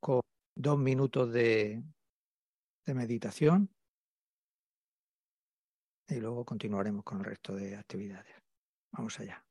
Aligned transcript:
con 0.00 0.20
dos 0.54 0.78
minutos 0.78 1.32
de, 1.32 1.82
de 2.86 2.94
meditación 2.94 3.70
y 6.08 6.20
luego 6.20 6.44
continuaremos 6.44 7.04
con 7.04 7.18
el 7.18 7.24
resto 7.24 7.54
de 7.54 7.76
actividades. 7.76 8.34
Vamos 8.92 9.18
allá. 9.20 9.47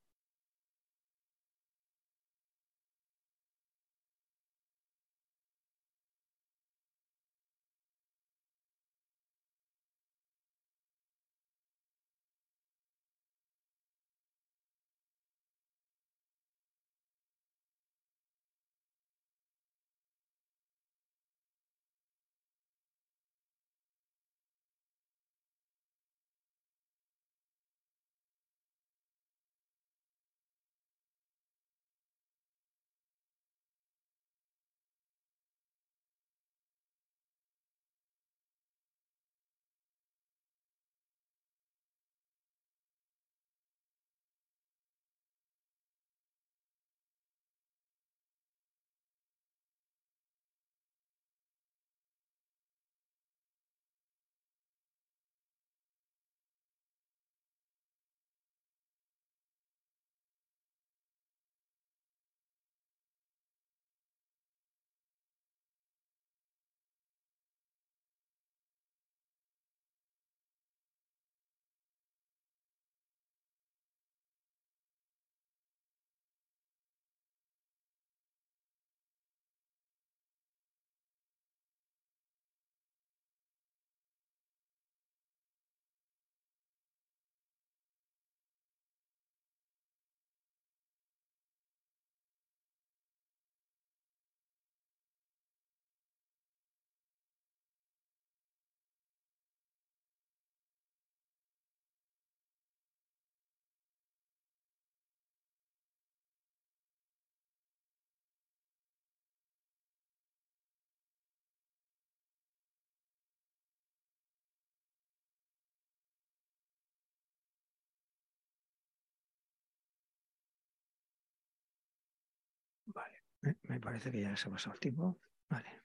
Me 123.63 123.79
parece 123.79 124.11
que 124.11 124.21
ya 124.21 124.35
se 124.35 124.47
ha 124.47 124.51
pasado 124.51 124.73
el 124.73 124.79
tiempo. 124.79 125.19
Vale. 125.49 125.81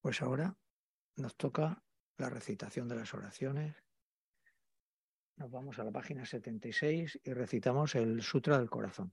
Pues 0.00 0.22
ahora 0.22 0.56
nos 1.16 1.36
toca 1.36 1.82
la 2.16 2.30
recitación 2.30 2.88
de 2.88 2.96
las 2.96 3.14
oraciones. 3.14 3.76
Nos 5.36 5.50
vamos 5.50 5.78
a 5.78 5.84
la 5.84 5.92
página 5.92 6.24
76 6.24 7.20
y 7.22 7.32
recitamos 7.32 7.94
el 7.94 8.22
Sutra 8.22 8.58
del 8.58 8.70
Corazón. 8.70 9.12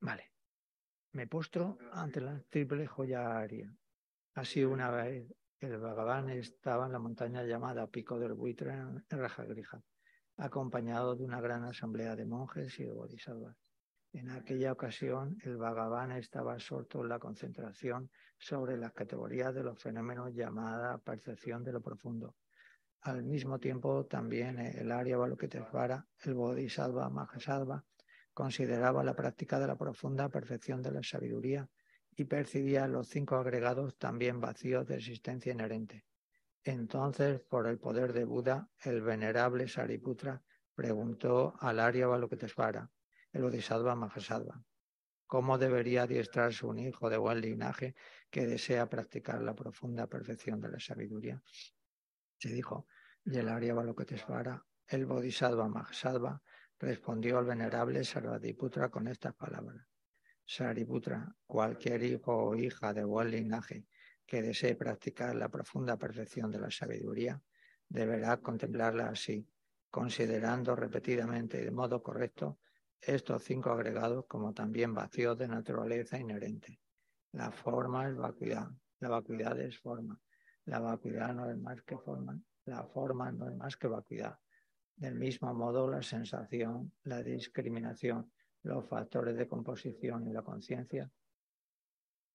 Vale. 0.00 0.32
Me 1.12 1.26
postro 1.26 1.78
ante 1.92 2.20
la 2.20 2.40
triple 2.48 2.86
joya 2.86 3.38
aria. 3.38 3.74
Así 4.34 4.64
una 4.64 4.90
vez 4.90 5.30
el 5.60 5.76
Bhagavan 5.78 6.30
estaba 6.30 6.86
en 6.86 6.92
la 6.92 6.98
montaña 6.98 7.42
llamada 7.42 7.90
Pico 7.90 8.18
del 8.18 8.32
Buitre 8.32 8.72
en 8.72 9.04
Rajagrija 9.10 9.82
acompañado 10.40 11.14
de 11.14 11.24
una 11.24 11.40
gran 11.40 11.64
asamblea 11.64 12.16
de 12.16 12.24
monjes 12.24 12.78
y 12.80 12.84
de 12.84 12.92
bodhisattvas. 12.92 13.56
En 14.12 14.30
aquella 14.30 14.72
ocasión, 14.72 15.36
el 15.44 15.56
Bhagavan 15.56 16.12
estaba 16.12 16.54
absorto 16.54 17.02
en 17.02 17.08
la 17.10 17.18
concentración 17.18 18.10
sobre 18.38 18.76
las 18.76 18.92
categorías 18.92 19.54
de 19.54 19.62
los 19.62 19.80
fenómenos 19.80 20.34
llamada 20.34 20.98
percepción 20.98 21.62
de 21.62 21.72
lo 21.72 21.80
profundo. 21.80 22.34
Al 23.02 23.22
mismo 23.22 23.58
tiempo, 23.60 24.06
también 24.06 24.58
el 24.58 24.90
Arya 24.90 25.16
Balokitesvara, 25.16 26.06
el 26.24 26.34
Bodhisattva 26.34 27.08
Mahasattva, 27.08 27.84
consideraba 28.34 29.04
la 29.04 29.14
práctica 29.14 29.60
de 29.60 29.66
la 29.66 29.76
profunda 29.76 30.28
perfección 30.28 30.82
de 30.82 30.90
la 30.90 31.02
sabiduría 31.02 31.68
y 32.16 32.24
percibía 32.24 32.88
los 32.88 33.08
cinco 33.08 33.36
agregados 33.36 33.96
también 33.96 34.40
vacíos 34.40 34.86
de 34.86 34.96
existencia 34.96 35.52
inherente. 35.52 36.04
Entonces, 36.64 37.40
por 37.40 37.66
el 37.66 37.78
poder 37.78 38.12
de 38.12 38.24
Buda, 38.24 38.68
el 38.84 39.00
venerable 39.00 39.66
Sariputra 39.66 40.42
preguntó 40.74 41.54
al 41.58 41.80
Arya 41.80 42.06
Balokitesvara, 42.06 42.90
el 43.32 43.42
Bodhisattva 43.42 43.94
Mahasattva, 43.94 44.62
cómo 45.26 45.56
debería 45.56 46.02
adiestrarse 46.02 46.66
un 46.66 46.78
hijo 46.78 47.08
de 47.08 47.16
buen 47.16 47.40
linaje 47.40 47.94
que 48.30 48.46
desea 48.46 48.90
practicar 48.90 49.40
la 49.40 49.54
profunda 49.54 50.06
perfección 50.06 50.60
de 50.60 50.70
la 50.70 50.80
sabiduría. 50.80 51.42
Se 52.38 52.50
dijo, 52.50 52.86
y 53.24 53.38
el 53.38 53.48
Arya 53.48 53.74
Balokitesvara, 53.74 54.62
el 54.86 55.06
Bodhisattva 55.06 55.68
Mahasattva, 55.68 56.42
respondió 56.78 57.38
al 57.38 57.46
venerable 57.46 58.04
Sarvadiputra 58.04 58.90
con 58.90 59.08
estas 59.08 59.34
palabras. 59.34 59.86
Sariputra, 60.44 61.34
cualquier 61.46 62.02
hijo 62.02 62.36
o 62.36 62.54
hija 62.54 62.92
de 62.92 63.04
buen 63.04 63.30
linaje 63.30 63.86
que 64.30 64.42
desee 64.42 64.76
practicar 64.76 65.34
la 65.34 65.48
profunda 65.48 65.96
perfección 65.96 66.52
de 66.52 66.60
la 66.60 66.70
sabiduría 66.70 67.42
deberá 67.88 68.36
contemplarla 68.36 69.08
así, 69.08 69.44
considerando 69.90 70.76
repetidamente 70.76 71.60
y 71.60 71.64
de 71.64 71.72
modo 71.72 72.00
correcto 72.00 72.60
estos 73.00 73.42
cinco 73.42 73.70
agregados 73.70 74.26
como 74.28 74.54
también 74.54 74.94
vacíos 74.94 75.36
de 75.36 75.48
naturaleza 75.48 76.16
inherente. 76.16 76.78
La 77.32 77.50
forma 77.50 78.08
es 78.08 78.14
vacuidad, 78.14 78.70
la 79.00 79.08
vacuidad 79.08 79.58
es 79.58 79.76
forma, 79.80 80.20
la 80.66 80.78
vacuidad 80.78 81.34
no 81.34 81.50
es 81.50 81.58
más 81.58 81.82
que 81.82 81.98
forma, 81.98 82.40
la 82.66 82.84
forma 82.84 83.32
no 83.32 83.48
es 83.48 83.56
más 83.56 83.76
que 83.76 83.88
vacuidad. 83.88 84.38
Del 84.94 85.16
mismo 85.16 85.52
modo, 85.54 85.90
la 85.90 86.02
sensación, 86.02 86.92
la 87.02 87.20
discriminación, 87.20 88.30
los 88.62 88.88
factores 88.88 89.36
de 89.36 89.48
composición 89.48 90.28
y 90.28 90.32
la 90.32 90.42
conciencia, 90.42 91.10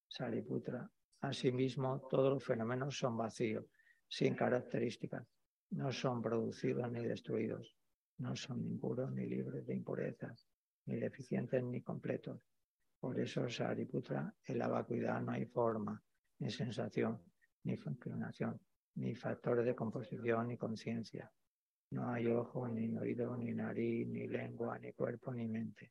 Sariputra, 0.08 0.90
Asimismo, 1.26 2.06
todos 2.08 2.34
los 2.34 2.44
fenómenos 2.44 2.96
son 2.96 3.16
vacíos, 3.16 3.66
sin 4.06 4.36
características. 4.36 5.26
No 5.70 5.90
son 5.90 6.22
producidos 6.22 6.88
ni 6.92 7.04
destruidos. 7.04 7.76
No 8.18 8.36
son 8.36 8.62
ni 8.62 8.76
puros 8.78 9.10
ni 9.10 9.26
libres 9.26 9.66
de 9.66 9.74
impurezas, 9.74 10.46
ni 10.84 11.00
deficientes 11.00 11.64
ni 11.64 11.82
completos. 11.82 12.40
Por 13.00 13.18
eso, 13.18 13.48
Sariputra, 13.48 14.32
en 14.44 14.58
la 14.58 14.68
vacuidad 14.68 15.20
no 15.20 15.32
hay 15.32 15.46
forma, 15.46 16.00
ni 16.38 16.48
sensación, 16.48 17.20
ni 17.64 17.72
inclinación, 17.72 18.60
ni 18.94 19.16
factores 19.16 19.66
de 19.66 19.74
composición, 19.74 20.46
ni 20.46 20.56
conciencia. 20.56 21.28
No 21.90 22.08
hay 22.08 22.28
ojo, 22.28 22.68
ni 22.68 22.96
oído, 22.96 23.36
ni 23.36 23.52
nariz, 23.52 24.06
ni 24.06 24.28
lengua, 24.28 24.78
ni 24.78 24.92
cuerpo, 24.92 25.34
ni 25.34 25.48
mente. 25.48 25.90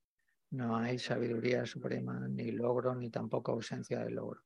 No 0.51 0.75
hay 0.75 0.99
sabiduría 0.99 1.65
suprema, 1.65 2.27
ni 2.27 2.51
logro, 2.51 2.93
ni 2.93 3.09
tampoco 3.09 3.53
ausencia 3.53 4.03
de 4.03 4.11
logro. 4.11 4.41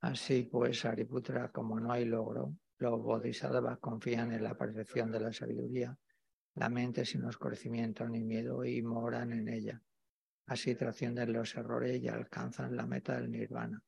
Así 0.00 0.42
pues, 0.44 0.84
Ariputra, 0.84 1.50
como 1.50 1.78
no 1.78 1.92
hay 1.92 2.04
logro, 2.04 2.54
los 2.78 3.00
bodhisattvas 3.00 3.78
confían 3.78 4.32
en 4.32 4.42
la 4.42 4.56
perfección 4.56 5.10
de 5.12 5.20
la 5.20 5.32
sabiduría, 5.32 5.96
la 6.54 6.68
mente 6.68 7.04
sin 7.04 7.24
oscurecimiento 7.24 8.08
ni 8.08 8.24
miedo 8.24 8.64
y 8.64 8.82
moran 8.82 9.32
en 9.32 9.48
ella. 9.48 9.80
Así 10.46 10.74
trascienden 10.74 11.32
los 11.32 11.54
errores 11.54 12.00
y 12.02 12.08
alcanzan 12.08 12.76
la 12.76 12.86
meta 12.86 13.20
del 13.20 13.30
nirvana. 13.30 13.80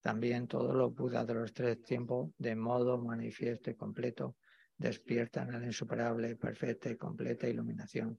También 0.00 0.46
todos 0.46 0.74
los 0.74 0.94
budas 0.94 1.26
de 1.26 1.34
los 1.34 1.54
tres 1.54 1.82
tiempos, 1.82 2.32
de 2.36 2.56
modo 2.56 2.98
manifiesto 2.98 3.70
y 3.70 3.76
completo, 3.76 4.36
despiertan 4.76 5.54
a 5.54 5.58
la 5.58 5.66
insuperable, 5.66 6.36
perfecta 6.36 6.90
y 6.90 6.96
completa 6.96 7.48
iluminación, 7.48 8.18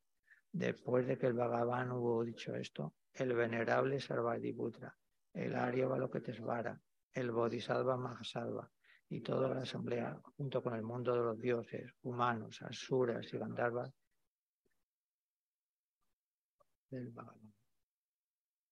Después 0.51 1.07
de 1.07 1.17
que 1.17 1.27
el 1.27 1.33
Bhagavan 1.33 1.91
hubo 1.91 2.23
dicho 2.23 2.55
esto, 2.55 2.95
el 3.13 3.33
venerable 3.33 3.99
Sarvadiputra, 3.99 4.95
el 5.33 5.55
Arya 5.55 5.87
Balokitesvara, 5.87 6.79
el 7.13 7.31
Bodhisattva 7.31 7.97
Mahasattva 7.97 8.69
y 9.09 9.21
toda 9.21 9.49
la 9.49 9.61
asamblea, 9.61 10.19
junto 10.37 10.61
con 10.61 10.75
el 10.75 10.83
mundo 10.83 11.13
de 11.13 11.21
los 11.21 11.39
dioses, 11.39 11.91
humanos, 12.01 12.61
asuras 12.61 13.33
y 13.33 13.37
gandharvas, 13.37 13.93
del. 16.89 17.13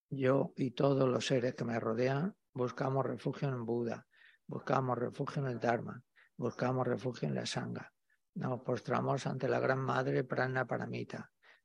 Yo 0.09 0.53
y 0.57 0.71
todos 0.71 1.07
los 1.07 1.25
seres 1.25 1.55
que 1.55 1.63
me 1.63 1.79
rodean 1.79 2.35
buscamos 2.53 3.05
refugio 3.05 3.47
en 3.47 3.65
Buda, 3.65 4.07
buscamos 4.47 4.97
refugio 4.97 5.41
en 5.43 5.49
el 5.49 5.59
Dharma, 5.59 6.03
buscamos 6.35 6.87
refugio 6.87 7.27
en 7.27 7.35
la 7.35 7.45
Sangha. 7.45 7.93
Nos 8.35 8.61
postramos 8.61 9.25
ante 9.27 9.47
la 9.47 9.59
Gran 9.59 9.79
Madre 9.79 10.23
Prana 10.23 10.65
Paramita, 10.65 11.31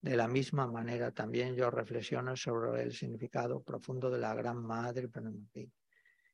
De 0.00 0.16
la 0.16 0.28
misma 0.28 0.66
manera 0.68 1.10
también 1.10 1.56
yo 1.56 1.70
reflexiono 1.70 2.36
sobre 2.36 2.82
el 2.82 2.92
significado 2.92 3.62
profundo 3.62 4.10
de 4.10 4.18
la 4.18 4.32
Gran 4.34 4.62
Madre 4.62 5.08
Pranamati 5.08 5.68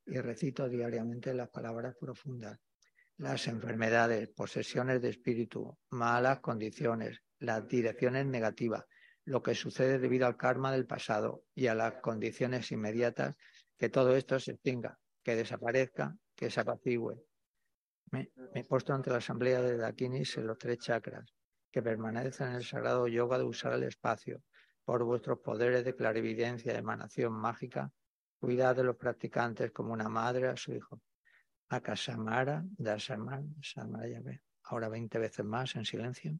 y 0.06 0.20
recito 0.20 0.68
diariamente 0.68 1.32
las 1.32 1.48
palabras 1.48 1.96
profundas. 1.98 2.58
Las 3.16 3.46
enfermedades, 3.46 4.28
posesiones 4.28 5.00
de 5.00 5.10
espíritu, 5.10 5.78
malas 5.90 6.40
condiciones, 6.40 7.22
las 7.38 7.66
direcciones 7.66 8.26
negativas, 8.26 8.84
lo 9.24 9.42
que 9.42 9.54
sucede 9.54 9.98
debido 9.98 10.26
al 10.26 10.36
karma 10.36 10.72
del 10.72 10.86
pasado 10.86 11.44
y 11.54 11.68
a 11.68 11.74
las 11.74 11.94
condiciones 12.02 12.70
inmediatas, 12.70 13.34
que 13.78 13.88
todo 13.88 14.14
esto 14.14 14.38
se 14.38 14.52
extinga, 14.52 14.98
que 15.22 15.36
desaparezca, 15.36 16.14
que 16.34 16.50
se 16.50 16.60
apacigüe. 16.60 17.24
Me, 18.10 18.30
he 18.54 18.64
puesto 18.64 18.92
ante 18.92 19.10
la 19.10 19.18
asamblea 19.18 19.62
de 19.62 19.78
Dakinis 19.78 20.36
en 20.36 20.46
los 20.48 20.58
tres 20.58 20.78
chakras, 20.78 21.33
que 21.74 21.82
permanecen 21.82 22.50
en 22.50 22.54
el 22.54 22.64
sagrado 22.64 23.08
yoga 23.08 23.36
de 23.36 23.42
usar 23.42 23.72
el 23.72 23.82
espacio, 23.82 24.40
por 24.84 25.02
vuestros 25.02 25.40
poderes 25.40 25.84
de 25.84 25.96
clarividencia, 25.96 26.78
emanación 26.78 27.32
mágica, 27.32 27.90
cuidad 28.38 28.76
de 28.76 28.84
los 28.84 28.94
practicantes 28.94 29.72
como 29.72 29.92
una 29.92 30.08
madre 30.08 30.46
a 30.46 30.56
su 30.56 30.72
hijo. 30.72 31.00
Akasamara, 31.68 32.62
Dasamara, 32.78 33.42
Samara, 33.60 34.06
Ahora 34.62 34.88
veinte 34.88 35.18
veces 35.18 35.44
más 35.44 35.74
en 35.74 35.84
silencio. 35.84 36.38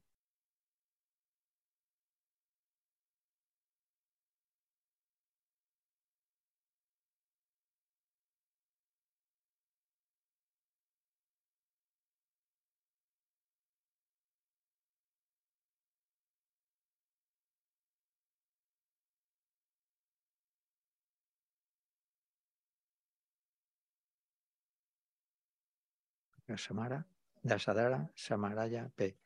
Samara, 26.57 27.07
Dasadara, 27.43 28.11
Samaraya, 28.15 28.91
P. 28.95 29.17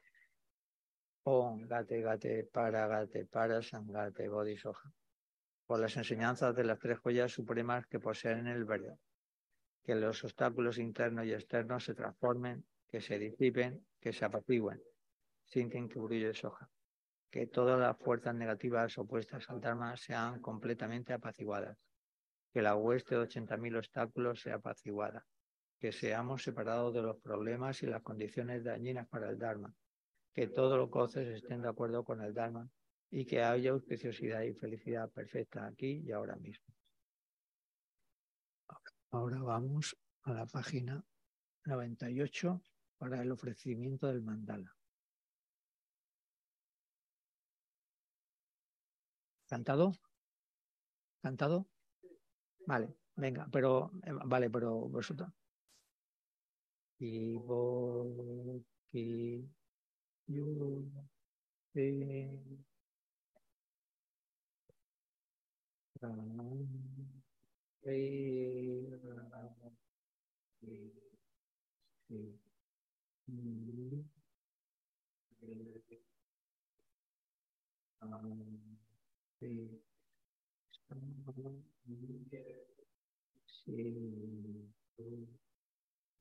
Om, 1.24 1.66
Gate, 1.66 2.00
Gate, 2.00 2.44
Para, 2.44 2.86
Gate, 2.86 3.26
Para, 3.26 3.60
Sangate, 3.60 4.28
Bodhisoja. 4.28 4.92
Por 5.66 5.80
las 5.80 5.96
enseñanzas 5.96 6.54
de 6.54 6.64
las 6.64 6.78
tres 6.78 6.98
joyas 7.00 7.32
supremas 7.32 7.86
que 7.86 7.98
poseen 7.98 8.46
el 8.46 8.64
verde. 8.64 8.98
Que 9.82 9.96
los 9.96 10.22
obstáculos 10.24 10.78
internos 10.78 11.26
y 11.26 11.32
externos 11.32 11.84
se 11.84 11.94
transformen, 11.94 12.64
que 12.88 13.00
se 13.00 13.18
disipen, 13.18 13.84
que 14.00 14.12
se 14.12 14.24
apacigüen. 14.24 14.80
Sienten 15.44 15.88
que 15.88 15.98
brille 15.98 16.32
soja. 16.34 16.70
Que 17.30 17.46
todas 17.46 17.78
las 17.80 17.98
fuerzas 17.98 18.34
negativas 18.34 18.96
opuestas 18.96 19.50
al 19.50 19.60
Dharma 19.60 19.96
sean 19.96 20.40
completamente 20.40 21.12
apaciguadas. 21.12 21.76
Que 22.52 22.62
la 22.62 22.76
hueste 22.76 23.16
de 23.16 23.22
80.000 23.22 23.76
obstáculos 23.76 24.40
sea 24.40 24.54
apaciguada 24.54 25.26
que 25.78 25.92
seamos 25.92 26.42
separados 26.42 26.92
de 26.92 27.02
los 27.02 27.16
problemas 27.18 27.82
y 27.82 27.86
las 27.86 28.02
condiciones 28.02 28.64
dañinas 28.64 29.06
para 29.08 29.30
el 29.30 29.38
Dharma, 29.38 29.74
que 30.32 30.48
todos 30.48 30.76
los 30.76 30.90
goces 30.90 31.28
estén 31.28 31.62
de 31.62 31.68
acuerdo 31.68 32.04
con 32.04 32.20
el 32.22 32.34
Dharma 32.34 32.68
y 33.10 33.24
que 33.24 33.42
haya 33.42 33.70
auspiciosidad 33.70 34.42
y 34.42 34.54
felicidad 34.54 35.10
perfecta 35.10 35.66
aquí 35.66 36.02
y 36.04 36.12
ahora 36.12 36.36
mismo. 36.36 36.74
Ahora 39.10 39.40
vamos 39.40 39.96
a 40.22 40.34
la 40.34 40.46
página 40.46 41.02
98 41.64 42.60
para 42.98 43.22
el 43.22 43.30
ofrecimiento 43.32 44.08
del 44.08 44.22
mandala. 44.22 44.74
¿Cantado? 49.46 49.92
¿Cantado? 51.22 51.66
Vale, 52.66 52.94
venga, 53.16 53.48
pero 53.50 53.90
vale, 54.26 54.50
pero 54.50 54.88
vosotros. 54.88 55.37
kỳ 56.98 57.36
vô 57.46 58.04
kỳ 58.92 59.42
du 60.26 60.82
vi 61.74 62.02
tạng 66.00 66.38
vi 67.82 67.98
kỳ 67.98 67.98
kỳ 72.08 72.38
Thank 83.68 84.46
you. 84.46 84.47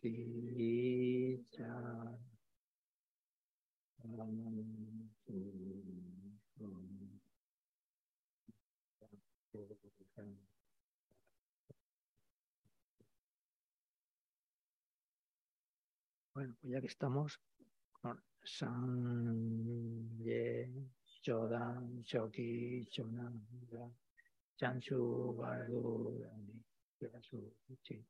Bueno, 0.00 0.36
pues 16.34 16.56
ya 16.62 16.80
que 16.80 16.86
estamos 16.86 17.40
con 18.00 18.22
San 18.44 20.16
Ye, 20.22 20.70
Chodan, 21.22 22.04
Choki, 22.04 22.86
Chonan, 22.86 23.44
Chanchu, 24.56 25.34
Bardu, 25.36 26.22
Yasu, 27.00 27.52
Chi, 27.82 28.06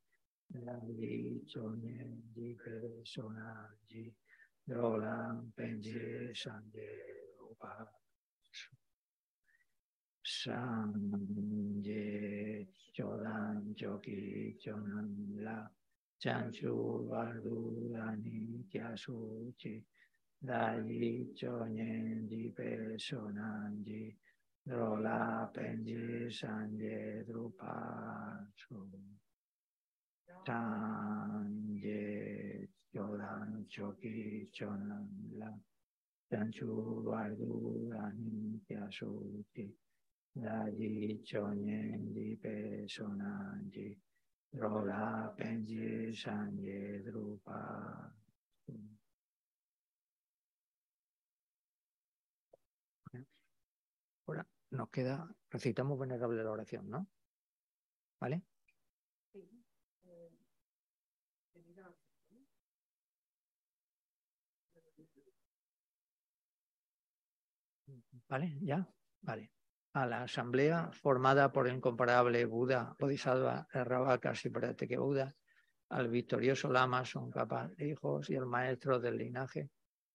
Lali, 0.55 1.41
Chonye, 1.47 2.21
Ji, 2.35 2.55
Persona, 2.63 3.69
Ji, 3.89 4.13
Roland, 4.69 5.51
Penji, 5.57 6.31
Sanje, 6.33 6.89
Upa, 7.51 7.87
San 10.23 11.81
Ye, 11.83 12.67
Chodan, 12.97 13.75
Choki, 13.75 14.55
Chonan, 14.65 15.15
La, 15.43 15.63
Chanchu 16.23 17.07
Bardu 17.09 17.91
Dani 17.93 18.65
Kyasu 18.73 19.53
Chi 19.61 19.83
Dayi 20.45 21.27
Chonyen 21.37 22.27
Ji 22.29 22.53
Pe 22.57 22.97
Sonan 22.97 23.83
Ji 23.85 24.15
Drola 24.67 25.49
Penji 25.53 26.27
Sanje 26.31 27.23
Drupa 27.29 28.45
Su 30.39 30.51
Sanje 30.51 31.99
Chodan 32.93 33.65
Choki 33.67 34.49
Chonan 34.51 35.07
La 35.37 35.53
Chanchu 36.29 37.03
Bardu 37.03 37.89
Dani 37.89 38.61
Kyasu 38.65 39.43
Chi 39.51 39.75
Dayi 40.33 41.21
Chonyen 41.23 42.13
Ji 42.13 42.37
Pe 42.41 42.85
Sonan 42.87 43.69
Ji 43.69 43.97
Rola 44.51 45.33
Penji 45.35 46.13
Sanye 46.13 47.01
Drupa. 47.03 48.13
Ahora 54.25 54.47
nos 54.71 54.89
queda, 54.89 55.27
recitamos 55.49 55.99
venerable 55.99 56.43
la 56.43 56.51
oración, 56.51 56.89
¿no? 56.89 57.07
¿Vale? 58.19 58.43
¿Vale? 68.29 68.57
¿Ya? 68.61 68.87
Vale 69.21 69.51
a 69.93 70.05
la 70.05 70.23
asamblea 70.23 70.91
formada 70.91 71.51
por 71.51 71.67
el 71.67 71.75
incomparable 71.75 72.45
Buda, 72.45 72.95
Bodhisattva, 72.99 73.67
el 73.73 74.77
que 74.77 74.97
Buda, 74.97 75.35
al 75.89 76.09
victorioso 76.09 76.71
Lama 76.71 77.03
son 77.05 77.31
capas 77.31 77.71
hijos 77.79 78.29
y 78.29 78.35
el 78.35 78.45
maestro 78.45 78.99
del 78.99 79.17
linaje, 79.17 79.69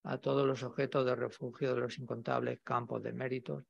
a 0.04 0.18
todos 0.18 0.46
los 0.46 0.62
objetos 0.62 1.04
de 1.04 1.16
refugio 1.16 1.74
de 1.74 1.80
los 1.80 1.98
incontables 1.98 2.60
campos 2.62 3.02
de 3.02 3.12
méritos, 3.12 3.64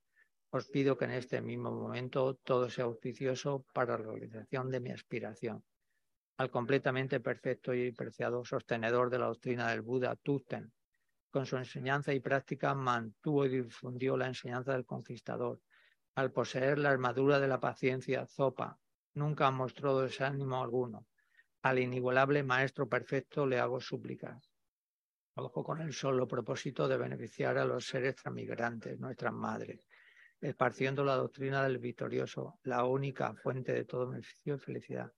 os 0.50 0.68
pido 0.68 0.96
que 0.96 1.06
en 1.06 1.12
este 1.12 1.40
mismo 1.40 1.72
momento 1.72 2.34
todo 2.44 2.68
sea 2.68 2.84
auspicioso 2.84 3.64
para 3.72 3.96
la 3.96 4.04
realización 4.04 4.70
de 4.70 4.80
mi 4.80 4.90
aspiración. 4.90 5.64
Al 6.36 6.50
completamente 6.50 7.20
perfecto 7.20 7.72
y 7.72 7.92
preciado 7.92 8.44
sostenedor 8.44 9.08
de 9.08 9.18
la 9.18 9.26
doctrina 9.26 9.70
del 9.70 9.82
Buda, 9.82 10.16
Tusten, 10.16 10.70
con 11.34 11.46
su 11.46 11.56
enseñanza 11.56 12.14
y 12.14 12.20
práctica 12.20 12.76
mantuvo 12.76 13.44
y 13.44 13.62
difundió 13.62 14.16
la 14.16 14.28
enseñanza 14.28 14.70
del 14.70 14.86
conquistador, 14.86 15.60
al 16.14 16.30
poseer 16.30 16.78
la 16.78 16.90
armadura 16.90 17.40
de 17.40 17.48
la 17.48 17.58
paciencia, 17.58 18.24
Zopa, 18.24 18.78
nunca 19.14 19.50
mostró 19.50 19.98
desánimo 19.98 20.62
alguno. 20.62 21.08
Al 21.62 21.80
inigualable 21.80 22.44
Maestro 22.44 22.88
Perfecto 22.88 23.46
le 23.46 23.58
hago 23.58 23.80
súplicas. 23.80 24.48
Ojo 25.34 25.64
con 25.64 25.80
el 25.80 25.92
solo 25.92 26.28
propósito 26.28 26.86
de 26.86 26.98
beneficiar 26.98 27.58
a 27.58 27.64
los 27.64 27.84
seres 27.84 28.14
transmigrantes, 28.14 29.00
nuestras 29.00 29.32
madres, 29.32 29.88
esparciendo 30.40 31.02
la 31.02 31.16
doctrina 31.16 31.64
del 31.64 31.78
victorioso, 31.78 32.60
la 32.62 32.84
única 32.84 33.34
fuente 33.34 33.72
de 33.72 33.84
todo 33.84 34.08
beneficio 34.08 34.54
y 34.54 34.58
felicidad. 34.60 35.12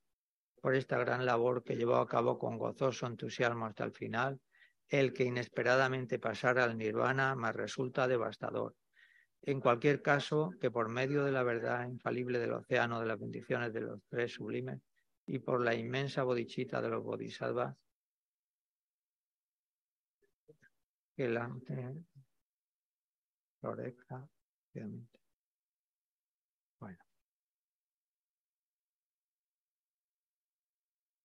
Por 0.59 0.73
esta 0.73 0.97
gran 0.97 1.27
labor 1.27 1.63
que 1.63 1.75
llevó 1.75 1.97
a 1.97 2.07
cabo 2.07 2.39
con 2.39 2.57
gozoso 2.57 3.05
entusiasmo 3.05 3.67
hasta 3.67 3.83
el 3.83 3.91
final, 3.91 4.41
el 4.89 5.13
que 5.13 5.23
inesperadamente 5.23 6.19
pasara 6.19 6.63
al 6.63 6.77
nirvana 6.77 7.35
me 7.35 7.51
resulta 7.51 8.07
devastador 8.07 8.75
en 9.47 9.61
cualquier 9.61 10.01
caso, 10.01 10.51
que 10.59 10.71
por 10.71 10.89
medio 10.89 11.23
de 11.23 11.31
la 11.31 11.41
verdad 11.41 11.87
infalible 11.87 12.37
del 12.37 12.51
océano 12.51 12.99
de 12.99 13.05
las 13.05 13.17
bendiciones 13.17 13.71
de 13.71 13.81
los 13.81 14.01
tres 14.09 14.33
sublimes 14.33 14.81
y 15.25 15.39
por 15.39 15.61
la 15.61 15.73
inmensa 15.73 16.23
bodichita 16.23 16.81
de 16.81 16.89
los 16.89 17.01
bodhisattvas, 17.01 17.75
que 21.15 21.29
la 21.29 21.49
florezca 23.61 24.27
Bueno. 26.79 26.99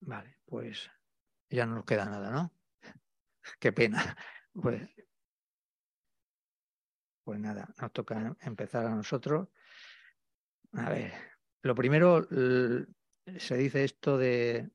Vale, 0.01 0.37
pues 0.45 0.91
ya 1.51 1.67
no 1.67 1.75
nos 1.75 1.85
queda 1.85 2.05
nada, 2.05 2.31
¿no? 2.31 2.53
Qué 3.59 3.73
pena. 3.73 4.17
Pues 4.53 4.89
pues 7.25 7.39
nada, 7.39 7.73
nos 7.81 7.93
toca 7.93 8.37
empezar 8.41 8.87
a 8.87 8.95
nosotros. 8.95 9.49
A 10.73 10.91
ver, 10.91 11.13
lo 11.63 11.75
primero, 11.75 12.27
se 13.39 13.57
dice 13.57 13.85
esto 13.85 14.19
de 14.19 14.71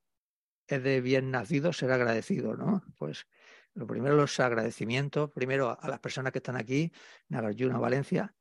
es 0.68 0.84
de 0.84 1.02
bien 1.02 1.32
nacido 1.32 1.72
ser 1.72 1.92
agradecido, 1.92 2.56
¿no? 2.56 2.84
Pues 2.98 3.28
lo 3.74 3.88
primero 3.88 4.16
los 4.16 4.40
agradecimientos, 4.40 5.32
primero 5.32 5.78
a 5.80 5.88
las 5.88 6.00
personas 6.00 6.32
que 6.32 6.40
están 6.40 6.58
aquí, 6.58 6.92
Nagarjuna 7.30 7.78
Valencia. 7.78 8.36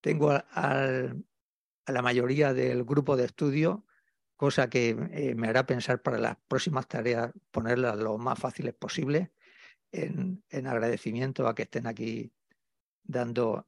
Tengo 0.00 0.30
a 0.30 1.14
la 1.86 2.02
mayoría 2.02 2.52
del 2.52 2.84
grupo 2.84 3.16
de 3.16 3.24
estudio, 3.24 3.86
cosa 4.36 4.68
que 4.68 4.90
eh, 4.90 5.34
me 5.34 5.48
hará 5.48 5.66
pensar 5.66 6.02
para 6.02 6.18
las 6.18 6.36
próximas 6.48 6.86
tareas 6.86 7.32
ponerlas 7.50 7.96
lo 7.96 8.18
más 8.18 8.38
fáciles 8.38 8.74
posible 8.74 9.32
en, 9.94 10.42
en 10.50 10.66
agradecimiento 10.66 11.46
a 11.46 11.54
que 11.54 11.62
estén 11.62 11.86
aquí 11.86 12.32
dando 13.02 13.66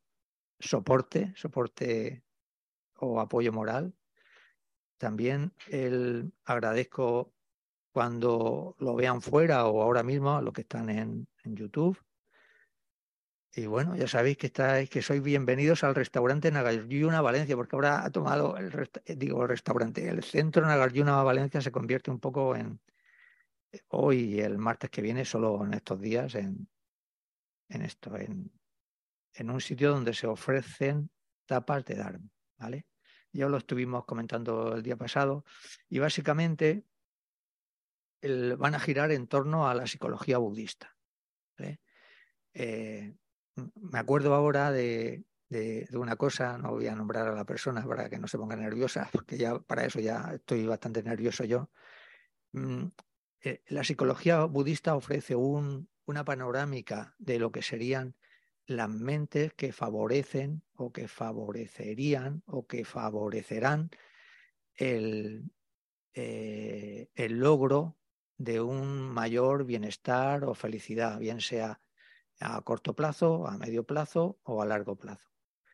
soporte, 0.58 1.32
soporte 1.36 2.22
o 2.98 3.20
apoyo 3.20 3.52
moral. 3.52 3.94
También 4.98 5.52
el, 5.68 6.32
agradezco 6.44 7.32
cuando 7.92 8.76
lo 8.78 8.94
vean 8.94 9.22
fuera 9.22 9.66
o 9.66 9.82
ahora 9.82 10.02
mismo 10.02 10.36
a 10.36 10.42
los 10.42 10.52
que 10.52 10.62
están 10.62 10.90
en, 10.90 11.28
en 11.44 11.56
YouTube. 11.56 11.98
Y 13.54 13.66
bueno, 13.66 13.96
ya 13.96 14.06
sabéis 14.06 14.36
que 14.36 14.48
estáis, 14.48 14.90
que 14.90 15.00
sois 15.00 15.22
bienvenidos 15.22 15.82
al 15.82 15.94
restaurante 15.94 16.50
Nagarjuna 16.50 17.22
Valencia, 17.22 17.56
porque 17.56 17.74
ahora 17.74 18.04
ha 18.04 18.10
tomado 18.10 18.56
el 18.58 18.70
digo 19.16 19.42
el 19.42 19.48
restaurante, 19.48 20.06
el 20.08 20.22
centro 20.22 20.66
Nagarjuna 20.66 21.22
Valencia 21.22 21.62
se 21.62 21.72
convierte 21.72 22.10
un 22.10 22.20
poco 22.20 22.54
en 22.54 22.78
hoy 23.88 24.34
y 24.34 24.40
el 24.40 24.58
martes 24.58 24.90
que 24.90 25.02
viene, 25.02 25.24
solo 25.24 25.64
en 25.64 25.74
estos 25.74 26.00
días, 26.00 26.34
en, 26.34 26.68
en 27.68 27.82
esto, 27.82 28.16
en, 28.16 28.52
en 29.34 29.50
un 29.50 29.60
sitio 29.60 29.90
donde 29.90 30.14
se 30.14 30.26
ofrecen 30.26 31.10
tapas 31.46 31.84
de 31.84 31.94
Dharma, 31.94 32.28
¿vale? 32.58 32.86
Ya 33.32 33.48
lo 33.48 33.58
estuvimos 33.58 34.04
comentando 34.04 34.74
el 34.74 34.82
día 34.82 34.96
pasado 34.96 35.44
y 35.88 35.98
básicamente 35.98 36.86
el, 38.22 38.56
van 38.56 38.74
a 38.74 38.80
girar 38.80 39.12
en 39.12 39.26
torno 39.26 39.68
a 39.68 39.74
la 39.74 39.86
psicología 39.86 40.38
budista. 40.38 40.96
Eh, 42.58 43.14
me 43.74 43.98
acuerdo 43.98 44.34
ahora 44.34 44.70
de, 44.70 45.24
una 45.92 46.16
cosa, 46.16 46.56
no 46.56 46.72
voy 46.72 46.86
a 46.86 46.94
nombrar 46.94 47.28
a 47.28 47.34
la 47.34 47.44
persona 47.44 47.84
para 47.86 48.08
que 48.08 48.18
no 48.18 48.26
se 48.26 48.38
ponga 48.38 48.56
nerviosa, 48.56 49.08
porque 49.12 49.36
ya 49.36 49.58
para 49.58 49.84
eso 49.84 50.00
ya 50.00 50.32
estoy 50.34 50.66
bastante 50.66 51.02
nervioso 51.02 51.44
yo. 51.44 51.70
Eh, 53.46 53.62
la 53.68 53.84
psicología 53.84 54.44
budista 54.44 54.96
ofrece 54.96 55.36
un, 55.36 55.88
una 56.04 56.24
panorámica 56.24 57.14
de 57.18 57.38
lo 57.38 57.52
que 57.52 57.62
serían 57.62 58.16
las 58.66 58.88
mentes 58.88 59.54
que 59.54 59.72
favorecen 59.72 60.64
o 60.74 60.92
que 60.92 61.06
favorecerían 61.06 62.42
o 62.46 62.66
que 62.66 62.84
favorecerán 62.84 63.90
el, 64.74 65.52
eh, 66.14 67.08
el 67.14 67.38
logro 67.38 67.96
de 68.36 68.60
un 68.60 69.02
mayor 69.02 69.64
bienestar 69.64 70.42
o 70.42 70.54
felicidad, 70.54 71.20
bien 71.20 71.40
sea 71.40 71.80
a 72.40 72.60
corto 72.62 72.96
plazo, 72.96 73.46
a 73.46 73.56
medio 73.58 73.84
plazo 73.84 74.40
o 74.42 74.60
a 74.60 74.66
largo 74.66 74.96
plazo. 74.96 75.30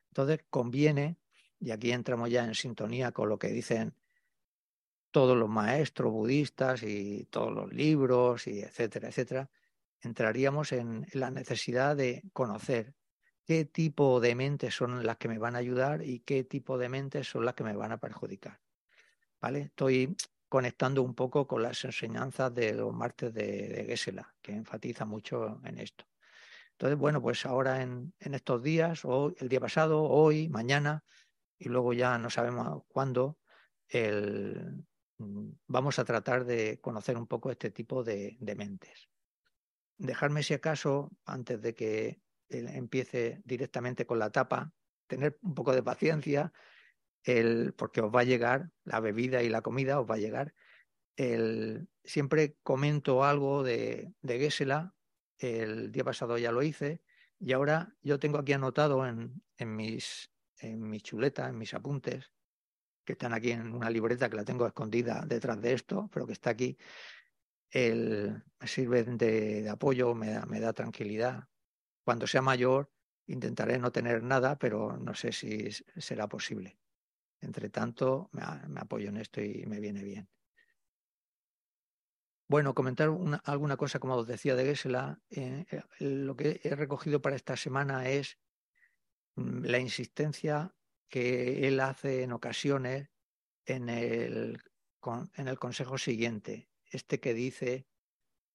Entonces 0.09 0.45
conviene, 0.51 1.17
y 1.59 1.71
aquí 1.71 1.91
entramos 1.91 2.29
ya 2.29 2.45
en 2.45 2.55
sintonía 2.55 3.13
con 3.13 3.31
lo 3.31 3.39
que 3.39 3.49
dicen 3.49 3.95
todos 5.13 5.37
los 5.37 5.49
maestros 5.49 6.11
budistas 6.11 6.83
y 6.83 7.27
todos 7.31 7.53
los 7.53 7.73
libros 7.73 8.47
y 8.49 8.61
etcétera, 8.61 9.09
etcétera, 9.09 9.51
entraríamos 10.01 10.73
en 10.73 11.07
la 11.13 11.31
necesidad 11.31 11.97
de 11.97 12.25
conocer 12.33 12.95
qué 13.45 13.65
tipo 13.65 14.21
de 14.21 14.35
mentes 14.35 14.75
son 14.75 15.07
las 15.07 15.17
que 15.19 15.29
me 15.29 15.39
van 15.39 15.55
a 15.55 15.59
ayudar 15.59 16.03
y 16.03 16.21
qué 16.21 16.43
tipo 16.45 16.79
de 16.79 16.89
mentes 16.89 17.29
son 17.29 17.45
las 17.45 17.55
que 17.55 17.65
me 17.65 17.77
van 17.77 17.93
a 17.93 17.99
perjudicar. 17.99 18.61
¿Vale? 19.41 19.61
Estoy 19.61 20.17
conectando 20.49 21.03
un 21.03 21.15
poco 21.15 21.47
con 21.47 21.63
las 21.63 21.85
enseñanzas 21.85 22.53
de 22.55 22.75
los 22.75 22.93
martes 22.93 23.33
de, 23.33 23.69
de 23.69 23.85
Gesela, 23.85 24.35
que 24.43 24.53
enfatiza 24.53 25.05
mucho 25.05 25.61
en 25.65 25.79
esto. 25.79 26.05
Entonces, 26.83 26.99
bueno, 26.99 27.23
pues 27.23 27.47
ahora 27.47 27.81
en, 27.81 28.13
estos 28.19 28.61
días, 28.61 29.05
o 29.05 29.33
el 29.39 29.49
día 29.49 29.61
pasado, 29.61 30.03
hoy, 30.03 30.49
mañana, 30.49 31.05
y 31.57 31.69
luego 31.69 31.93
ya 31.93 32.19
no 32.19 32.29
sabemos 32.29 32.83
cuándo, 32.89 33.39
mm, 33.93 34.81
vamos 35.67 35.99
a 35.99 36.05
tratar 36.05 36.45
de 36.45 36.81
conocer 36.81 37.17
un 37.17 37.27
poco 37.27 37.51
este 37.51 37.71
tipo 37.71 38.03
de, 38.05 38.37
mentes. 38.57 39.09
Dejarme, 39.99 40.43
si 40.43 40.55
acaso, 40.55 41.11
antes 41.25 41.61
de 41.61 41.75
que 41.75 42.21
empiece 42.49 43.41
directamente 43.45 44.07
con 44.07 44.19
la 44.19 44.31
tapa, 44.31 44.73
tener 45.07 45.39
un 45.43 45.55
poco 45.55 45.73
de 45.73 45.83
paciencia, 45.83 46.53
el, 47.25 47.75
porque 47.75 48.01
os 48.01 48.15
va 48.15 48.21
a 48.21 48.25
llegar 48.25 48.71
la 48.85 49.01
bebida 49.01 49.43
y 49.43 49.49
la 49.49 49.63
comida, 49.63 50.01
os 50.01 50.11
va 50.11 50.17
a 50.17 50.19
llegar. 50.19 50.55
El, 51.17 51.89
siempre 52.05 52.57
comento 52.63 53.25
algo 53.25 53.63
de, 53.63 54.15
de 54.23 54.39
Gesela 54.39 54.95
el 55.39 55.93
día 55.93 56.05
pasado 56.05 56.39
ya 56.39 56.53
lo 56.53 56.63
hice 56.63 57.03
y 57.39 57.53
ahora 57.53 57.95
yo 58.01 58.19
tengo 58.19 58.39
aquí 58.39 58.53
anotado 58.53 59.07
en, 59.07 59.43
en 59.57 59.77
mis 59.77 60.33
en 60.63 60.89
mi 60.89 61.01
chuleta, 61.01 61.49
en 61.49 61.59
mis 61.59 61.75
apuntes, 61.75 62.31
que 63.05 63.13
están 63.13 63.33
aquí 63.33 63.51
en 63.53 63.75
una 63.75 63.91
libreta 63.91 64.29
que 64.29 64.37
la 64.37 64.45
tengo 64.45 64.67
escondida 64.67 65.25
detrás 65.27 65.61
de 65.61 65.73
esto, 65.73 66.09
pero 66.13 66.27
que 66.27 66.33
está 66.33 66.51
aquí. 66.51 66.77
El, 67.71 68.43
me 68.61 68.67
sirve 68.67 69.03
de, 69.05 69.69
apoyo, 69.69 70.15
me 70.15 70.31
da, 70.31 70.47
me 70.47 70.61
da 70.61 70.73
tranquilidad. 70.73 71.49
Cuando 72.05 72.27
sea 72.27 72.43
mayor 72.43 72.93
intentaré 73.27 73.79
no 73.79 73.93
tener 73.93 74.23
nada, 74.23 74.59
pero 74.59 74.97
no 74.97 75.15
sé 75.15 75.33
si 75.33 75.71
será 75.71 76.29
posible. 76.29 76.79
Entre 77.41 77.71
tanto, 77.71 78.31
me 78.33 78.81
apoyo 78.81 79.09
en 79.09 79.17
esto 79.17 79.41
y 79.41 79.65
me 79.67 79.81
viene 79.81 80.03
bien. 80.03 80.29
Bueno, 82.53 82.75
comentar 82.75 83.09
alguna 83.45 83.77
cosa, 83.79 83.99
como 83.99 84.15
os 84.15 84.27
decía 84.27 84.55
de 84.55 84.67
Gesela, 84.67 85.23
eh, 85.31 85.65
eh, 85.71 85.83
lo 86.01 86.37
que 86.37 86.61
he 86.63 86.77
recogido 86.77 87.23
para 87.23 87.35
esta 87.35 87.57
semana 87.57 88.11
es 88.11 88.39
mm, 89.37 89.65
la 89.65 89.79
insistencia 89.79 90.75
que 91.13 91.69
él 91.69 91.79
hace 91.81 92.23
en 92.23 92.33
ocasiones 92.33 93.11
en 93.67 93.91
el, 93.91 94.63
en 95.35 95.47
el 95.47 95.59
consejo 95.59 95.99
siguiente, 95.99 96.71
este 96.87 97.21
que 97.21 97.35
dice, 97.35 97.87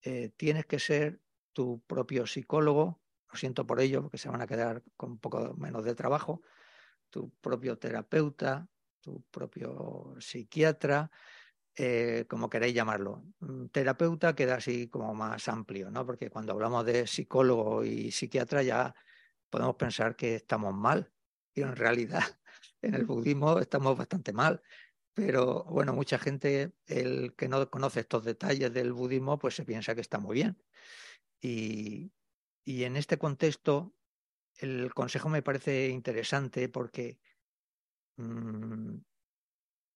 eh, 0.01 0.29
tienes 0.35 0.65
que 0.65 0.79
ser 0.79 1.21
tu 1.53 1.83
propio 1.85 2.25
psicólogo, 2.25 2.99
lo 3.31 3.37
siento 3.37 3.67
por 3.67 3.79
ello, 3.79 4.01
porque 4.01 4.17
se 4.17 4.29
van 4.29 4.41
a 4.41 4.47
quedar 4.47 4.83
con 4.95 5.11
un 5.11 5.19
poco 5.19 5.53
menos 5.53 5.83
de 5.85 5.93
trabajo, 5.93 6.41
tu 7.11 7.29
propio 7.41 7.77
terapeuta, 7.77 8.67
tu 9.01 9.21
propio 9.29 10.15
psiquiatra, 10.19 11.11
eh, 11.75 12.25
como 12.27 12.49
queréis 12.49 12.73
llamarlo. 12.73 13.23
Terapeuta 13.71 14.33
queda 14.33 14.55
así 14.55 14.87
como 14.87 15.13
más 15.13 15.47
amplio, 15.47 15.91
¿no? 15.91 16.07
Porque 16.07 16.31
cuando 16.31 16.53
hablamos 16.53 16.87
de 16.87 17.05
psicólogo 17.05 17.83
y 17.85 18.09
psiquiatra 18.09 18.63
ya 18.63 18.95
podemos 19.51 19.75
pensar 19.75 20.15
que 20.15 20.33
estamos 20.33 20.73
mal. 20.73 21.13
Y 21.53 21.61
en 21.61 21.75
realidad 21.75 22.23
en 22.81 22.95
el 22.95 23.05
budismo 23.05 23.59
estamos 23.59 23.97
bastante 23.97 24.33
mal. 24.33 24.61
Pero 25.13 25.63
bueno, 25.63 25.93
mucha 25.93 26.19
gente, 26.19 26.73
el 26.85 27.35
que 27.35 27.47
no 27.47 27.69
conoce 27.71 28.01
estos 28.01 28.23
detalles 28.23 28.71
del 28.71 28.93
budismo, 28.93 29.39
pues 29.39 29.55
se 29.55 29.65
piensa 29.65 29.95
que 29.95 30.01
está 30.01 30.19
muy 30.19 30.35
bien. 30.35 30.61
Y, 31.41 32.11
y 32.63 32.83
en 32.83 32.97
este 32.97 33.17
contexto, 33.17 33.95
el 34.57 34.93
consejo 34.93 35.29
me 35.29 35.41
parece 35.41 35.89
interesante 35.89 36.69
porque, 36.69 37.19
mm, 38.17 38.97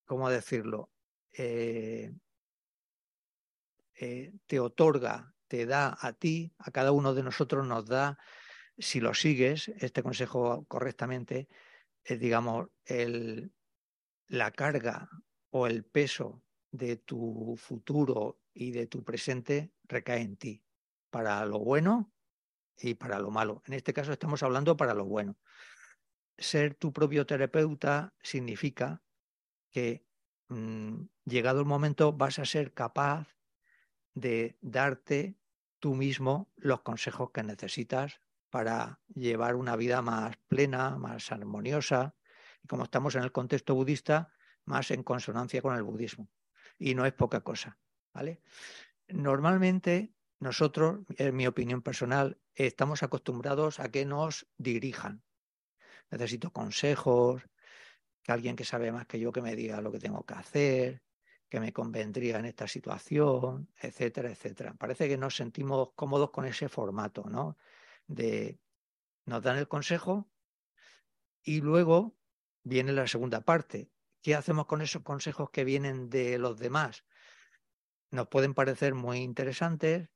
¿cómo 0.05 0.29
decirlo? 0.29 0.91
Eh, 1.33 2.11
eh, 3.95 4.33
te 4.47 4.59
otorga, 4.59 5.35
te 5.47 5.65
da 5.65 5.97
a 5.99 6.13
ti, 6.13 6.51
a 6.57 6.71
cada 6.71 6.91
uno 6.91 7.13
de 7.13 7.23
nosotros 7.23 7.67
nos 7.67 7.85
da, 7.85 8.17
si 8.77 8.99
lo 8.99 9.13
sigues, 9.13 9.67
este 9.67 10.01
consejo 10.01 10.65
correctamente, 10.67 11.47
es, 12.03 12.19
digamos, 12.19 12.69
el, 12.85 13.53
la 14.27 14.51
carga 14.51 15.09
o 15.49 15.67
el 15.67 15.83
peso 15.83 16.43
de 16.71 16.97
tu 16.97 17.55
futuro 17.57 18.41
y 18.53 18.71
de 18.71 18.87
tu 18.87 19.03
presente 19.03 19.73
recae 19.83 20.21
en 20.21 20.37
ti, 20.37 20.63
para 21.09 21.45
lo 21.45 21.59
bueno 21.59 22.13
y 22.77 22.95
para 22.95 23.19
lo 23.19 23.31
malo. 23.31 23.61
En 23.65 23.73
este 23.73 23.93
caso 23.93 24.11
estamos 24.11 24.43
hablando 24.43 24.77
para 24.77 24.93
lo 24.93 25.05
bueno. 25.05 25.37
Ser 26.37 26.75
tu 26.75 26.91
propio 26.91 27.25
terapeuta 27.25 28.15
significa 28.21 29.03
que 29.69 30.05
Mm, 30.51 31.05
llegado 31.23 31.61
el 31.61 31.65
momento 31.65 32.11
vas 32.11 32.37
a 32.37 32.43
ser 32.43 32.73
capaz 32.73 33.37
de 34.13 34.57
darte 34.59 35.37
tú 35.79 35.95
mismo 35.95 36.51
los 36.57 36.81
consejos 36.81 37.31
que 37.31 37.41
necesitas 37.41 38.19
para 38.51 38.99
llevar 39.15 39.55
una 39.55 39.75
vida 39.75 40.03
más 40.03 40.37
plena, 40.47 40.97
más 40.97 41.31
armoniosa, 41.31 42.15
y 42.61 42.67
como 42.67 42.83
estamos 42.83 43.15
en 43.15 43.23
el 43.23 43.31
contexto 43.31 43.73
budista, 43.73 44.31
más 44.65 44.91
en 44.91 45.01
consonancia 45.01 45.61
con 45.61 45.75
el 45.75 45.83
budismo. 45.83 46.29
Y 46.77 46.93
no 46.93 47.05
es 47.05 47.13
poca 47.13 47.41
cosa, 47.41 47.79
¿vale? 48.13 48.41
Normalmente 49.07 50.13
nosotros, 50.39 50.99
en 51.17 51.35
mi 51.35 51.47
opinión 51.47 51.81
personal, 51.81 52.39
estamos 52.53 53.01
acostumbrados 53.03 53.79
a 53.79 53.89
que 53.89 54.05
nos 54.05 54.47
dirijan. 54.57 55.23
Necesito 56.09 56.51
consejos, 56.51 57.43
que 58.21 58.31
alguien 58.31 58.55
que 58.55 58.65
sabe 58.65 58.91
más 58.91 59.07
que 59.07 59.19
yo 59.19 59.31
que 59.31 59.41
me 59.41 59.55
diga 59.55 59.81
lo 59.81 59.91
que 59.91 59.99
tengo 59.99 60.23
que 60.25 60.33
hacer, 60.33 61.03
que 61.49 61.59
me 61.59 61.73
convendría 61.73 62.39
en 62.39 62.45
esta 62.45 62.67
situación, 62.67 63.69
etcétera, 63.79 64.29
etcétera. 64.29 64.73
Parece 64.73 65.07
que 65.07 65.17
nos 65.17 65.35
sentimos 65.35 65.89
cómodos 65.95 66.31
con 66.31 66.45
ese 66.45 66.69
formato, 66.69 67.23
¿no? 67.29 67.57
De 68.13 68.59
nos 69.25 69.41
dan 69.43 69.57
el 69.57 69.67
consejo 69.67 70.29
y 71.43 71.61
luego 71.61 72.17
viene 72.63 72.91
la 72.91 73.07
segunda 73.07 73.41
parte. 73.41 73.89
¿Qué 74.21 74.35
hacemos 74.35 74.65
con 74.65 74.81
esos 74.81 75.03
consejos 75.03 75.49
que 75.49 75.63
vienen 75.63 76.09
de 76.09 76.37
los 76.37 76.59
demás? 76.59 77.05
Nos 78.11 78.27
pueden 78.27 78.53
parecer 78.53 78.93
muy 78.93 79.19
interesantes, 79.19 80.09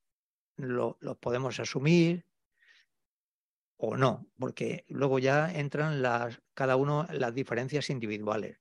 los 0.57 1.17
podemos 1.19 1.59
asumir, 1.59 2.27
o 3.77 3.97
no, 3.97 4.27
porque 4.37 4.85
luego 4.87 5.19
ya 5.19 5.51
entran 5.51 6.01
las, 6.01 6.41
cada 6.53 6.75
uno 6.75 7.07
las 7.11 7.33
diferencias 7.33 7.89
individuales. 7.89 8.59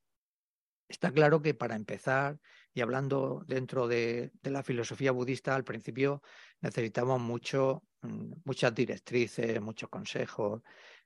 Está 0.88 1.12
claro 1.12 1.42
que 1.42 1.54
para 1.54 1.76
empezar 1.76 2.40
Y 2.74 2.80
hablando 2.80 3.44
dentro 3.46 3.86
de, 3.86 4.32
la 4.42 4.64
filosofía 4.64 5.12
budista, 5.12 5.54
al 5.54 5.62
principio 5.62 6.22
necesitamos 6.60 7.20
mucho, 7.20 7.84
mm, 8.02 8.32
muchas 8.44 8.74
directrices, 8.74 9.60
muchos 9.60 9.88
consejos, 9.88 10.62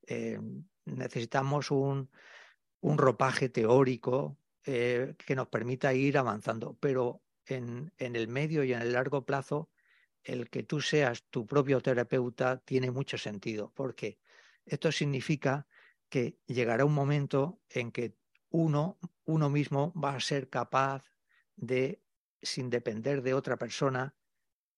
eh, 0.07 0.41
necesitamos 0.87 1.71
un, 1.71 2.09
ropaje 2.81 3.51
teórico 3.51 4.39
eh, 4.65 5.15
que 5.19 5.37
nos 5.37 5.49
permita 5.49 5.93
ir 5.93 6.17
avanzando, 6.17 6.77
pero 6.81 7.23
en, 7.45 7.93
en 7.99 8.17
el 8.17 8.29
medio 8.29 8.65
y 8.65 8.73
en 8.73 8.81
el 8.81 8.93
largo 8.93 9.27
plazo, 9.27 9.69
el 10.23 10.49
que 10.49 10.63
tú 10.63 10.81
seas 10.81 11.25
tu 11.31 11.47
propio 11.47 11.81
terapeuta 11.83 12.59
tiene 12.59 12.91
mucho 12.91 13.19
sentido, 13.19 13.73
porque 13.75 14.19
esto 14.65 14.91
significa 14.91 15.67
que 16.09 16.39
llegará 16.47 16.85
un 16.85 16.95
momento 16.95 17.61
en 17.69 17.93
que 17.93 18.15
uno, 18.51 18.99
uno 19.25 19.51
mismo 19.51 19.93
va 19.93 20.15
a 20.15 20.21
ser 20.21 20.49
capaz 20.49 21.05
de, 21.59 22.03
sin 22.41 22.71
depender 22.71 23.23
de 23.23 23.35
otra 23.35 23.57
persona, 23.57 24.15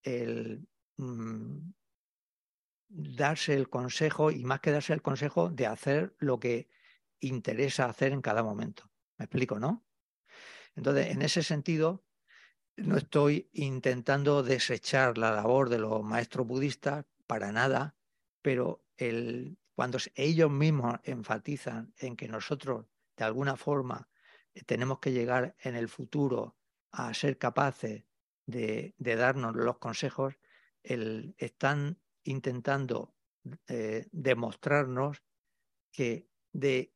el 0.02 0.66
mm, 0.96 1.72
darse 2.88 3.54
el 3.54 3.68
consejo 3.68 4.30
y 4.30 4.44
más 4.44 4.60
que 4.60 4.72
darse 4.72 4.92
el 4.92 5.02
consejo 5.02 5.50
de 5.50 5.66
hacer 5.66 6.14
lo 6.18 6.40
que 6.40 6.68
interesa 7.20 7.86
hacer 7.86 8.12
en 8.12 8.22
cada 8.22 8.42
momento. 8.42 8.90
¿Me 9.18 9.26
explico, 9.26 9.58
no? 9.60 9.86
Entonces, 10.74 11.08
en 11.08 11.22
ese 11.22 11.42
sentido, 11.42 12.04
no 12.76 12.96
estoy 12.96 13.50
intentando 13.52 14.42
desechar 14.42 15.18
la 15.18 15.32
labor 15.32 15.68
de 15.68 15.78
los 15.78 16.02
maestros 16.02 16.46
budistas 16.46 17.04
para 17.26 17.52
nada, 17.52 17.96
pero 18.42 18.84
el, 18.96 19.58
cuando 19.74 19.98
ellos 20.14 20.50
mismos 20.50 20.98
enfatizan 21.04 21.92
en 21.98 22.16
que 22.16 22.28
nosotros, 22.28 22.86
de 23.16 23.24
alguna 23.24 23.56
forma, 23.56 24.08
tenemos 24.66 24.98
que 24.98 25.12
llegar 25.12 25.54
en 25.60 25.76
el 25.76 25.88
futuro 25.88 26.56
a 26.92 27.12
ser 27.14 27.38
capaces 27.38 28.04
de, 28.46 28.94
darnos 28.98 29.54
los 29.54 29.78
consejos, 29.78 30.34
están 30.82 32.00
intentando 32.24 33.14
eh, 33.68 34.06
demostrarnos 34.12 35.22
que 35.92 36.30
de, 36.52 36.94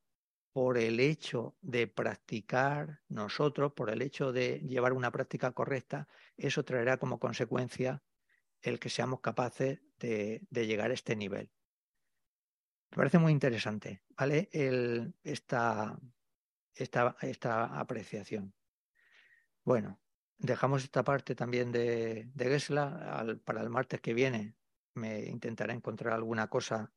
por 0.52 0.78
el 0.78 1.00
hecho 1.00 1.56
de 1.60 1.86
practicar 1.86 3.02
nosotros, 3.08 3.72
por 3.72 3.90
el 3.90 4.02
hecho 4.02 4.32
de 4.32 4.60
llevar 4.60 4.92
una 4.92 5.10
práctica 5.10 5.52
correcta, 5.52 6.08
eso 6.36 6.64
traerá 6.64 6.96
como 6.96 7.18
consecuencia 7.18 8.02
el 8.62 8.78
que 8.78 8.88
seamos 8.88 9.20
capaces 9.20 9.80
de, 9.98 10.46
llegar 10.50 10.90
a 10.90 10.94
este 10.94 11.16
nivel. 11.16 11.50
Me 12.90 12.96
parece 12.96 13.18
muy 13.18 13.32
interesante, 13.32 14.02
¿vale? 14.16 14.48
esta, 15.24 15.98
esta, 16.74 17.16
esta 17.20 17.78
apreciación. 17.78 18.54
Bueno, 19.64 19.98
dejamos 20.36 20.84
esta 20.84 21.02
parte 21.04 21.34
también 21.34 21.72
de, 21.72 22.30
de 22.34 22.44
Gesla. 22.44 23.24
para 23.44 23.62
el 23.62 23.70
martes 23.70 24.00
que 24.00 24.12
viene 24.12 24.54
me 24.94 25.24
intentaré 25.24 25.72
encontrar 25.72 26.14
alguna 26.14 26.48
cosa 26.48 26.92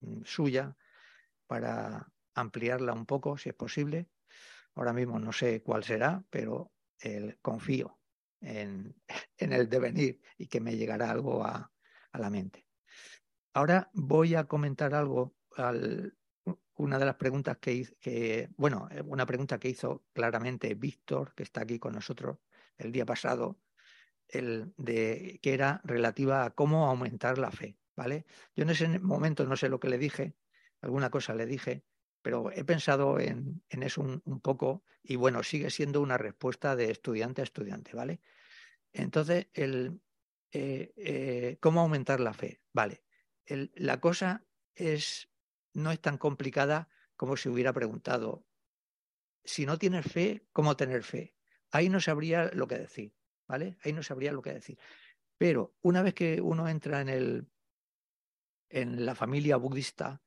mm, 0.00 0.22
suya 0.24 0.76
para 1.46 2.10
ampliarla 2.34 2.92
un 2.92 3.06
poco, 3.06 3.36
si 3.36 3.48
es 3.48 3.54
posible. 3.54 4.08
Ahora 4.74 4.92
mismo 4.92 5.18
no 5.18 5.32
sé 5.32 5.62
cuál 5.62 5.84
será, 5.84 6.24
pero 6.30 6.72
confío 7.42 7.98
en, 8.40 8.94
en, 9.38 9.52
el 9.52 9.68
devenir 9.68 10.20
y 10.38 10.46
que 10.46 10.60
me 10.60 10.76
llegará 10.76 11.10
algo 11.10 11.44
a, 11.44 11.72
a 12.12 12.18
la 12.18 12.30
mente. 12.30 12.66
Ahora 13.52 13.90
voy 13.94 14.34
a 14.34 14.44
comentar 14.44 14.94
algo 14.94 15.34
al, 15.56 16.16
una 16.76 16.98
de 16.98 17.06
las 17.06 17.16
preguntas 17.16 17.58
que, 17.58 17.88
que, 18.00 18.50
bueno, 18.56 18.88
eh, 18.90 19.02
una 19.02 19.26
pregunta 19.26 19.58
que 19.58 19.68
hizo 19.68 20.04
claramente 20.12 20.74
Víctor, 20.74 21.34
que 21.34 21.42
está 21.42 21.62
aquí 21.62 21.78
con 21.78 21.94
nosotros 21.94 22.38
el 22.76 22.92
día 22.92 23.06
pasado, 23.06 23.58
el 24.28 24.72
de, 24.76 25.38
que 25.42 25.54
era 25.54 25.80
relativa 25.84 26.44
a 26.44 26.50
cómo 26.50 26.86
aumentar 26.86 27.38
la 27.38 27.50
fe, 27.50 27.78
¿vale? 27.96 28.26
Yo 28.54 28.64
en 28.64 28.70
ese 28.70 28.98
momento 28.98 29.46
no 29.46 29.56
sé 29.56 29.68
lo 29.68 29.80
que 29.80 29.88
le 29.88 29.98
dije, 29.98 30.34
alguna 30.80 31.10
cosa 31.10 31.34
le 31.34 31.46
dije, 31.46 31.84
pero 32.22 32.50
he 32.50 32.64
pensado 32.64 33.20
en, 33.20 33.62
en 33.68 33.82
eso 33.82 34.02
un, 34.02 34.40
poco 34.40 34.82
y 35.02 35.16
bueno, 35.16 35.42
sigue 35.42 35.70
siendo 35.70 36.00
una 36.00 36.18
respuesta 36.18 36.74
de 36.74 36.90
estudiante 36.90 37.40
a 37.40 37.44
estudiante, 37.44 37.94
¿vale? 37.94 38.20
Entonces, 38.92 39.46
el, 39.54 40.00
eh, 40.50 40.92
eh, 40.96 41.56
¿cómo 41.60 41.80
aumentar 41.80 42.20
la 42.20 42.34
fe? 42.34 42.60
Vale, 42.72 43.04
la 43.46 44.00
cosa 44.00 44.44
es 44.74 45.28
no 45.76 45.92
es 45.92 46.00
tan 46.00 46.16
complicada 46.16 46.88
como 47.16 47.36
si 47.36 47.50
hubiera 47.50 47.72
preguntado, 47.72 48.46
si 49.44 49.66
no 49.66 49.78
tienes 49.78 50.10
fe, 50.10 50.46
¿cómo 50.52 50.74
tener 50.74 51.02
fe? 51.02 51.36
Ahí 51.70 51.90
no 51.90 52.00
sabría 52.00 52.50
lo 52.54 52.66
que 52.66 52.78
decir, 52.78 53.14
¿vale? 53.46 53.76
Ahí 53.82 53.92
no 53.92 54.02
sabría 54.02 54.32
lo 54.32 54.40
que 54.40 54.54
decir. 54.54 54.78
Pero 55.36 55.76
una 55.82 56.00
vez 56.02 56.14
que 56.14 56.40
uno 56.40 56.66
entra 56.66 57.02
en, 57.02 57.10
el, 57.10 57.46
en 58.70 59.04
la 59.04 59.14
familia 59.14 59.58
budista, 59.58 60.22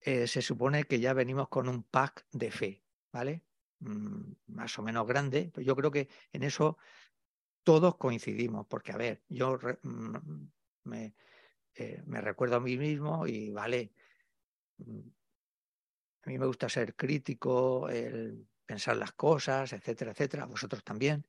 eh, 0.00 0.26
se 0.26 0.40
supone 0.40 0.84
que 0.84 1.00
ya 1.00 1.12
venimos 1.12 1.48
con 1.48 1.68
un 1.68 1.82
pack 1.82 2.26
de 2.32 2.50
fe, 2.50 2.84
¿vale? 3.12 3.44
Mm, 3.80 4.32
más 4.46 4.78
o 4.78 4.82
menos 4.82 5.06
grande. 5.06 5.52
Yo 5.56 5.76
creo 5.76 5.90
que 5.90 6.08
en 6.32 6.44
eso 6.44 6.78
todos 7.62 7.96
coincidimos, 7.96 8.66
porque 8.66 8.92
a 8.92 8.96
ver, 8.96 9.22
yo 9.28 9.58
mm, 9.82 10.96
eh, 11.74 12.02
me 12.06 12.20
recuerdo 12.22 12.56
a 12.56 12.60
mí 12.60 12.78
mismo 12.78 13.26
y 13.26 13.50
vale, 13.50 13.92
a 14.80 16.30
mí 16.30 16.38
me 16.38 16.46
gusta 16.46 16.68
ser 16.68 16.94
crítico, 16.94 17.88
el 17.88 18.48
pensar 18.66 18.96
las 18.96 19.12
cosas, 19.12 19.72
etcétera, 19.72 20.12
etcétera, 20.12 20.44
vosotros 20.44 20.84
también. 20.84 21.26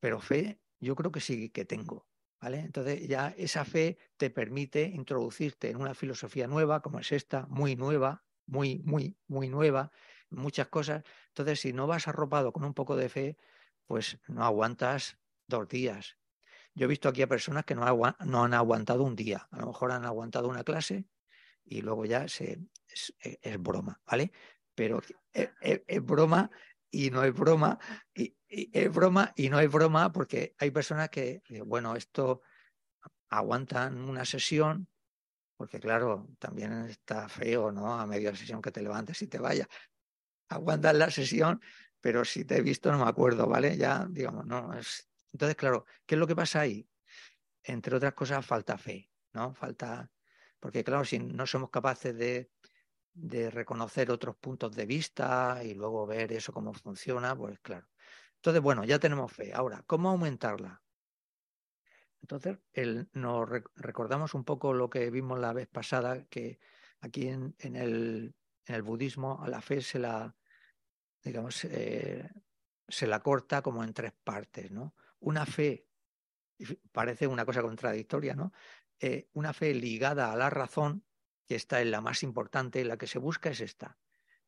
Pero 0.00 0.20
fe, 0.20 0.60
yo 0.80 0.96
creo 0.96 1.12
que 1.12 1.20
sí 1.20 1.50
que 1.50 1.64
tengo. 1.64 2.06
¿Vale? 2.40 2.58
Entonces 2.58 3.06
ya 3.06 3.32
esa 3.38 3.64
fe 3.64 3.98
te 4.16 4.28
permite 4.28 4.82
introducirte 4.82 5.70
en 5.70 5.76
una 5.76 5.94
filosofía 5.94 6.48
nueva, 6.48 6.82
como 6.82 6.98
es 6.98 7.12
esta, 7.12 7.46
muy 7.46 7.76
nueva, 7.76 8.24
muy, 8.46 8.80
muy, 8.80 9.16
muy 9.28 9.48
nueva, 9.48 9.92
muchas 10.28 10.66
cosas. 10.66 11.04
Entonces, 11.28 11.60
si 11.60 11.72
no 11.72 11.86
vas 11.86 12.08
arropado 12.08 12.52
con 12.52 12.64
un 12.64 12.74
poco 12.74 12.96
de 12.96 13.08
fe, 13.08 13.36
pues 13.86 14.18
no 14.26 14.44
aguantas 14.44 15.18
dos 15.46 15.68
días. 15.68 16.16
Yo 16.74 16.86
he 16.86 16.88
visto 16.88 17.08
aquí 17.08 17.22
a 17.22 17.28
personas 17.28 17.64
que 17.64 17.76
no, 17.76 17.84
no 18.24 18.44
han 18.44 18.54
aguantado 18.54 19.04
un 19.04 19.14
día, 19.14 19.46
a 19.52 19.58
lo 19.58 19.66
mejor 19.66 19.92
han 19.92 20.04
aguantado 20.04 20.48
una 20.48 20.64
clase 20.64 21.04
y 21.64 21.82
luego 21.82 22.04
ya 22.04 22.28
se, 22.28 22.60
es, 22.88 23.58
broma, 23.58 24.00
¿vale? 24.06 24.32
Pero 24.74 25.00
es, 25.32 26.04
broma 26.04 26.50
y 26.90 27.10
no 27.10 27.24
es 27.24 27.34
broma, 27.34 27.78
y, 28.14 28.36
es 28.48 28.92
broma 28.92 29.32
y 29.36 29.48
no 29.48 29.60
es 29.60 29.70
broma 29.70 30.12
porque 30.12 30.54
hay 30.58 30.70
personas 30.70 31.08
que, 31.08 31.42
bueno, 31.64 31.96
esto 31.96 32.42
aguantan 33.30 33.98
una 33.98 34.24
sesión, 34.24 34.88
porque 35.56 35.80
claro, 35.80 36.28
también 36.38 36.72
está 36.86 37.28
feo, 37.28 37.72
¿no? 37.72 37.94
A 37.94 38.06
media 38.06 38.34
sesión 38.34 38.60
que 38.60 38.72
te 38.72 38.82
levantes 38.82 39.22
y 39.22 39.26
te 39.28 39.38
vayas. 39.38 39.68
Aguantan 40.48 40.98
la 40.98 41.10
sesión, 41.10 41.62
pero 42.00 42.24
si 42.24 42.44
te 42.44 42.56
he 42.56 42.62
visto 42.62 42.90
no 42.92 42.98
me 42.98 43.08
acuerdo, 43.08 43.46
¿vale? 43.46 43.76
Ya, 43.76 44.06
digamos, 44.10 44.44
no 44.44 44.74
es. 44.74 45.08
Entonces, 45.32 45.56
claro, 45.56 45.86
¿qué 46.04 46.16
es 46.16 46.18
lo 46.18 46.26
que 46.26 46.36
pasa 46.36 46.60
ahí? 46.60 46.86
Entre 47.62 47.96
otras 47.96 48.12
cosas, 48.12 48.44
falta 48.44 48.76
fe, 48.76 49.08
¿no? 49.32 49.54
Falta 49.54 50.10
porque 50.62 50.84
claro, 50.84 51.04
si 51.04 51.18
no 51.18 51.44
somos 51.44 51.70
capaces 51.70 52.16
de, 52.16 52.48
reconocer 53.50 54.12
otros 54.12 54.36
puntos 54.36 54.72
de 54.76 54.86
vista 54.86 55.60
y 55.64 55.74
luego 55.74 56.06
ver 56.06 56.32
eso 56.32 56.52
cómo 56.52 56.72
funciona, 56.72 57.36
pues 57.36 57.58
claro. 57.58 57.88
Entonces, 58.36 58.62
bueno, 58.62 58.84
ya 58.84 59.00
tenemos 59.00 59.32
fe. 59.32 59.52
Ahora, 59.52 59.82
¿cómo 59.88 60.10
aumentarla? 60.10 60.80
Entonces, 62.20 62.58
nos 63.12 63.48
recordamos 63.74 64.34
un 64.34 64.44
poco 64.44 64.72
lo 64.72 64.88
que 64.88 65.10
vimos 65.10 65.40
la 65.40 65.52
vez 65.52 65.66
pasada, 65.66 66.24
que 66.26 66.60
aquí 67.00 67.26
en, 67.26 67.56
el, 67.58 68.32
budismo 68.84 69.42
a 69.42 69.48
la 69.48 69.60
fe 69.60 69.82
se 69.82 69.98
la, 69.98 70.36
digamos, 71.24 71.64
eh, 71.64 72.30
se 72.86 73.08
la 73.08 73.18
corta 73.18 73.62
como 73.62 73.82
en 73.82 73.92
tres 73.92 74.12
partes, 74.22 74.70
¿no? 74.70 74.94
Una 75.18 75.44
fe, 75.44 75.88
parece 76.92 77.26
una 77.26 77.44
cosa 77.44 77.62
contradictoria, 77.62 78.36
¿no? 78.36 78.52
Eh, 79.04 79.28
una 79.32 79.52
fe 79.52 79.74
ligada 79.74 80.32
a 80.32 80.36
la 80.36 80.48
razón, 80.48 81.04
que 81.48 81.56
está 81.56 81.82
en 81.82 81.90
la 81.90 82.00
más 82.00 82.22
importante, 82.22 82.84
la 82.84 82.96
que 82.96 83.08
se 83.08 83.18
busca 83.18 83.50
es 83.50 83.60
esta. 83.60 83.98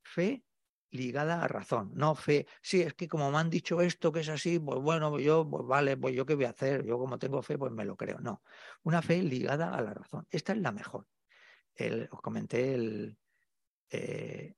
Fe 0.01 0.45
ligada 0.91 1.43
a 1.43 1.49
razón, 1.49 1.91
no 1.95 2.15
fe, 2.15 2.47
sí, 2.63 2.81
es 2.83 2.95
que 2.95 3.09
como 3.09 3.33
me 3.33 3.39
han 3.39 3.51
dicho 3.51 3.81
esto 3.81 4.13
que 4.13 4.21
es 4.21 4.29
así, 4.29 4.61
pues 4.61 4.79
bueno, 4.79 5.19
yo, 5.19 5.45
pues 5.51 5.67
vale, 5.67 5.97
pues 5.97 6.15
yo 6.15 6.25
qué 6.25 6.37
voy 6.37 6.45
a 6.45 6.51
hacer, 6.51 6.87
yo 6.87 7.01
como 7.01 7.19
tengo 7.19 7.43
fe, 7.43 7.59
pues 7.59 7.73
me 7.73 7.85
lo 7.85 7.97
creo. 7.97 8.21
No, 8.21 8.45
una 8.85 9.03
fe 9.03 9.21
ligada 9.25 9.75
a 9.75 9.83
la 9.83 9.93
razón. 9.93 10.25
Esta 10.31 10.53
es 10.53 10.59
la 10.59 10.71
mejor. 10.71 11.09
os 12.13 12.21
comenté 12.23 12.75
el, 12.75 13.19
eh, 13.91 14.55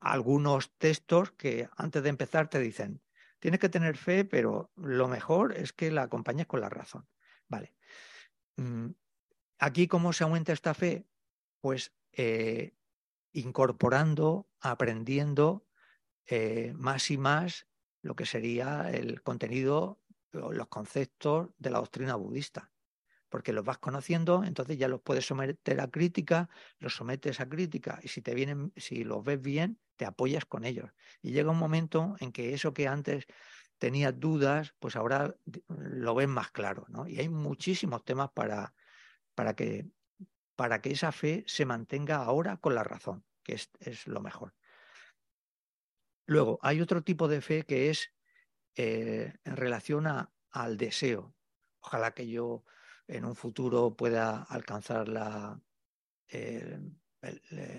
algunos 0.00 0.72
textos 0.78 1.32
que 1.32 1.68
antes 1.76 2.02
de 2.02 2.08
empezar 2.08 2.48
te 2.48 2.58
dicen, 2.58 3.02
tienes 3.38 3.60
que 3.60 3.68
tener 3.68 3.98
fe, 3.98 4.24
pero 4.24 4.72
lo 4.76 5.08
mejor 5.08 5.54
es 5.58 5.74
que 5.74 5.90
la 5.90 6.04
acompañes 6.04 6.46
con 6.46 6.60
la 6.62 6.70
razón. 6.70 7.06
Vale. 7.48 7.74
Mm, 8.56 8.90
aquí, 9.58 9.88
¿cómo 9.88 10.12
se 10.12 10.24
aumenta 10.24 10.52
esta 10.52 10.74
fe? 10.74 11.06
Pues 11.60 11.94
eh, 12.12 12.74
incorporando, 13.32 14.48
aprendiendo 14.60 15.66
eh, 16.26 16.72
más 16.76 17.10
y 17.10 17.18
más 17.18 17.68
lo 18.02 18.16
que 18.16 18.26
sería 18.26 18.90
el 18.90 19.22
contenido, 19.22 20.02
los 20.32 20.68
conceptos 20.68 21.50
de 21.58 21.70
la 21.70 21.78
doctrina 21.78 22.16
budista. 22.16 22.72
Porque 23.30 23.52
los 23.52 23.64
vas 23.64 23.78
conociendo, 23.78 24.44
entonces 24.44 24.78
ya 24.78 24.88
los 24.88 25.02
puedes 25.02 25.26
someter 25.26 25.80
a 25.80 25.90
crítica, 25.90 26.50
los 26.78 26.94
sometes 26.96 27.40
a 27.40 27.48
crítica, 27.48 28.00
y 28.02 28.08
si 28.08 28.22
te 28.22 28.34
vienen, 28.34 28.72
si 28.76 29.04
los 29.04 29.24
ves 29.24 29.40
bien, 29.42 29.80
te 29.96 30.06
apoyas 30.06 30.44
con 30.46 30.64
ellos. 30.64 30.90
Y 31.22 31.32
llega 31.32 31.50
un 31.50 31.58
momento 31.58 32.16
en 32.20 32.32
que 32.32 32.54
eso 32.54 32.74
que 32.74 32.88
antes 32.88 33.26
tenías 33.82 34.20
dudas, 34.20 34.76
pues 34.78 34.94
ahora 34.94 35.34
lo 35.66 36.14
ves 36.14 36.28
más 36.28 36.52
claro, 36.52 36.86
¿no? 36.88 37.08
Y 37.08 37.18
hay 37.18 37.28
muchísimos 37.28 38.04
temas 38.04 38.30
para, 38.30 38.74
para, 39.34 39.56
que, 39.56 39.90
para 40.54 40.80
que 40.80 40.92
esa 40.92 41.10
fe 41.10 41.42
se 41.48 41.66
mantenga 41.66 42.18
ahora 42.18 42.58
con 42.58 42.76
la 42.76 42.84
razón, 42.84 43.24
que 43.42 43.54
es, 43.54 43.72
es 43.80 44.06
lo 44.06 44.20
mejor. 44.20 44.54
Luego, 46.26 46.60
hay 46.62 46.80
otro 46.80 47.02
tipo 47.02 47.26
de 47.26 47.40
fe 47.40 47.64
que 47.64 47.90
es 47.90 48.12
eh, 48.76 49.34
en 49.42 49.56
relación 49.56 50.06
al 50.06 50.76
deseo. 50.76 51.34
Ojalá 51.80 52.14
que 52.14 52.28
yo 52.28 52.62
en 53.08 53.24
un 53.24 53.34
futuro 53.34 53.96
pueda 53.96 54.44
alcanzar 54.44 55.08
la, 55.08 55.60
eh, 56.28 56.78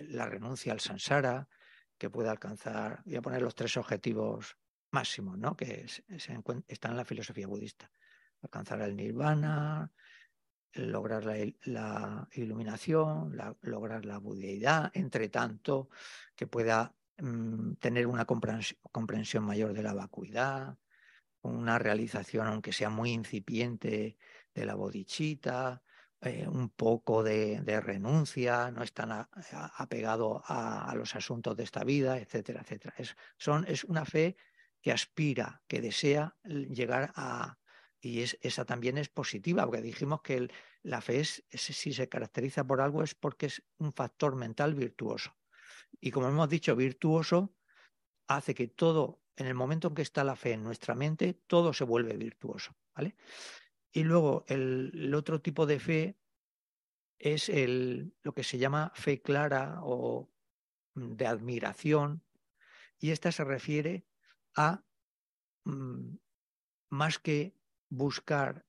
la 0.10 0.26
renuncia 0.26 0.74
al 0.74 0.82
sansara, 0.82 1.48
que 1.98 2.10
pueda 2.10 2.32
alcanzar, 2.32 3.02
voy 3.06 3.16
a 3.16 3.22
poner 3.22 3.42
los 3.42 3.56
tres 3.56 3.78
objetivos 3.78 4.58
máximos, 4.94 5.38
¿no? 5.38 5.56
que 5.56 5.88
se, 5.88 6.04
están 6.68 6.92
en 6.92 6.98
la 6.98 7.06
filosofía 7.06 7.48
budista. 7.48 7.92
Alcanzar 8.42 8.82
el 8.82 8.96
nirvana, 8.96 9.92
lograr 10.74 11.26
la, 11.64 12.28
iluminación, 12.34 13.38
lograr 13.62 14.06
la 14.06 14.18
budeidad, 14.18 14.92
entre 14.94 15.30
tanto, 15.30 15.90
que 16.36 16.48
pueda 16.48 16.96
mm, 17.18 17.74
tener 17.76 18.08
una 18.08 18.26
comprensión, 18.26 19.44
mayor 19.44 19.74
de 19.74 19.84
la 19.84 19.94
vacuidad, 19.94 20.78
una 21.42 21.78
realización, 21.80 22.48
aunque 22.48 22.74
sea 22.74 22.90
muy 22.90 23.12
incipiente, 23.12 24.18
de 24.54 24.66
la 24.66 24.76
bodichita, 24.76 25.82
eh, 26.22 26.48
un 26.48 26.70
poco 26.70 27.24
de, 27.24 27.62
renuncia, 27.82 28.72
no 28.72 28.84
es 28.84 28.94
tan 28.94 29.28
apegado 29.78 30.44
a, 30.46 30.94
los 30.96 31.16
asuntos 31.16 31.58
de 31.58 31.64
esta 31.64 31.84
vida, 31.84 32.18
etcétera, 32.18 32.62
etcétera. 32.62 32.94
Es, 32.98 33.16
es 33.68 33.84
una 33.84 34.06
fe 34.06 34.38
que 34.84 34.91
aspira, 34.91 35.63
que 35.67 35.80
desea 35.80 36.36
llegar 36.43 37.13
a, 37.15 37.58
y 38.02 38.19
es, 38.19 38.38
esa 38.41 38.65
también 38.65 38.98
es 38.98 39.08
positiva, 39.08 39.65
porque 39.65 39.82
dijimos 39.82 40.22
que 40.22 40.50
la 40.82 41.00
fe 41.00 41.22
es, 41.22 41.46
si 41.52 41.93
se 41.93 42.10
caracteriza 42.10 42.67
por 42.67 42.82
algo 42.82 43.02
es 43.02 43.15
porque 43.15 43.46
es 43.46 43.63
un 43.78 43.93
factor 43.93 44.36
mental 44.36 44.76
virtuoso. 44.76 45.38
Y 46.02 46.12
como 46.12 46.28
hemos 46.28 46.50
dicho, 46.50 46.76
virtuoso 46.76 47.56
hace 48.28 48.54
que 48.54 48.67
todo, 48.67 49.22
en 49.38 49.48
el 49.48 49.54
momento 49.54 49.88
en 49.88 49.96
que 49.96 50.02
está 50.02 50.26
la 50.26 50.36
fe 50.36 50.52
en 50.52 50.63
nuestra 50.63 50.96
mente, 50.96 51.34
todo 51.48 51.72
se 51.72 51.86
vuelve 51.86 52.17
virtuoso. 52.17 52.76
¿vale? 52.93 53.15
Y 53.93 54.04
luego 54.04 54.43
el, 54.50 55.13
otro 55.15 55.41
tipo 55.41 55.65
de 55.65 55.80
fe 55.80 56.17
es 57.17 57.50
lo 58.22 58.34
que 58.34 58.43
se 58.43 58.58
llama 58.58 58.91
fe 58.96 59.22
clara 59.22 59.80
o 59.82 60.30
de 60.93 61.26
admiración, 61.26 62.22
y 63.00 63.12
esta 63.12 63.32
se 63.32 63.46
refiere 63.46 64.06
a 64.56 64.84
mm, 65.66 66.16
más 66.89 67.20
que 67.20 67.56
buscar 67.89 68.66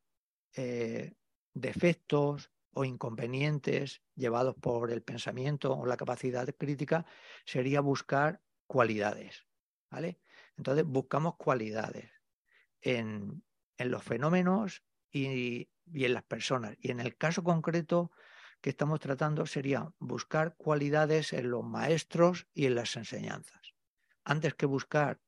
eh, 0.55 1.15
defectos 1.53 2.51
o 2.73 2.85
inconvenientes 2.85 4.03
llevados 4.15 4.55
por 4.57 4.91
el 4.91 5.03
pensamiento 5.03 5.77
o 5.77 5.87
la 5.87 5.97
capacidad 5.97 6.49
crítica, 6.57 7.07
sería 7.45 7.81
buscar 7.81 8.43
cualidades. 8.67 9.47
¿vale? 9.91 10.19
Entonces 10.57 10.85
buscamos 10.85 11.37
cualidades 11.37 12.11
en, 12.81 13.45
los 13.79 14.03
fenómenos 14.03 14.83
y, 15.11 15.69
y, 15.93 16.05
en 16.05 16.15
las 16.15 16.25
personas. 16.25 16.77
Y 16.81 16.91
en 16.91 17.01
el 17.01 17.17
caso 17.17 17.43
concreto 17.43 18.11
que 18.61 18.71
estamos 18.71 19.01
tratando 19.01 19.47
sería 19.47 19.93
buscar 19.99 20.57
cualidades 20.57 21.33
en 21.33 21.51
los 21.51 21.65
maestros 21.65 22.47
y 22.55 22.67
en 22.67 22.75
las 22.75 22.97
enseñanzas. 22.97 23.75
Antes 24.25 24.55
que 24.55 24.67
buscar 24.67 25.21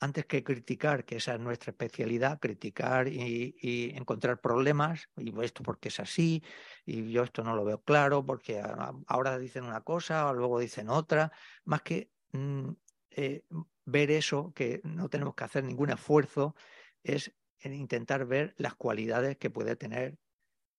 antes 0.00 0.26
que 0.26 0.44
criticar, 0.44 1.04
que 1.04 1.16
esa 1.16 1.34
es 1.34 1.40
nuestra 1.40 1.72
especialidad, 1.72 2.38
criticar 2.38 3.08
y, 3.08 3.92
encontrar 3.96 4.40
problemas, 4.40 5.08
y 5.16 5.38
esto 5.42 5.62
porque 5.62 5.88
es 5.88 6.00
así, 6.00 6.42
y 6.86 7.10
yo 7.10 7.24
esto 7.24 7.42
no 7.42 7.56
lo 7.56 7.64
veo 7.64 7.82
claro, 7.82 8.24
porque 8.24 8.62
ahora 9.06 9.38
dicen 9.38 9.64
una 9.64 9.80
cosa, 9.82 10.28
o 10.28 10.34
luego 10.34 10.60
dicen 10.60 10.88
otra, 10.88 11.32
más 11.64 11.82
que 11.82 12.10
mm, 12.32 12.70
eh, 13.10 13.44
ver 13.84 14.10
eso, 14.10 14.52
que 14.54 14.80
no 14.84 15.08
tenemos 15.08 15.34
que 15.34 15.44
hacer 15.44 15.64
ningún 15.64 15.90
esfuerzo, 15.90 16.54
es 17.02 17.32
intentar 17.64 18.24
ver 18.26 18.54
las 18.56 18.74
cualidades 18.76 19.36
que 19.36 19.50
puede 19.50 19.74
tener 19.76 20.18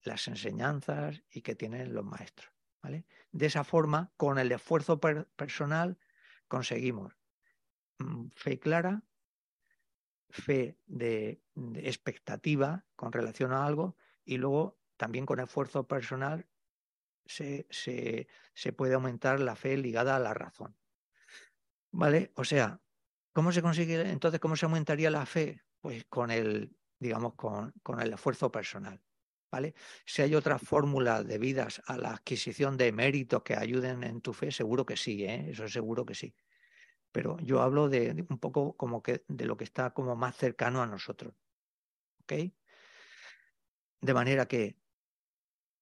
las 0.04 0.28
enseñanzas 0.28 1.22
y 1.30 1.42
que 1.42 1.56
tienen 1.56 1.94
los 1.94 2.06
maestros. 2.06 2.52
¿vale? 2.82 3.06
De 3.32 3.48
esa 3.48 3.64
forma, 3.64 4.14
con 4.16 4.40
el 4.40 4.52
esfuerzo 4.52 5.00
personal, 5.00 5.98
conseguimos 6.48 7.18
mm, 7.98 8.28
fe 8.36 8.60
clara, 8.60 9.04
fe 10.30 10.78
de, 10.86 11.42
expectativa 11.76 12.86
con 12.96 13.12
relación 13.12 13.52
a 13.52 13.66
algo 13.66 13.98
y 14.24 14.38
luego 14.38 14.80
también 14.98 15.26
con 15.26 15.40
esfuerzo 15.40 15.88
personal 15.88 16.48
se, 17.26 17.68
se, 17.70 18.28
se, 18.54 18.74
puede 18.74 18.96
aumentar 18.96 19.40
la 19.40 19.56
fe 19.56 19.78
ligada 19.78 20.16
a 20.16 20.20
la 20.20 20.34
razón. 20.34 20.76
¿Vale? 21.92 22.32
O 22.36 22.44
sea, 22.44 22.82
¿cómo 23.34 23.52
se 23.52 23.62
consigue 23.62 24.10
entonces, 24.10 24.40
cómo 24.40 24.56
se 24.56 24.66
aumentaría 24.66 25.10
la 25.10 25.26
fe? 25.26 25.64
Pues 25.80 26.06
con 26.06 26.32
el, 26.32 26.76
digamos, 27.00 27.36
con, 27.36 27.74
con 27.84 28.02
el 28.02 28.14
esfuerzo 28.14 28.52
personal. 28.52 29.02
¿Vale? 29.52 29.74
Si 30.06 30.22
hay 30.22 30.36
otra 30.36 30.60
fórmula 30.60 31.24
de 31.24 31.40
vidas 31.40 31.82
a 31.88 31.98
la 31.98 32.12
adquisición 32.12 32.78
de 32.78 32.92
méritos 32.92 33.42
que 33.42 33.56
ayuden 33.56 34.04
en 34.04 34.22
tu 34.22 34.32
fe, 34.34 34.52
seguro 34.52 34.86
que 34.86 34.96
sí, 34.96 35.24
¿eh? 35.24 35.50
eso 35.50 35.68
seguro 35.68 36.06
que 36.06 36.14
sí 36.14 36.36
pero 37.12 37.38
yo 37.40 37.62
hablo 37.62 37.90
de, 37.90 38.26
un 38.30 38.38
poco 38.38 38.76
como 38.76 39.02
que 39.02 39.24
de 39.28 39.46
lo 39.46 39.58
que 39.58 39.64
está 39.64 39.94
como 39.94 40.16
más 40.16 40.36
cercano 40.36 40.82
a 40.82 40.88
nosotros. 40.88 41.34
¿Ok? 42.22 42.34
De 44.02 44.14
manera 44.14 44.48
que 44.48 44.78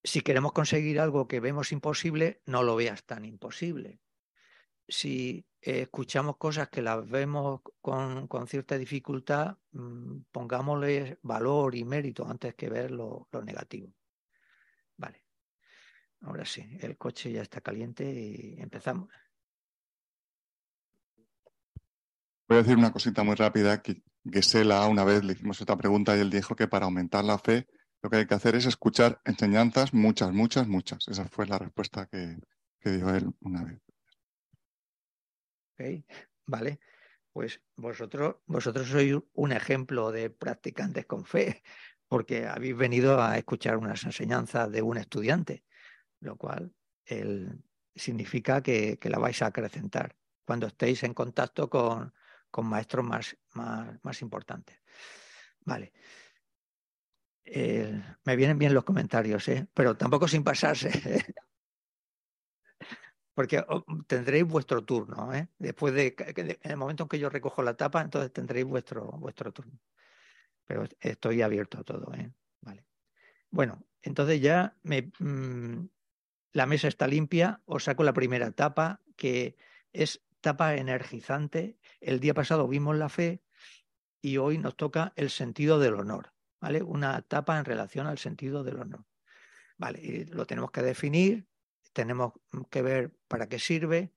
si 0.03 0.21
queremos 0.21 0.53
conseguir 0.53 0.99
algo 0.99 1.27
que 1.27 1.39
vemos 1.39 1.71
imposible, 1.71 2.41
no 2.45 2.63
lo 2.63 2.75
veas 2.75 3.03
tan 3.05 3.25
imposible. 3.25 3.99
Si 4.87 5.45
escuchamos 5.59 6.37
cosas 6.37 6.69
que 6.69 6.81
las 6.81 7.07
vemos 7.09 7.61
con, 7.81 8.47
cierta 8.47 8.77
dificultad, 8.77 9.57
mm, 9.71 10.19
pongámosle 10.31 11.19
valor 11.23 11.75
y 11.75 11.83
mérito 11.83 12.25
antes 12.25 12.55
que 12.55 12.69
ver 12.69 12.91
lo, 12.91 13.27
lo 13.31 13.43
negativo. 13.43 13.93
Vale. 14.95 15.25
Ahora 16.21 16.45
sí, 16.45 16.65
el 16.79 16.97
coche 16.97 17.31
ya 17.31 17.41
está 17.41 17.61
caliente 17.61 18.09
y 18.09 18.55
empezamos. 18.59 19.09
Voy 22.47 22.59
a 22.59 22.61
decir 22.61 22.77
una 22.77 22.93
cosita 22.93 23.23
muy 23.23 23.35
rápida, 23.35 23.81
que 23.81 24.01
Gesela 24.23 24.87
una 24.87 25.03
vez 25.03 25.21
le 25.23 25.33
hicimos 25.33 25.59
esta 25.59 25.75
pregunta 25.75 26.15
y 26.15 26.21
él 26.21 26.29
dijo 26.29 26.55
que 26.55 26.67
para 26.67 26.85
aumentar 26.85 27.25
la 27.25 27.37
fe 27.37 27.67
lo 28.01 28.09
que 28.09 28.17
hay 28.17 28.25
que 28.25 28.35
hacer 28.35 28.55
es 28.55 28.65
escuchar 28.65 29.19
enseñanzas, 29.25 29.93
muchas, 29.93 30.31
muchas, 30.31 30.65
muchas. 30.67 31.07
Esa 31.09 31.25
fue 31.25 31.45
la 31.45 31.57
respuesta 31.57 32.05
que, 32.05 32.37
que 32.79 32.91
dio 32.91 33.13
él 33.13 33.29
una 33.41 33.65
vez. 33.65 33.81
Ok, 35.73 36.05
vale. 36.45 36.79
Pues 37.33 37.61
vosotros, 37.75 38.37
vosotros 38.45 38.87
sois 38.87 39.15
un 39.33 39.51
ejemplo 39.51 40.11
de 40.11 40.29
practicantes 40.29 41.05
con 41.05 41.25
fe, 41.25 41.63
porque 42.07 42.47
habéis 42.47 42.77
venido 42.77 43.21
a 43.21 43.37
escuchar 43.37 43.75
unas 43.75 44.05
enseñanzas 44.05 44.71
de 44.71 44.81
un 44.81 44.97
estudiante, 44.97 45.65
lo 46.21 46.37
cual 46.37 46.73
significa 47.93 48.63
que, 48.63 48.97
que 48.99 49.09
la 49.09 49.19
vais 49.19 49.41
a 49.41 49.47
acrecentar 49.47 50.15
cuando 50.45 50.67
estéis 50.67 51.03
en 51.03 51.13
contacto 51.13 51.69
con, 51.69 52.13
con 52.57 52.65
maestros 52.65 53.05
más, 53.05 53.37
más, 53.53 54.21
importantes. 54.23 54.81
Vale. 55.63 55.93
Eh, 57.45 58.01
me 58.25 58.35
vienen 58.35 58.57
bien 58.57 58.73
los 58.73 58.83
comentarios, 58.83 59.47
¿eh? 59.49 59.67
pero 59.75 59.95
tampoco 59.95 60.27
sin 60.27 60.43
pasarse. 60.43 60.89
Porque 63.35 63.59
oh, 63.59 63.85
tendréis 64.07 64.43
vuestro 64.43 64.83
turno. 64.83 65.31
¿eh? 65.35 65.49
Después 65.59 65.93
de, 65.93 66.15
en 66.17 66.71
el 66.71 66.77
momento 66.77 67.03
en 67.03 67.09
que 67.09 67.19
yo 67.19 67.29
recojo 67.29 67.61
la 67.61 67.77
tapa, 67.77 68.01
entonces 68.01 68.33
tendréis 68.33 68.65
vuestro, 68.65 69.05
vuestro 69.19 69.53
turno. 69.53 69.79
Pero 70.65 70.85
estoy 70.99 71.43
abierto 71.43 71.77
a 71.77 71.83
todo. 71.83 72.11
¿eh? 72.15 72.33
Vale. 72.61 72.87
Bueno, 73.51 73.85
entonces 74.01 74.41
ya 74.41 74.75
me, 74.81 75.11
mm, 75.19 75.87
la 76.53 76.65
mesa 76.65 76.87
está 76.87 77.05
limpia. 77.05 77.61
Os 77.65 77.83
saco 77.83 78.03
la 78.03 78.13
primera 78.13 78.49
tapa, 78.49 79.03
que 79.15 79.57
es 79.93 80.23
etapa 80.47 80.75
energizante. 80.75 81.77
El 81.99 82.21
día 82.21 82.33
pasado 82.33 82.69
vimos 82.69 82.95
la 82.95 83.09
fe 83.09 83.43
y 84.21 84.37
hoy 84.37 84.57
nos 84.57 84.77
toca 84.77 85.11
el 85.17 85.29
sentido 85.29 85.77
del 85.77 85.95
honor, 85.95 86.33
¿vale? 86.61 86.81
Una 86.81 87.17
etapa 87.17 87.57
en 87.57 87.65
relación 87.65 88.07
al 88.07 88.17
sentido 88.17 88.63
del 88.63 88.79
honor. 88.79 89.05
Vale, 89.77 90.25
lo 90.29 90.45
tenemos 90.45 90.71
que 90.71 90.81
definir, 90.81 91.49
tenemos 91.91 92.31
que 92.69 92.81
ver 92.81 93.13
para 93.27 93.49
qué 93.49 93.59
sirve 93.59 94.13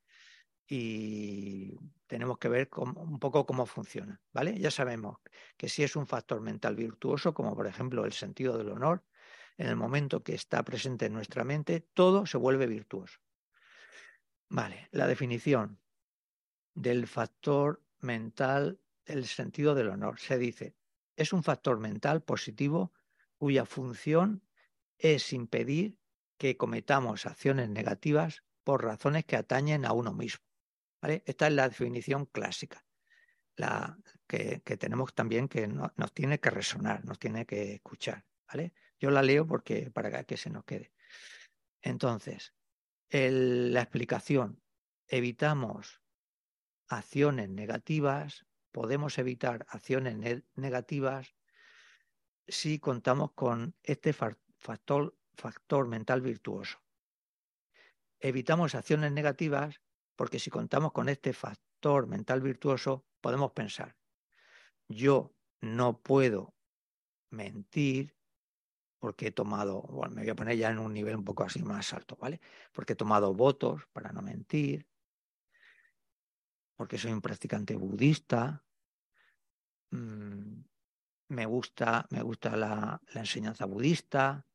y 0.68 1.74
tenemos 2.06 2.38
que 2.38 2.48
ver 2.48 2.70
un 2.76 3.18
poco 3.18 3.44
cómo 3.44 3.66
funciona, 3.66 4.20
¿vale? 4.32 4.56
Ya 4.56 4.70
sabemos 4.70 5.18
que 5.56 5.68
si 5.68 5.82
es 5.82 5.96
un 5.96 6.06
factor 6.06 6.40
mental 6.40 6.76
virtuoso, 6.76 7.34
como 7.34 7.56
por 7.56 7.66
ejemplo 7.66 8.04
el 8.04 8.12
sentido 8.12 8.56
del 8.56 8.70
honor, 8.70 9.04
en 9.58 9.66
el 9.66 9.74
momento 9.74 10.22
que 10.22 10.34
está 10.34 10.62
presente 10.62 11.06
en 11.06 11.12
nuestra 11.12 11.42
mente, 11.42 11.80
todo 11.92 12.24
se 12.24 12.38
vuelve 12.38 12.68
virtuoso. 12.68 13.18
Vale, 14.48 14.88
la 14.92 15.08
definición 15.08 15.80
del 16.74 17.06
factor 17.06 17.82
mental, 18.00 18.80
el 19.04 19.26
sentido 19.26 19.74
del 19.74 19.88
honor, 19.88 20.18
se 20.18 20.38
dice, 20.38 20.74
es 21.16 21.32
un 21.32 21.42
factor 21.42 21.78
mental 21.78 22.22
positivo 22.22 22.92
cuya 23.36 23.64
función 23.64 24.42
es 24.98 25.32
impedir 25.32 25.98
que 26.38 26.56
cometamos 26.56 27.26
acciones 27.26 27.68
negativas 27.68 28.42
por 28.64 28.84
razones 28.84 29.24
que 29.24 29.36
atañen 29.36 29.84
a 29.84 29.92
uno 29.92 30.12
mismo. 30.12 30.44
Esta 31.02 31.46
es 31.46 31.52
la 31.54 31.68
definición 31.68 32.26
clásica, 32.26 32.84
la 33.56 33.98
que, 34.26 34.60
tenemos 34.60 35.14
también 35.14 35.48
que 35.48 35.66
nos 35.66 36.12
tiene 36.14 36.40
que 36.40 36.50
resonar, 36.50 37.04
nos 37.04 37.18
tiene 37.18 37.46
que 37.46 37.74
escuchar. 37.74 38.24
¿vale? 38.46 38.74
Yo 38.98 39.10
la 39.10 39.22
leo 39.22 39.46
porque 39.46 39.90
para 39.90 40.24
que 40.24 40.36
se 40.36 40.50
nos 40.50 40.64
quede. 40.64 40.92
Entonces, 41.82 42.54
la 43.10 43.80
explicación, 43.80 44.62
evitamos 45.08 46.00
acciones 46.90 47.48
negativas, 47.48 48.46
podemos 48.72 49.16
evitar 49.18 49.64
acciones 49.68 50.42
negativas 50.54 51.34
si 52.48 52.80
contamos 52.80 53.32
con 53.32 53.76
este 53.82 54.12
factor, 54.12 55.16
factor 55.34 55.86
mental 55.86 56.20
virtuoso. 56.20 56.78
Evitamos 58.18 58.74
acciones 58.74 59.12
negativas 59.12 59.80
porque 60.16 60.40
si 60.40 60.50
contamos 60.50 60.92
con 60.92 61.08
este 61.08 61.32
factor 61.32 62.08
mental 62.08 62.40
virtuoso, 62.42 63.06
podemos 63.20 63.52
pensar, 63.52 63.96
yo 64.88 65.32
no 65.60 66.02
puedo 66.02 66.54
mentir 67.30 68.16
porque 68.98 69.28
he 69.28 69.30
tomado, 69.30 69.82
bueno, 69.82 70.16
me 70.16 70.22
voy 70.22 70.30
a 70.30 70.34
poner 70.34 70.58
ya 70.58 70.70
en 70.70 70.80
un 70.80 70.92
nivel 70.92 71.16
un 71.16 71.24
poco 71.24 71.44
así 71.44 71.62
más 71.62 71.94
alto, 71.94 72.16
¿vale? 72.16 72.40
Porque 72.72 72.94
he 72.94 72.96
tomado 72.96 73.32
votos 73.32 73.86
para 73.92 74.12
no 74.12 74.20
mentir, 74.22 74.89
porque 76.80 76.96
soy 76.96 77.12
un 77.12 77.20
practicante 77.20 77.76
budista, 77.76 78.64
mm, 79.90 80.62
me 81.28 81.44
gusta, 81.44 82.06
me 82.08 82.22
gusta 82.22 82.56
la, 82.56 82.98
enseñanza 83.12 83.66
budista, 83.66 84.46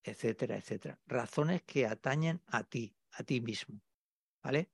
etcétera, 0.00 0.56
etcétera. 0.56 1.00
Razones 1.04 1.64
que 1.64 1.84
atañen 1.84 2.40
a 2.46 2.62
ti, 2.62 2.96
a 3.10 3.24
ti 3.24 3.40
mismo, 3.40 3.82
¿vale? 4.40 4.70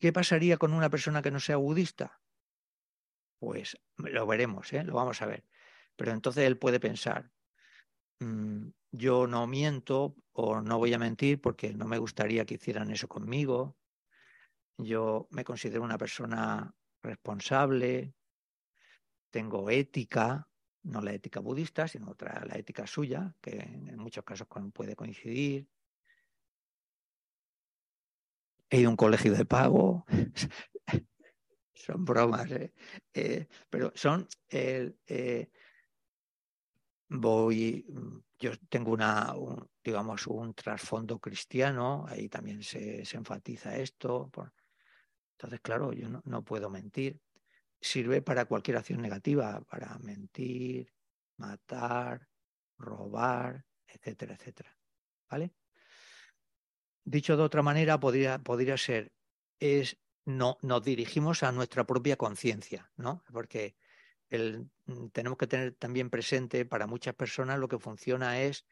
¿Qué 0.00 0.12
pasaría 0.12 0.56
con 0.56 0.72
una 0.72 0.90
persona 0.90 1.22
que 1.22 1.30
no 1.30 1.38
sea 1.38 1.58
budista? 1.58 2.20
Pues 3.38 3.78
lo 3.98 4.26
veremos, 4.26 4.72
¿eh? 4.72 4.82
lo 4.82 4.94
vamos 4.94 5.22
a 5.22 5.26
ver. 5.26 5.44
Pero 5.94 6.10
entonces 6.10 6.42
él 6.44 6.58
puede 6.58 6.80
pensar, 6.80 7.30
mm, 8.18 8.66
yo 8.90 9.28
no 9.28 9.46
miento 9.46 10.16
o 10.32 10.60
no 10.60 10.78
voy 10.78 10.92
a 10.92 10.98
mentir 10.98 11.40
porque 11.40 11.72
no 11.72 11.86
me 11.86 11.98
gustaría 11.98 12.44
que 12.44 12.54
hicieran 12.54 12.90
eso 12.90 13.06
conmigo. 13.06 13.76
Yo 14.78 15.28
me 15.30 15.44
considero 15.44 15.82
una 15.82 15.98
persona 15.98 16.74
responsable, 17.02 18.14
tengo 19.30 19.70
ética, 19.70 20.48
no 20.84 21.00
la 21.00 21.12
ética 21.12 21.40
budista, 21.40 21.88
sino 21.88 22.10
otra, 22.10 22.44
la 22.44 22.56
ética 22.56 22.86
suya, 22.86 23.34
que 23.40 23.58
en 23.58 23.98
muchos 23.98 24.24
casos 24.24 24.48
puede 24.72 24.96
coincidir 24.96 25.68
he 28.74 28.80
ido 28.80 28.88
a 28.88 28.90
un 28.90 28.96
colegio 28.96 29.32
de 29.32 29.44
pago. 29.44 30.04
son 31.74 32.04
bromas, 32.04 32.50
¿eh? 32.50 32.72
Eh, 33.12 33.46
pero 33.70 33.92
son 33.94 34.26
eh, 34.50 35.50
voy, 37.08 37.86
yo 38.38 38.52
tengo 38.68 38.92
una, 38.92 39.34
un, 39.34 39.68
un 39.84 40.54
trasfondo 40.54 41.18
cristiano, 41.20 42.04
ahí 42.08 42.28
también 42.28 42.62
se, 42.62 43.04
enfatiza 43.12 43.76
esto. 43.76 44.30
Entonces, 45.36 45.60
claro, 45.60 45.92
yo 45.92 46.08
no, 46.08 46.44
puedo 46.44 46.70
mentir. 46.70 47.20
Sirve 47.80 48.22
para 48.22 48.46
cualquier 48.46 48.76
acción 48.76 49.02
negativa, 49.02 49.60
para 49.62 49.98
mentir, 49.98 50.92
matar, 51.36 52.28
robar, 52.78 53.64
etcétera, 53.86 54.34
etcétera. 54.34 54.76
¿Vale? 55.28 55.52
Dicho 57.04 57.36
de 57.36 57.42
otra 57.42 57.62
manera, 57.62 58.00
podría, 58.00 58.38
podría 58.38 58.78
ser, 58.78 59.12
es, 59.58 59.98
no, 60.24 60.56
nos 60.62 60.82
dirigimos 60.82 61.42
a 61.42 61.52
nuestra 61.52 61.84
propia 61.84 62.16
conciencia, 62.16 62.90
¿no? 62.96 63.22
Porque 63.30 63.76
mm, 64.30 65.08
tenemos 65.08 65.36
que 65.36 65.46
tener 65.46 65.74
también 65.74 66.08
presente, 66.08 66.64
para 66.64 66.86
muchas 66.86 67.14
personas 67.14 67.58
lo 67.58 67.68
que 67.68 67.78
funciona 67.78 68.40
es, 68.40 68.64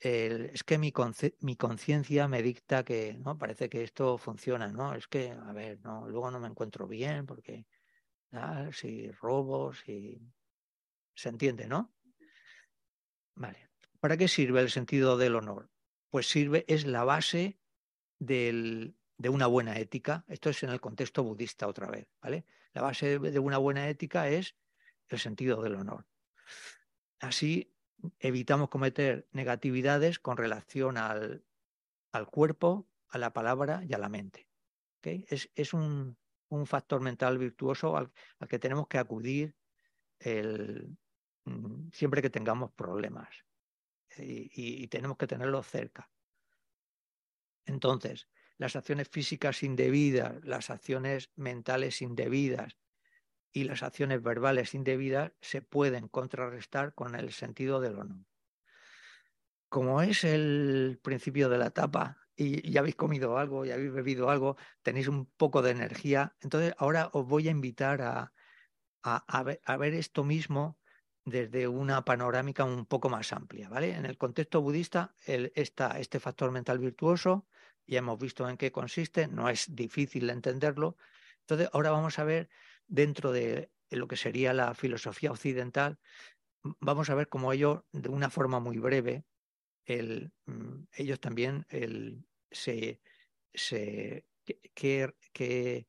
es 0.00 0.64
que 0.64 0.78
mi, 0.78 0.92
conciencia 0.92 2.28
me 2.28 2.42
dicta 2.42 2.84
que, 2.84 3.14
¿no? 3.14 3.38
Parece 3.38 3.68
que 3.68 3.82
esto 3.82 4.18
funciona, 4.18 4.68
¿no? 4.68 4.94
Es 4.94 5.08
que, 5.08 5.30
a 5.30 5.52
ver, 5.52 5.80
no, 5.82 6.08
luego 6.08 6.30
no 6.30 6.40
me 6.40 6.48
encuentro 6.48 6.86
bien 6.86 7.26
porque, 7.26 7.66
si 8.72 9.10
robos, 9.10 9.80
si... 9.84 10.20
¿Se 11.14 11.28
entiende, 11.28 11.66
no? 11.68 11.94
Vale. 13.36 13.70
¿Para 14.00 14.16
qué 14.16 14.28
sirve 14.28 14.60
el 14.60 14.70
sentido 14.70 15.16
del 15.16 15.36
honor? 15.36 15.70
Pues 16.10 16.28
sirve, 16.28 16.64
es 16.68 16.86
la 16.86 17.04
base 17.04 17.58
de 18.18 18.94
una 19.28 19.46
buena 19.46 19.78
ética. 19.78 20.24
Esto 20.28 20.50
es 20.50 20.62
en 20.64 20.70
el 20.70 20.80
contexto 20.80 21.22
budista 21.22 21.68
otra 21.68 21.88
vez, 21.88 22.08
¿vale? 22.20 22.44
La 22.72 22.82
base 22.82 23.18
de 23.18 23.38
una 23.38 23.58
buena 23.58 23.88
ética 23.88 24.28
es 24.28 24.56
el 25.08 25.18
sentido 25.18 25.62
del 25.62 25.76
honor. 25.76 26.06
Así 27.20 27.73
evitamos 28.18 28.68
cometer 28.68 29.28
negatividades 29.32 30.18
con 30.18 30.36
relación 30.36 30.96
al, 30.96 31.44
al 32.12 32.26
cuerpo, 32.26 32.88
a 33.08 33.18
la 33.18 33.32
palabra 33.32 33.82
y 33.86 33.94
a 33.94 33.98
la 33.98 34.08
mente. 34.08 34.48
Es, 35.02 35.50
es 35.54 35.74
un, 35.74 36.16
un, 36.48 36.66
factor 36.66 37.00
mental 37.00 37.36
virtuoso 37.36 37.96
al, 37.96 38.10
que 38.48 38.58
tenemos 38.58 38.88
que 38.88 38.98
acudir 38.98 39.54
el, 40.18 40.96
mm, 41.44 41.90
siempre 41.92 42.22
que 42.22 42.30
tengamos 42.30 42.72
problemas 42.72 43.28
y 44.16 44.86
tenemos 44.86 45.16
que 45.16 45.26
tenerlo 45.26 45.62
cerca. 45.62 46.08
Entonces, 47.66 48.28
las 48.58 48.76
acciones 48.76 49.08
físicas 49.08 49.62
indebidas, 49.62 50.42
las 50.44 50.70
acciones 50.70 51.30
mentales 51.34 52.00
indebidas 52.00 52.76
y 53.54 53.64
las 53.64 53.84
acciones 53.84 54.20
verbales 54.20 54.74
indebidas 54.74 55.32
se 55.40 55.62
pueden 55.62 56.08
contrarrestar 56.08 56.92
con 56.92 57.14
el 57.14 57.32
sentido 57.32 57.80
del 57.80 58.00
honor. 58.00 58.26
Como 59.68 60.02
es 60.02 60.24
el 60.24 60.98
principio 61.02 61.48
de 61.48 61.58
la 61.58 61.68
etapa 61.68 62.18
y 62.34 62.68
ya 62.68 62.80
habéis 62.80 62.96
comido 62.96 63.38
algo, 63.38 63.64
ya 63.64 63.74
habéis 63.74 63.92
bebido 63.92 64.28
algo, 64.28 64.56
tenéis 64.82 65.06
un 65.06 65.26
poco 65.26 65.62
de 65.62 65.70
energía, 65.70 66.36
entonces 66.40 66.74
ahora 66.78 67.10
os 67.12 67.26
voy 67.26 67.46
a 67.46 67.52
invitar 67.52 68.02
a, 68.02 69.42
ver, 69.44 69.94
esto 69.94 70.24
mismo 70.24 70.80
desde 71.24 71.68
una 71.68 72.04
panorámica 72.04 72.64
un 72.64 72.86
poco 72.86 73.08
más 73.08 73.32
amplia, 73.32 73.68
¿vale? 73.68 73.94
En 73.94 74.04
el 74.04 74.18
contexto 74.18 74.62
budista 74.62 75.14
está 75.26 76.00
este 76.00 76.18
factor 76.18 76.50
mental 76.50 76.80
virtuoso, 76.80 77.46
ya 77.86 78.00
hemos 78.00 78.18
visto 78.18 78.48
en 78.48 78.56
qué 78.56 78.72
consiste, 78.72 79.28
no 79.28 79.48
es 79.48 79.76
difícil 79.76 80.28
entenderlo. 80.28 80.96
Entonces, 81.40 81.68
ahora 81.72 81.90
vamos 81.90 82.18
a 82.18 82.24
ver 82.24 82.48
dentro 82.86 83.32
de 83.32 83.70
lo 83.90 84.08
que 84.08 84.16
sería 84.16 84.52
la 84.52 84.74
filosofía 84.74 85.30
occidental, 85.30 85.98
vamos 86.80 87.10
a 87.10 87.14
ver 87.14 87.28
cómo 87.28 87.52
ellos, 87.52 87.82
de 87.92 88.08
una 88.08 88.30
forma 88.30 88.60
muy 88.60 88.78
breve, 88.78 89.24
mm, 89.86 90.84
ellos 90.92 91.20
también 91.20 91.66
se, 92.50 93.00
se 93.52 94.24
que, 94.74 95.86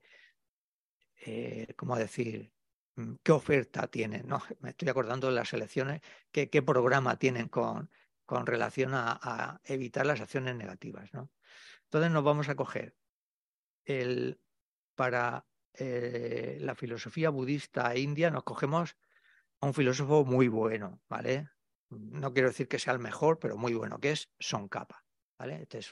eh, 1.25 1.73
¿cómo 1.75 1.95
decir? 1.97 2.51
Mm, 2.95 3.15
¿Qué 3.23 3.31
oferta 3.31 3.87
tienen? 3.87 4.27
¿no? 4.27 4.41
Me 4.59 4.69
estoy 4.69 4.89
acordando 4.89 5.27
de 5.27 5.33
las 5.33 5.53
elecciones, 5.53 6.01
qué, 6.31 6.49
qué 6.49 6.61
programa 6.61 7.17
tienen 7.17 7.47
con, 7.47 7.89
con 8.25 8.45
relación 8.45 8.93
a, 8.93 9.19
a, 9.21 9.61
evitar 9.65 10.05
las 10.05 10.21
acciones 10.21 10.55
negativas. 10.55 11.13
¿no? 11.13 11.31
Entonces 11.85 12.11
nos 12.11 12.23
vamos 12.23 12.49
a 12.49 12.55
coger 12.55 12.95
el, 13.85 14.39
para 14.95 15.45
eh, 15.77 16.57
la 16.61 16.75
filosofía 16.75 17.29
budista 17.29 17.95
india, 17.95 18.29
nos 18.31 18.43
cogemos 18.43 18.95
a 19.59 19.67
un 19.67 19.73
filósofo 19.73 20.25
muy 20.25 20.47
bueno, 20.47 21.01
¿vale? 21.09 21.49
No 21.89 22.33
quiero 22.33 22.49
decir 22.49 22.67
que 22.67 22.79
sea 22.79 22.93
el 22.93 22.99
mejor, 22.99 23.39
pero 23.39 23.57
muy 23.57 23.73
bueno, 23.73 23.99
que 23.99 24.11
es 24.11 24.31
Sonkapa, 24.39 25.05
¿vale? 25.37 25.61
Este 25.61 25.79
es 25.79 25.91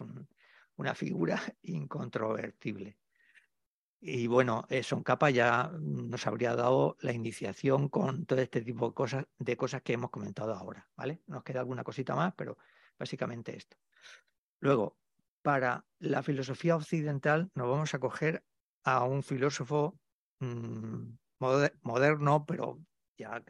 una 0.76 0.96
figura 0.96 1.40
incontrovertible. 1.62 2.98
Y 4.06 4.28
bueno, 4.28 4.66
eh, 4.70 4.84
Sonkapa 4.84 5.30
ya 5.30 5.72
nos 5.80 6.28
habría 6.28 6.56
dado 6.56 6.98
la 7.00 7.14
iniciación 7.14 7.88
con 7.88 8.26
todo 8.26 8.42
este 8.42 8.62
tipo 8.62 8.90
de 8.90 8.94
cosas, 8.94 9.26
de 9.40 9.56
cosas 9.56 9.82
que 9.82 9.94
hemos 9.94 10.10
comentado 10.10 10.54
ahora, 10.54 10.90
¿vale? 10.98 11.22
Nos 11.28 11.44
queda 11.44 11.62
alguna 11.62 11.86
cosita 11.86 12.14
más, 12.14 12.34
pero 12.36 12.58
básicamente 13.00 13.56
esto. 13.56 13.78
Luego, 14.60 14.98
para 15.42 15.86
la 16.00 16.22
filosofía 16.22 16.76
occidental 16.76 17.50
nos 17.56 17.70
vamos 17.70 17.94
a 17.94 18.00
coger 18.00 18.44
a 18.84 19.04
un 19.06 19.24
filósofo 19.24 20.00
mm, 20.40 21.18
moderno, 21.84 22.46
pero 22.46 22.80
ya 23.18 23.44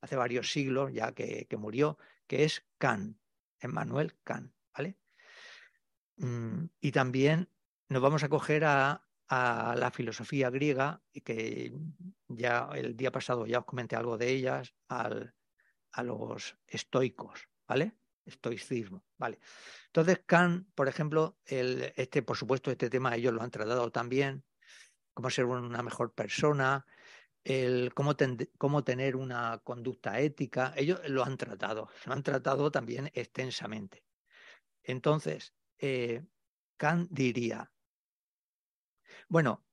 hace 0.00 0.16
varios 0.16 0.50
siglos 0.50 0.92
ya 0.92 1.12
que, 1.12 1.46
murió, 1.58 1.98
que 2.26 2.44
es 2.44 2.64
Kant, 2.78 3.16
Emmanuel 3.60 4.14
Kant, 4.24 4.52
¿vale? 4.76 4.96
Mm, 6.16 6.64
y 6.80 6.92
también 6.92 7.48
nos 7.88 8.02
vamos 8.02 8.22
a 8.22 8.28
coger 8.28 8.64
a, 8.64 9.06
la 9.28 9.90
filosofía 9.90 10.50
griega, 10.50 11.00
que 11.24 11.72
ya 12.28 12.68
el 12.74 12.94
día 12.94 13.10
pasado 13.10 13.46
ya 13.46 13.60
os 13.60 13.64
comenté 13.64 13.96
algo 13.96 14.18
de 14.18 14.28
ellas, 14.28 14.74
a 14.88 16.02
los 16.02 16.58
estoicos, 16.66 17.48
¿vale? 17.66 17.96
Estoicismo, 18.26 19.06
¿vale? 19.16 19.38
Entonces, 19.86 20.20
Kant, 20.26 20.68
por 20.74 20.86
ejemplo, 20.86 21.38
el, 21.46 21.94
este, 21.96 22.22
por 22.22 22.36
supuesto, 22.36 22.70
este 22.70 22.90
tema 22.90 23.16
ellos 23.16 23.32
lo 23.32 23.40
han 23.40 23.50
tratado 23.50 23.90
también, 23.90 24.44
cómo 25.14 25.30
ser 25.30 25.44
una 25.46 25.82
mejor 25.82 26.12
persona, 26.12 26.86
el 27.44 27.92
cómo, 27.94 28.14
cómo, 28.58 28.84
tener 28.84 29.16
una 29.16 29.60
conducta 29.64 30.20
ética, 30.20 30.72
ellos 30.76 31.00
lo 31.08 31.24
han 31.24 31.36
tratado, 31.36 31.88
lo 32.06 32.12
han 32.12 32.22
tratado 32.22 32.70
también 32.70 33.10
extensamente. 33.14 34.04
Entonces, 34.82 35.54
eh, 35.78 36.24
Kant 36.76 37.10
diría, 37.10 37.72
bueno, 39.28 39.64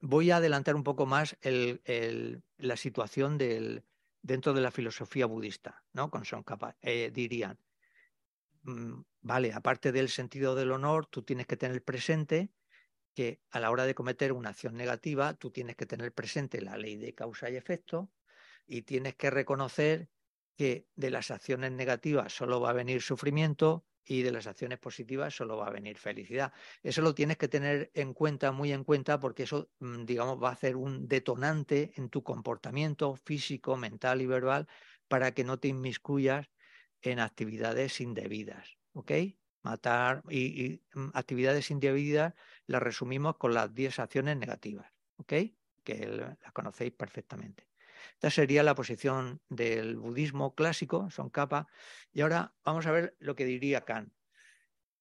voy 0.00 0.30
a 0.30 0.36
adelantar 0.36 0.74
un 0.74 0.84
poco 0.84 1.06
más 1.06 1.36
la 1.42 2.76
situación 2.76 3.38
del, 3.38 3.84
dentro 4.22 4.52
de 4.54 4.60
la 4.60 4.70
filosofía 4.70 5.26
budista, 5.26 5.84
¿no? 5.92 6.10
Con 6.10 6.24
Son 6.24 6.44
eh, 6.82 7.10
dirían, 7.12 7.58
mm, 8.62 9.00
vale, 9.20 9.52
aparte 9.52 9.92
del 9.92 10.08
sentido 10.08 10.54
del 10.54 10.72
honor, 10.72 11.06
tú 11.06 11.22
tienes 11.22 11.46
que 11.46 11.56
tener 11.56 11.82
presente 11.82 12.50
que 13.16 13.40
a 13.50 13.60
la 13.60 13.70
hora 13.70 13.86
de 13.86 13.94
cometer 13.94 14.30
una 14.32 14.50
acción 14.50 14.76
negativa, 14.76 15.32
tú 15.34 15.50
tienes 15.50 15.74
que 15.74 15.86
tener 15.86 16.12
presente 16.12 16.60
la 16.60 16.76
ley 16.76 16.96
de 16.96 17.14
causa 17.14 17.48
y 17.48 17.56
efecto 17.56 18.12
y 18.66 18.82
tienes 18.82 19.16
que 19.16 19.30
reconocer 19.30 20.10
que 20.54 20.90
de 20.96 21.10
las 21.10 21.30
acciones 21.30 21.72
negativas 21.72 22.34
solo 22.34 22.60
va 22.60 22.70
a 22.70 22.74
venir 22.74 23.00
sufrimiento 23.00 23.86
y 24.04 24.20
de 24.20 24.32
las 24.32 24.46
acciones 24.46 24.78
positivas 24.78 25.34
solo 25.34 25.56
va 25.56 25.68
a 25.68 25.70
venir 25.70 25.96
felicidad. 25.96 26.52
Eso 26.82 27.00
lo 27.00 27.14
tienes 27.14 27.38
que 27.38 27.48
tener 27.48 27.90
en 27.94 28.12
cuenta, 28.12 28.52
muy 28.52 28.72
en 28.72 28.84
cuenta, 28.84 29.18
porque 29.18 29.44
eso, 29.44 29.70
mm, 29.78 30.04
digamos, 30.04 30.40
va 30.40 30.50
a 30.50 30.56
ser 30.56 30.76
un 30.76 31.08
detonante 31.08 31.92
en 31.96 32.10
tu 32.10 32.22
comportamiento 32.22 33.16
físico, 33.16 33.78
mental 33.78 34.20
y 34.20 34.26
verbal 34.26 34.68
para 35.08 35.32
que 35.32 35.42
no 35.42 35.58
te 35.58 35.68
inmiscuyas 35.68 36.48
en 37.00 37.18
actividades 37.18 37.98
indebidas. 38.02 38.76
¿Ok? 38.92 39.12
Matar 39.66 40.22
y, 40.30 40.80
mm, 40.94 41.10
actividades 41.14 41.70
indebidas 41.70 42.34
las 42.66 42.82
resumimos 42.82 43.36
con 43.36 43.54
las 43.54 43.74
10 43.74 43.98
acciones 43.98 44.36
negativas, 44.36 44.92
¿ok? 45.16 45.32
Que 45.84 46.06
las 46.06 46.52
conocéis 46.52 46.92
perfectamente. 46.92 47.68
Esta 48.14 48.30
sería 48.30 48.62
la 48.62 48.74
posición 48.74 49.40
del 49.48 49.96
budismo 49.96 50.54
clásico, 50.54 51.10
son 51.10 51.30
capas. 51.30 51.66
Y 52.12 52.20
ahora 52.20 52.54
vamos 52.64 52.86
a 52.86 52.92
ver 52.92 53.16
lo 53.18 53.34
que 53.34 53.44
diría 53.44 53.84
Kant. 53.84 54.12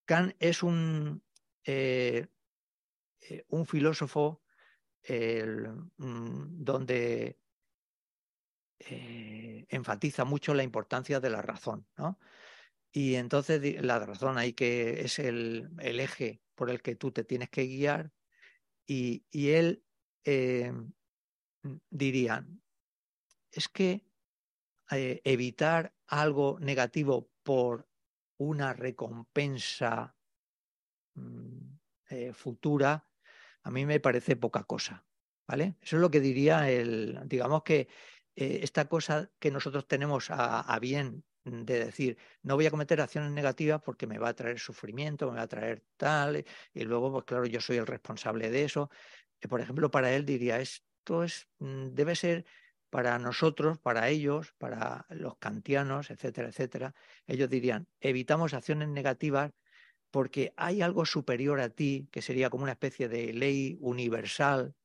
Kant 0.05 0.35
es 0.39 0.63
un, 0.63 1.23
eh, 1.63 2.27
eh, 3.21 3.45
un 3.49 3.65
filósofo 3.65 4.41
mm, 5.07 6.63
donde 6.63 7.39
eh, 8.79 9.65
enfatiza 9.69 10.25
mucho 10.25 10.53
la 10.53 10.63
importancia 10.63 11.19
de 11.19 11.29
la 11.29 11.41
razón, 11.41 11.87
¿no? 11.97 12.19
Y 12.95 13.15
entonces 13.15 13.83
la 13.83 13.99
razón 13.99 14.37
ahí 14.37 14.53
que 14.53 15.01
es 15.01 15.19
el, 15.19 15.69
eje 15.79 16.41
por 16.55 16.69
el 16.69 16.81
que 16.81 16.95
tú 16.95 17.11
te 17.11 17.25
tienes 17.25 17.49
que 17.49 17.65
guiar. 17.65 18.13
Y, 18.87 19.25
él 19.33 19.83
eh, 20.23 20.71
diría, 21.89 22.47
es 23.51 23.67
que 23.67 24.05
eh, 24.91 25.19
evitar 25.25 25.93
algo 26.07 26.57
negativo 26.61 27.29
por 27.43 27.85
una 28.37 28.71
recompensa 28.71 30.15
mm, 31.15 31.77
eh, 32.11 32.31
futura, 32.31 33.09
a 33.63 33.71
mí 33.71 33.85
me 33.85 33.99
parece 33.99 34.37
poca 34.37 34.63
cosa. 34.63 35.05
¿Vale? 35.45 35.75
Eso 35.81 35.97
es 35.97 36.01
lo 36.01 36.09
que 36.09 36.21
diría 36.21 36.71
el, 36.71 37.19
digamos 37.25 37.63
que 37.63 37.89
esta 38.35 38.87
cosa 38.87 39.29
que 39.37 39.51
nosotros 39.51 39.85
tenemos 39.85 40.29
a 40.29 40.77
bien 40.79 41.23
de 41.45 41.85
decir, 41.85 42.17
no 42.41 42.55
voy 42.55 42.65
a 42.65 42.71
cometer 42.71 42.99
acciones 43.01 43.31
negativas 43.31 43.81
porque 43.83 44.07
me 44.07 44.17
va 44.17 44.29
a 44.29 44.33
traer 44.35 44.59
sufrimiento, 44.59 45.29
me 45.31 45.37
va 45.37 45.43
a 45.43 45.47
traer 45.47 45.83
tal, 45.97 46.43
y 46.73 46.83
luego, 46.83 47.11
pues 47.11 47.25
claro, 47.25 47.45
yo 47.45 47.61
soy 47.61 47.77
el 47.77 47.87
responsable 47.87 48.49
de 48.49 48.63
eso. 48.65 48.89
Eh, 49.41 49.47
por 49.47 49.61
ejemplo, 49.61 49.91
para 49.91 50.13
él 50.15 50.25
diría, 50.25 50.59
esto 50.59 51.23
es, 51.23 51.47
mm, 51.59 51.89
debe 51.93 52.15
ser 52.15 52.45
para 52.89 53.19
nosotros, 53.19 53.77
para 53.79 54.09
ellos, 54.09 54.53
para 54.57 55.05
los 55.09 55.37
kantianos, 55.37 56.09
etcétera, 56.11 56.49
etcétera. 56.49 56.95
Ellos 57.27 57.49
dirían, 57.49 57.87
evitamos 57.99 58.53
acciones 58.53 58.87
negativas 58.89 59.51
porque 60.11 60.53
hay 60.57 60.81
algo 60.81 61.05
superior 61.05 61.59
a 61.59 61.69
ti, 61.69 62.07
que 62.11 62.21
sería 62.21 62.49
como 62.49 62.63
una 62.63 62.73
especie 62.73 63.09
de 63.09 63.33
ley 63.33 63.77
universal, 63.81 64.75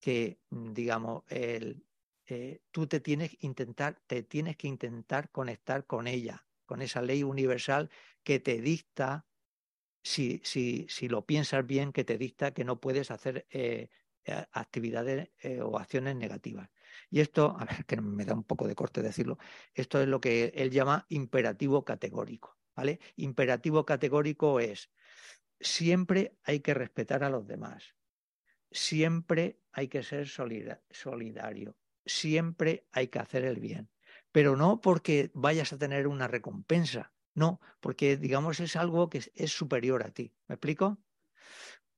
que, 0.00 0.40
mm, 0.50 0.72
digamos, 0.72 1.24
el, 1.28 1.85
eh, 2.26 2.60
tú 2.70 2.86
te 2.86 3.00
tienes, 3.00 3.36
intentar, 3.40 4.00
te 4.06 4.22
tienes 4.22 4.56
que 4.56 4.68
intentar 4.68 5.30
conectar 5.30 5.86
con 5.86 6.06
ella, 6.06 6.46
con 6.64 6.82
esa 6.82 7.02
ley 7.02 7.22
universal 7.22 7.90
que 8.22 8.40
te 8.40 8.60
dicta, 8.60 9.26
si, 10.02 10.40
si, 10.44 10.86
si 10.88 11.08
lo 11.08 11.26
piensas 11.26 11.66
bien, 11.66 11.92
que 11.92 12.04
te 12.04 12.18
dicta 12.18 12.52
que 12.52 12.64
no 12.64 12.80
puedes 12.80 13.10
hacer 13.10 13.46
eh, 13.50 13.88
actividades 14.52 15.30
eh, 15.38 15.60
o 15.60 15.78
acciones 15.78 16.16
negativas. 16.16 16.68
Y 17.10 17.20
esto, 17.20 17.56
a 17.58 17.64
ver, 17.64 17.84
que 17.86 18.00
me 18.00 18.24
da 18.24 18.34
un 18.34 18.44
poco 18.44 18.66
de 18.66 18.74
corte 18.74 19.02
decirlo, 19.02 19.38
esto 19.74 20.00
es 20.00 20.08
lo 20.08 20.20
que 20.20 20.52
él 20.54 20.70
llama 20.70 21.06
imperativo 21.08 21.84
categórico. 21.84 22.56
¿vale? 22.74 23.00
Imperativo 23.16 23.84
categórico 23.84 24.60
es 24.60 24.90
siempre 25.58 26.36
hay 26.42 26.60
que 26.60 26.74
respetar 26.74 27.24
a 27.24 27.30
los 27.30 27.46
demás, 27.46 27.94
siempre 28.70 29.60
hay 29.72 29.88
que 29.88 30.02
ser 30.02 30.28
solidario, 30.28 31.76
siempre 32.06 32.86
hay 32.92 33.08
que 33.08 33.18
hacer 33.18 33.44
el 33.44 33.60
bien, 33.60 33.90
pero 34.32 34.56
no 34.56 34.80
porque 34.80 35.30
vayas 35.34 35.72
a 35.72 35.78
tener 35.78 36.06
una 36.06 36.28
recompensa, 36.28 37.12
no, 37.34 37.60
porque 37.80 38.16
digamos 38.16 38.60
es 38.60 38.76
algo 38.76 39.10
que 39.10 39.22
es, 39.34 39.52
superior 39.52 40.02
a 40.02 40.10
ti. 40.10 40.32
¿Me 40.48 40.54
explico? 40.54 40.98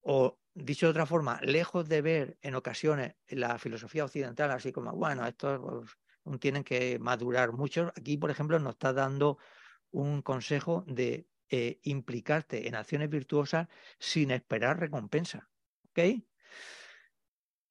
O 0.01 0.41
dicho 0.55 0.87
de 0.87 0.91
otra 0.91 1.07
forma, 1.07 1.41
lejos 1.43 1.89
de 1.89 2.03
ver 2.03 2.39
en 2.43 2.55
ocasiones 2.55 3.15
la 3.29 3.59
filosofía 3.59 4.05
occidental 4.05 4.51
así 4.51 4.73
como, 4.73 4.93
bueno, 4.93 5.27
estos 5.27 5.97
pues, 6.25 6.41
tienen 6.41 6.65
que 6.65 6.99
madurar 6.99 7.53
mucho, 7.53 7.93
aquí, 7.97 8.17
por 8.17 8.31
ejemplo, 8.31 8.59
nos 8.59 8.75
está 8.75 8.93
dando 8.93 9.39
un 9.91 10.23
consejo 10.23 10.85
de 10.87 11.29
eh, 11.51 11.81
implicarte 11.85 12.69
en 12.69 12.75
acciones 12.75 13.09
virtuosas 13.09 13.69
sin 13.99 14.31
esperar 14.31 14.79
recompensa. 14.79 15.49
¿Ok? 15.91 16.23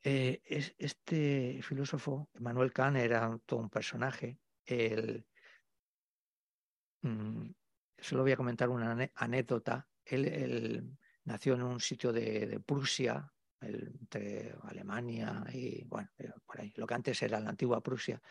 Eh, 0.10 0.42
es, 0.46 0.74
este 0.78 1.62
filósofo, 1.62 2.30
Manuel 2.40 2.72
Kant, 2.72 2.96
era 2.96 3.38
todo 3.46 3.60
un 3.60 3.70
personaje. 3.70 4.40
Mm, 7.02 7.50
solo 7.98 8.22
voy 8.24 8.32
a 8.32 8.38
comentar 8.38 8.70
una 8.70 9.12
anécdota. 9.16 9.86
Él, 10.06 10.98
nació 11.26 11.56
en 11.56 11.64
un 11.64 11.82
sitio 11.82 12.14
de, 12.14 12.62
Prusia, 12.66 13.30
entre 13.60 14.56
Alemania 14.64 15.44
y, 15.52 15.84
bueno, 15.84 16.10
eh, 16.20 16.32
por 16.46 16.62
ahí, 16.62 16.72
lo 16.78 16.88
que 16.88 16.94
antes 16.94 17.22
era 17.22 17.42
la 17.42 17.50
antigua 17.50 17.84
Prusia, 17.84 18.22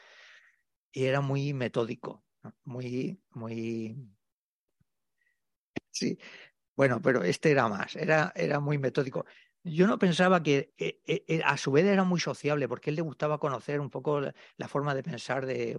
y 0.91 1.05
era 1.05 1.21
muy 1.21 1.53
metódico, 1.53 2.25
muy, 2.65 3.21
muy... 3.33 3.95
Sí, 5.91 6.19
bueno, 6.75 7.03
pero 7.03 7.23
este 7.23 7.51
era 7.51 7.69
más, 7.69 7.97
era, 7.97 8.33
era 8.35 8.61
muy 8.61 8.79
metódico. 8.79 9.27
Yo 9.69 9.89
no 9.89 9.99
pensaba 9.99 10.45
que 10.45 10.73
eh, 10.79 11.01
eh, 11.07 11.25
eh, 11.27 11.43
a 11.45 11.57
su 11.57 11.73
vez 11.73 11.85
era 11.87 12.05
muy 12.05 12.21
sociable, 12.21 12.69
porque 12.69 12.91
él 12.91 12.97
le 12.97 13.03
gustaba 13.03 13.39
conocer 13.41 13.81
un 13.81 13.91
poco 13.91 14.21
la, 14.21 14.69
forma 14.69 14.95
de 14.95 15.03
pensar 15.03 15.45
de, 15.45 15.77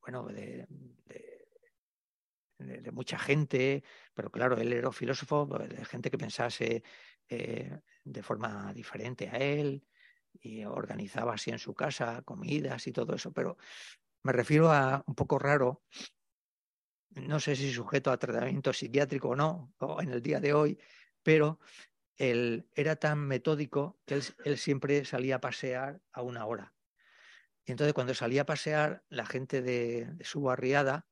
bueno, 0.00 0.26
de, 0.28 0.66
mucha 2.92 3.18
gente, 3.18 3.82
pero 4.14 4.30
claro, 4.30 4.56
él 4.56 4.72
era 4.72 4.92
filósofo 4.92 5.48
pues, 5.48 5.68
de 5.68 5.84
gente 5.84 6.10
que 6.10 6.18
pensase 6.18 6.84
de 7.28 8.22
forma 8.22 8.72
diferente 8.72 9.28
a 9.28 9.36
él 9.38 9.84
y 10.40 10.64
organizaba 10.64 11.34
así 11.34 11.50
en 11.50 11.58
su 11.58 11.74
casa 11.74 12.22
comidas 12.22 12.86
y 12.86 12.92
todo 12.92 13.16
eso, 13.16 13.32
pero 13.32 13.56
me 14.22 14.32
refiero 14.32 14.70
a 14.70 15.02
un 15.06 15.14
poco 15.16 15.40
raro, 15.40 15.82
no 17.10 17.40
sé 17.40 17.56
si 17.56 17.72
sujeto 17.72 18.12
a 18.12 18.18
tratamiento 18.18 18.72
psiquiátrico 18.72 19.30
o 19.30 19.36
no, 19.36 19.74
o 19.78 20.00
en 20.00 20.10
el 20.10 20.22
día 20.22 20.40
de 20.40 20.52
hoy, 20.52 20.78
pero 21.28 21.60
él 22.16 22.70
era 22.74 22.96
tan 22.96 23.18
metódico 23.18 24.00
que 24.06 24.22
él, 24.46 24.56
siempre 24.56 25.04
salía 25.04 25.36
a 25.36 25.40
pasear 25.42 26.00
a 26.10 26.22
una 26.22 26.46
hora. 26.46 26.72
Y 27.66 27.72
entonces 27.72 27.92
cuando 27.92 28.14
salía 28.14 28.40
a 28.40 28.46
pasear, 28.46 29.04
la 29.10 29.26
gente 29.26 29.60
de, 29.60 30.08
su 30.22 30.40
barriada, 30.40 31.06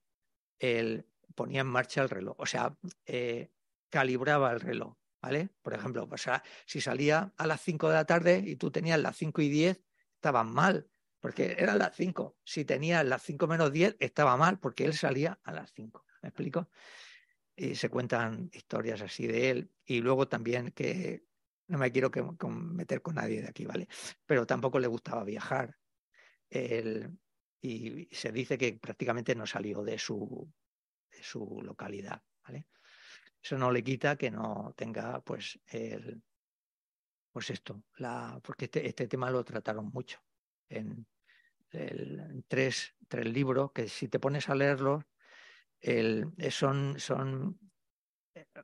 él 0.59 1.07
ponía 1.35 1.61
en 1.61 1.67
marcha 1.67 2.01
el 2.01 2.09
reloj, 2.09 2.35
o 2.39 2.47
sea, 2.47 2.79
eh, 3.05 3.51
calibraba 3.91 4.53
el 4.53 4.61
reloj. 4.61 4.97
¿vale? 5.21 5.51
Por 5.61 5.75
ejemplo, 5.75 6.09
pues, 6.09 6.25
si 6.65 6.81
salía 6.81 7.35
a 7.37 7.47
las 7.47 7.61
5 7.61 7.91
de 7.91 7.95
la 7.95 8.07
tarde 8.07 8.43
y 8.43 8.57
tú 8.57 8.71
tenías 8.71 8.99
las 8.99 9.19
5 9.19 9.43
y 9.43 9.51
10, 9.51 9.83
estaban 10.15 10.51
mal, 10.51 10.89
porque 11.21 11.57
eran 11.59 11.77
las 11.77 11.95
5. 11.95 12.39
Si 12.43 12.65
tenías 12.65 13.05
las 13.05 13.23
5 13.23 13.47
menos 13.47 13.71
10, 13.71 13.97
estaba 13.99 14.39
mal, 14.39 14.59
porque 14.61 14.87
él 14.87 14.95
salía 14.95 15.39
a 15.45 15.53
las 15.53 15.75
5. 15.75 16.07
¿Me 16.23 16.31
explico? 16.31 16.71
Y 17.57 17.75
se 17.75 17.89
cuentan 17.89 18.51
historias 18.53 19.01
así 19.01 19.27
de 19.27 19.51
él. 19.51 19.73
Y 19.85 20.01
luego 20.01 20.29
también 20.29 20.73
que 20.73 21.25
no 21.69 21.79
me 21.79 21.91
quiero 21.91 22.11
meter 22.49 23.03
con 23.03 23.15
nadie 23.15 23.43
de 23.43 23.49
aquí, 23.49 23.65
¿vale? 23.65 23.89
Pero 24.25 24.47
tampoco 24.47 24.79
le 24.79 24.87
gustaba 24.87 25.25
viajar. 25.25 25.77
y 27.61 28.09
se 28.13 28.31
dice 28.31 28.59
que 28.59 28.75
prácticamente 28.75 29.35
no 29.35 29.47
salió 29.47 29.83
de 29.83 29.99
su, 29.99 30.53
de 31.11 31.23
su 31.23 31.61
localidad, 31.63 32.23
¿vale? 32.45 32.69
Eso 33.43 33.59
no 33.59 33.71
le 33.71 33.83
quita 33.83 34.17
que 34.17 34.31
no 34.31 34.75
tenga, 34.77 35.21
pues, 35.21 35.59
el, 35.67 36.23
pues 37.31 37.51
esto, 37.51 37.85
la, 37.99 38.41
porque 38.43 38.65
este, 38.67 38.87
este 38.87 39.09
tema 39.09 39.31
lo 39.31 39.45
trataron 39.45 39.91
mucho 39.93 40.21
en, 40.69 41.07
tres, 42.49 42.95
tres 43.09 43.27
libros 43.27 43.73
que 43.73 43.89
si 43.89 44.09
te 44.09 44.19
pones 44.19 44.49
a 44.49 44.55
leerlos, 44.55 45.05
el, 45.81 46.33
son, 46.51 46.99
son 46.99 47.59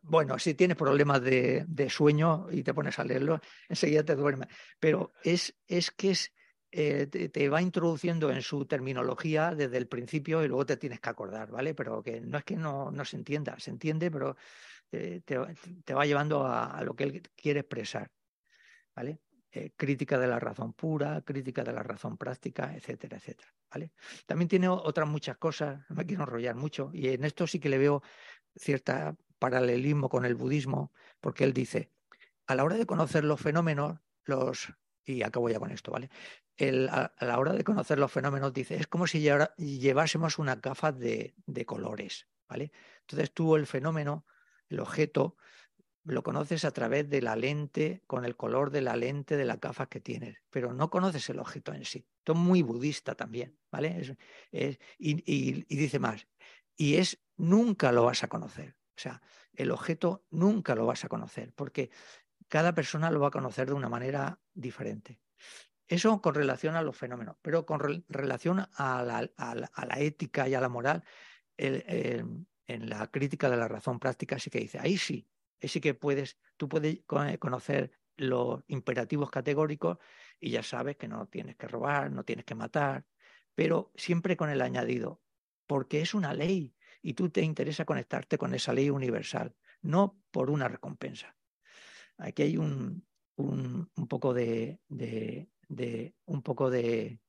bueno, 0.02 0.38
si 0.38 0.54
tienes 0.54 0.76
problemas 0.76 1.22
de, 1.22 1.86
sueño 1.88 2.46
y 2.50 2.62
te 2.62 2.74
pones 2.74 2.98
a 2.98 3.04
leerlo, 3.04 3.40
enseguida 3.68 4.04
te 4.04 4.16
duermes. 4.16 4.48
Pero 4.78 5.12
es, 5.22 5.54
es 5.66 5.90
que 5.90 6.10
es, 6.10 6.32
eh, 6.70 7.06
te, 7.06 7.48
va 7.48 7.62
introduciendo 7.62 8.30
en 8.30 8.42
su 8.42 8.66
terminología 8.66 9.54
desde 9.54 9.78
el 9.78 9.88
principio 9.88 10.42
y 10.44 10.48
luego 10.48 10.66
te 10.66 10.76
tienes 10.76 11.00
que 11.00 11.10
acordar, 11.10 11.50
¿vale? 11.50 11.74
Pero 11.74 12.02
que 12.02 12.20
no 12.20 12.38
es 12.38 12.44
que 12.44 12.56
no, 12.56 12.90
no 12.90 13.04
se 13.04 13.16
entienda, 13.16 13.58
se 13.58 13.70
entiende, 13.70 14.10
pero 14.10 14.36
eh, 14.90 15.20
te, 15.24 15.94
va 15.94 16.06
llevando 16.06 16.46
a, 16.46 16.82
lo 16.84 16.94
que 16.94 17.04
él 17.04 17.22
quiere 17.36 17.60
expresar, 17.60 18.10
¿vale? 18.94 19.20
Eh, 19.54 19.74
crítica 19.76 20.18
de 20.18 20.26
la 20.26 20.38
razón 20.38 20.72
pura, 20.72 21.20
crítica 21.20 21.62
de 21.62 21.74
la 21.74 21.82
razón 21.82 22.16
práctica, 22.16 22.74
etcétera, 22.74 23.18
etcétera, 23.18 23.52
¿vale? 23.70 23.92
También 24.24 24.48
tiene 24.48 24.66
otras 24.66 25.06
muchas 25.06 25.36
cosas, 25.36 25.84
no 25.90 25.96
me 25.96 26.06
quiero 26.06 26.22
enrollar 26.22 26.54
mucho, 26.54 26.90
y 26.94 27.08
en 27.08 27.22
esto 27.22 27.46
sí 27.46 27.60
que 27.60 27.68
le 27.68 27.76
veo 27.76 28.02
cierta 28.56 29.14
paralelismo 29.38 30.08
con 30.08 30.24
el 30.24 30.36
budismo, 30.36 30.90
porque 31.20 31.44
él 31.44 31.52
dice, 31.52 31.90
a 32.46 32.54
la 32.54 32.64
hora 32.64 32.76
de 32.76 32.86
conocer 32.86 33.24
los 33.24 33.42
fenómenos, 33.42 33.98
los, 34.24 34.72
y 35.04 35.22
acabo 35.22 35.50
ya 35.50 35.58
con 35.58 35.70
esto, 35.70 35.92
¿vale? 35.92 36.08
a, 36.90 37.12
la 37.20 37.38
hora 37.38 37.52
de 37.52 37.62
conocer 37.62 37.98
los 37.98 38.10
fenómenos, 38.10 38.54
dice, 38.54 38.76
es 38.76 38.86
como 38.86 39.06
si 39.06 39.20
llevásemos 39.20 40.38
una 40.38 40.56
gafas 40.56 40.98
de, 40.98 41.34
de, 41.44 41.66
colores, 41.66 42.26
¿vale? 42.48 42.72
Entonces 43.00 43.34
tú 43.34 43.56
el 43.56 43.66
fenómeno, 43.66 44.24
el 44.70 44.80
objeto, 44.80 45.36
lo 46.04 46.22
conoces 46.22 46.64
a 46.64 46.70
través 46.72 47.08
de 47.08 47.22
la 47.22 47.36
lente, 47.36 48.02
con 48.06 48.24
el 48.24 48.36
color 48.36 48.70
de 48.70 48.80
la 48.80 48.96
lente 48.96 49.36
de 49.36 49.44
las 49.44 49.60
gafas 49.60 49.88
que 49.88 50.00
tienes, 50.00 50.38
pero 50.50 50.72
no 50.72 50.90
conoces 50.90 51.28
el 51.30 51.38
objeto 51.38 51.72
en 51.72 51.84
sí. 51.84 52.06
Esto 52.18 52.32
es 52.32 52.38
muy 52.38 52.62
budista 52.62 53.14
también, 53.14 53.58
¿vale? 53.70 54.16
y 54.98 55.76
dice 55.76 55.98
más, 55.98 56.26
y 56.76 56.96
es, 56.96 57.22
nunca 57.36 57.92
lo 57.92 58.04
vas 58.04 58.24
a 58.24 58.28
conocer. 58.28 58.76
O 58.96 59.00
sea, 59.00 59.22
el 59.54 59.70
objeto 59.70 60.26
nunca 60.30 60.74
lo 60.74 60.86
vas 60.86 61.04
a 61.04 61.08
conocer, 61.08 61.52
porque 61.54 61.90
cada 62.48 62.74
persona 62.74 63.10
lo 63.10 63.20
va 63.20 63.28
a 63.28 63.32
conocer 63.32 63.68
de 63.68 63.74
una 63.74 63.88
manera 63.88 64.40
diferente. 64.52 65.20
Eso 65.86 66.20
con 66.20 66.34
relación 66.34 66.76
a 66.76 66.82
los 66.82 66.96
fenómenos, 66.96 67.36
pero 67.42 67.66
con 67.66 68.04
relación 68.08 68.66
a 68.74 69.02
la, 69.02 69.98
ética 69.98 70.48
y 70.48 70.54
a 70.54 70.60
la 70.60 70.68
moral, 70.68 71.04
en 71.56 72.46
la 72.66 73.10
crítica 73.10 73.50
de 73.50 73.56
la 73.56 73.68
razón 73.68 73.98
práctica 73.98 74.38
sí 74.38 74.50
que 74.50 74.60
dice, 74.60 74.78
ahí 74.78 74.96
sí, 74.96 75.28
sí 75.68 75.80
que 75.80 75.94
puedes, 75.94 76.38
tú 76.56 76.68
puedes 76.68 77.00
conocer 77.38 77.92
los 78.16 78.62
imperativos 78.68 79.30
categóricos 79.30 79.98
y 80.40 80.50
ya 80.50 80.62
sabes 80.62 80.96
que 80.96 81.08
no 81.08 81.26
tienes 81.26 81.56
que 81.56 81.68
robar, 81.68 82.10
no 82.10 82.24
tienes 82.24 82.44
que 82.44 82.54
matar, 82.54 83.06
pero 83.54 83.92
siempre 83.94 84.36
con 84.36 84.50
el 84.50 84.60
añadido, 84.60 85.22
porque 85.66 86.00
es 86.00 86.14
una 86.14 86.34
ley, 86.34 86.74
y 87.02 87.14
tú 87.14 87.30
te 87.30 87.42
interesa 87.42 87.84
conectarte 87.84 88.38
con 88.38 88.54
esa 88.54 88.72
ley 88.72 88.90
universal, 88.90 89.54
no 89.80 90.20
por 90.30 90.50
una 90.50 90.68
recompensa. 90.68 91.36
Aquí 92.16 92.42
hay 92.42 92.56
un, 92.56 93.06
un, 93.36 94.08
poco 94.08 94.32
de, 94.32 94.80
de, 94.88 96.14
un 96.26 96.42
poco 96.42 96.70
de 96.70 97.20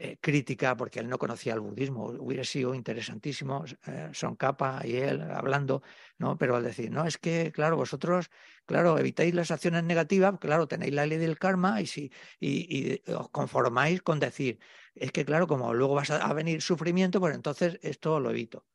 eh, 0.00 0.16
crítica 0.20 0.76
porque 0.76 1.00
él 1.00 1.08
no 1.08 1.18
conocía 1.18 1.54
el 1.54 1.60
budismo. 1.60 2.06
Hubiera 2.06 2.44
sido 2.44 2.72
interesantísimo 2.72 3.64
eh, 3.84 4.10
Son 4.12 4.36
Capa 4.36 4.80
y 4.84 4.94
él 4.94 5.20
hablando, 5.22 5.82
¿no? 6.18 6.38
Pero 6.38 6.54
al 6.54 6.62
decir, 6.62 6.88
no, 6.92 7.04
es 7.04 7.18
que, 7.18 7.50
claro, 7.50 7.76
vosotros, 7.76 8.30
claro, 8.64 8.96
evitáis 8.96 9.34
las 9.34 9.50
acciones 9.50 9.82
negativas, 9.82 10.38
claro, 10.38 10.68
tenéis 10.68 10.94
la 10.94 11.04
ley 11.04 11.18
del 11.18 11.36
karma 11.36 11.80
y 11.80 11.86
si 11.86 12.12
y, 12.38 13.02
os 13.12 13.28
conformáis 13.30 14.00
con 14.00 14.20
decir, 14.20 14.60
es 14.94 15.10
que, 15.10 15.24
claro, 15.24 15.48
como 15.48 15.74
luego 15.74 15.96
vas 15.96 16.10
a 16.10 16.32
venir 16.32 16.62
sufrimiento, 16.62 17.18
pues 17.18 17.34
entonces 17.34 17.80
esto 17.82 18.20
lo 18.20 18.30
evito. 18.30 18.66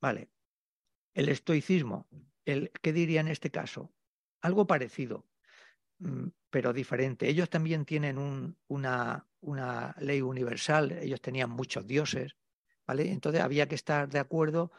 Vale. 0.00 0.30
El 1.12 1.28
estoicismo, 1.28 2.08
el, 2.46 2.70
¿qué 2.80 2.94
diría 2.94 3.20
en 3.20 3.28
este 3.28 3.50
caso? 3.50 3.92
Algo 4.40 4.66
parecido, 4.66 5.26
mm, 5.98 6.28
pero 6.48 6.72
diferente. 6.72 7.28
Ellos 7.28 7.50
también 7.50 7.84
tienen 7.84 8.56
una, 8.66 9.26
una 9.44 9.94
ley 9.98 10.20
universal, 10.20 10.92
ellos 10.92 11.20
tenían 11.20 11.50
muchos 11.50 11.86
dioses, 11.86 12.36
¿vale? 12.86 13.10
Entonces 13.10 13.40
había 13.40 13.68
que 13.68 13.74
estar 13.74 14.08
de 14.08 14.18
acuerdo 14.18 14.72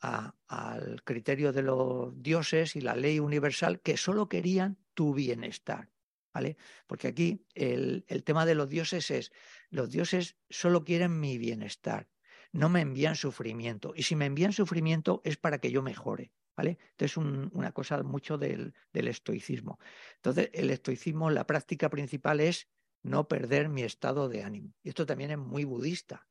al 0.00 1.02
criterio 1.02 1.52
de 1.52 1.62
los 1.62 2.22
dioses 2.22 2.76
y 2.76 2.80
la 2.80 2.94
ley 2.94 3.18
universal 3.18 3.80
que 3.80 3.96
solo 3.96 4.28
querían 4.28 4.78
tu 4.94 5.12
bienestar, 5.12 5.90
¿vale? 6.32 6.56
Porque 6.86 7.08
aquí 7.08 7.46
el, 7.54 8.04
el 8.06 8.22
tema 8.22 8.46
de 8.46 8.54
los 8.54 8.68
dioses 8.68 9.10
es, 9.10 9.32
los 9.70 9.90
dioses 9.90 10.36
solo 10.48 10.84
quieren 10.84 11.18
mi 11.18 11.36
bienestar 11.38 12.08
no 12.52 12.68
me 12.68 12.80
envían 12.80 13.16
sufrimiento. 13.16 13.92
Y 13.94 14.02
si 14.04 14.16
me 14.16 14.26
envían 14.26 14.52
sufrimiento 14.52 15.20
es 15.24 15.36
para 15.36 15.58
que 15.58 15.70
yo 15.70 15.82
mejore. 15.82 16.32
¿Vale? 16.56 16.76
Entonces, 16.90 17.16
un, 17.16 17.50
una 17.54 17.70
cosa 17.70 18.02
mucho 18.02 18.36
del, 18.36 18.74
del 18.92 19.06
estoicismo. 19.06 19.78
Entonces, 20.16 20.50
el 20.52 20.70
estoicismo, 20.70 21.30
la 21.30 21.46
práctica 21.46 21.88
principal 21.88 22.40
es 22.40 22.66
no 23.02 23.28
perder 23.28 23.68
mi 23.68 23.82
estado 23.82 24.28
de 24.28 24.42
ánimo. 24.42 24.74
Y 24.82 24.90
esto 24.90 25.06
también 25.06 25.30
es 25.30 25.38
muy 25.38 25.64
budista. 25.64 26.26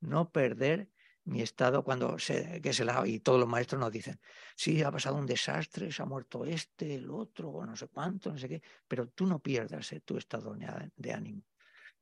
No 0.00 0.30
perder 0.30 0.90
mi 1.24 1.42
estado 1.42 1.84
cuando 1.84 2.18
se, 2.18 2.60
que 2.60 2.72
se 2.72 2.84
la, 2.84 3.06
y 3.06 3.20
todos 3.20 3.38
los 3.38 3.48
maestros 3.48 3.80
nos 3.80 3.92
dicen, 3.92 4.20
sí, 4.56 4.82
ha 4.82 4.90
pasado 4.90 5.16
un 5.16 5.26
desastre, 5.26 5.92
se 5.92 6.02
ha 6.02 6.06
muerto 6.06 6.44
este, 6.44 6.94
el 6.94 7.10
otro, 7.10 7.64
no 7.64 7.76
sé 7.76 7.88
cuánto, 7.88 8.32
no 8.32 8.38
sé 8.38 8.48
qué, 8.48 8.62
pero 8.88 9.08
tú 9.08 9.26
no 9.26 9.38
pierdas 9.38 9.92
eh, 9.92 10.00
tu 10.00 10.16
estado 10.16 10.56
de 10.96 11.12
ánimo. 11.12 11.44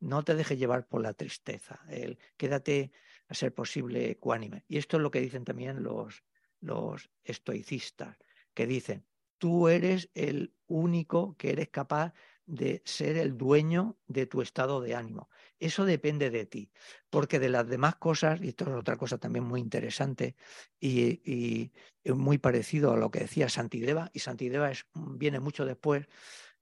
No 0.00 0.22
te 0.22 0.34
dejes 0.34 0.58
llevar 0.58 0.86
por 0.86 1.02
la 1.02 1.12
tristeza. 1.12 1.80
El, 1.88 2.18
quédate 2.36 2.92
a 3.26 3.34
ser 3.34 3.52
posible 3.52 4.10
ecuánime. 4.10 4.64
Y 4.68 4.78
esto 4.78 4.96
es 4.96 5.02
lo 5.02 5.10
que 5.10 5.20
dicen 5.20 5.44
también 5.44 5.82
los, 5.82 6.22
los 6.60 7.10
estoicistas, 7.24 8.16
que 8.54 8.66
dicen, 8.66 9.04
tú 9.38 9.68
eres 9.68 10.10
el 10.14 10.54
único 10.66 11.36
que 11.36 11.50
eres 11.50 11.68
capaz 11.68 12.14
de 12.48 12.82
ser 12.86 13.18
el 13.18 13.36
dueño 13.36 13.98
de 14.06 14.26
tu 14.26 14.40
estado 14.40 14.80
de 14.80 14.94
ánimo. 14.94 15.28
Eso 15.58 15.84
depende 15.84 16.30
de 16.30 16.46
ti, 16.46 16.72
porque 17.10 17.38
de 17.38 17.50
las 17.50 17.68
demás 17.68 17.96
cosas, 17.96 18.40
y 18.40 18.48
esto 18.48 18.64
es 18.64 18.70
otra 18.70 18.96
cosa 18.96 19.18
también 19.18 19.44
muy 19.44 19.60
interesante 19.60 20.34
y, 20.80 21.70
muy 22.06 22.38
parecido 22.38 22.92
a 22.92 22.96
lo 22.96 23.10
que 23.10 23.20
decía 23.20 23.50
Santideva, 23.50 24.10
y 24.14 24.20
Santideva 24.20 24.70
es, 24.70 24.86
viene 24.94 25.40
mucho 25.40 25.66
después, 25.66 26.08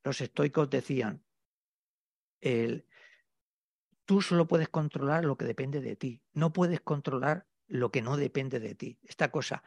los 0.03 0.21
estoicos 0.21 0.69
decían, 0.69 1.23
el, 2.41 2.85
Tú 4.07 4.23
solo 4.23 4.47
puedes 4.47 4.69
controlar 4.69 5.25
lo 5.25 5.37
que 5.37 5.45
depende 5.45 5.81
de 5.81 5.97
ti, 5.97 6.23
no 6.33 6.53
puedes 6.53 6.81
controlar 6.81 7.47
lo 7.67 7.91
que 7.91 8.03
no 8.03 8.17
depende 8.17 8.61
de 8.61 8.77
ti. 8.77 8.99
Esta 9.03 9.33
cosa, 9.33 9.65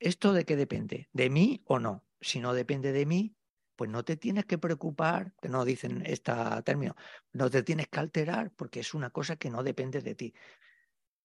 ¿esto 0.00 0.32
de 0.32 0.44
qué 0.44 0.56
depende? 0.56 1.08
¿De 1.12 1.28
mí 1.28 1.62
o 1.66 1.78
no? 1.78 2.02
Si 2.20 2.40
no 2.40 2.54
depende 2.54 2.92
de 2.92 3.04
mí, 3.04 3.36
pues 3.76 3.90
no 3.90 4.04
te 4.04 4.16
tienes 4.16 4.46
que 4.46 4.58
preocupar, 4.58 5.34
que 5.40 5.48
no 5.48 5.64
dicen 5.64 6.02
este 6.06 6.32
término, 6.64 6.96
no 7.32 7.50
te 7.50 7.62
tienes 7.62 7.88
que 7.88 8.00
alterar 8.00 8.50
porque 8.56 8.80
es 8.80 8.94
una 8.94 9.10
cosa 9.10 9.36
que 9.36 9.50
no 9.50 9.62
depende 9.62 10.00
de 10.00 10.14
ti. 10.14 10.34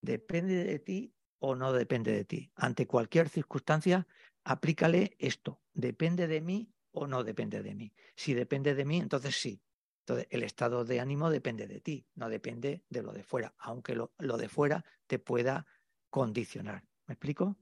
Depende 0.02 0.64
de 0.64 0.80
ti 0.80 1.14
o 1.40 1.56
no 1.56 1.74
depende 1.74 2.12
de 2.12 2.26
ti. 2.26 2.52
Ante 2.56 2.86
cualquier 2.86 3.30
circunstancia, 3.30 4.08
aplícale 4.44 5.16
esto. 5.18 5.62
¿Depende 5.74 6.28
de 6.28 6.42
mí 6.42 6.74
o 6.92 7.08
no 7.08 7.24
depende 7.24 7.64
de 7.64 7.74
mí? 7.74 7.94
Si 8.16 8.34
depende 8.34 8.76
de 8.76 8.86
mí, 8.86 8.98
entonces 8.98 9.36
sí, 9.36 9.62
entonces, 10.02 10.28
el 10.32 10.44
estado 10.44 10.84
de 10.84 11.00
ánimo 11.00 11.30
depende 11.30 11.68
de 11.68 11.80
ti, 11.80 12.06
no 12.16 12.28
depende 12.28 12.84
de 12.90 13.04
lo 13.04 13.14
de 13.14 13.24
fuera, 13.24 13.54
aunque 13.58 13.96
lo, 13.96 14.12
de 14.18 14.50
fuera 14.50 14.84
te 15.08 15.20
pueda 15.20 15.66
condicionar. 16.10 16.84
¿Me 17.06 17.14
explico? 17.14 17.58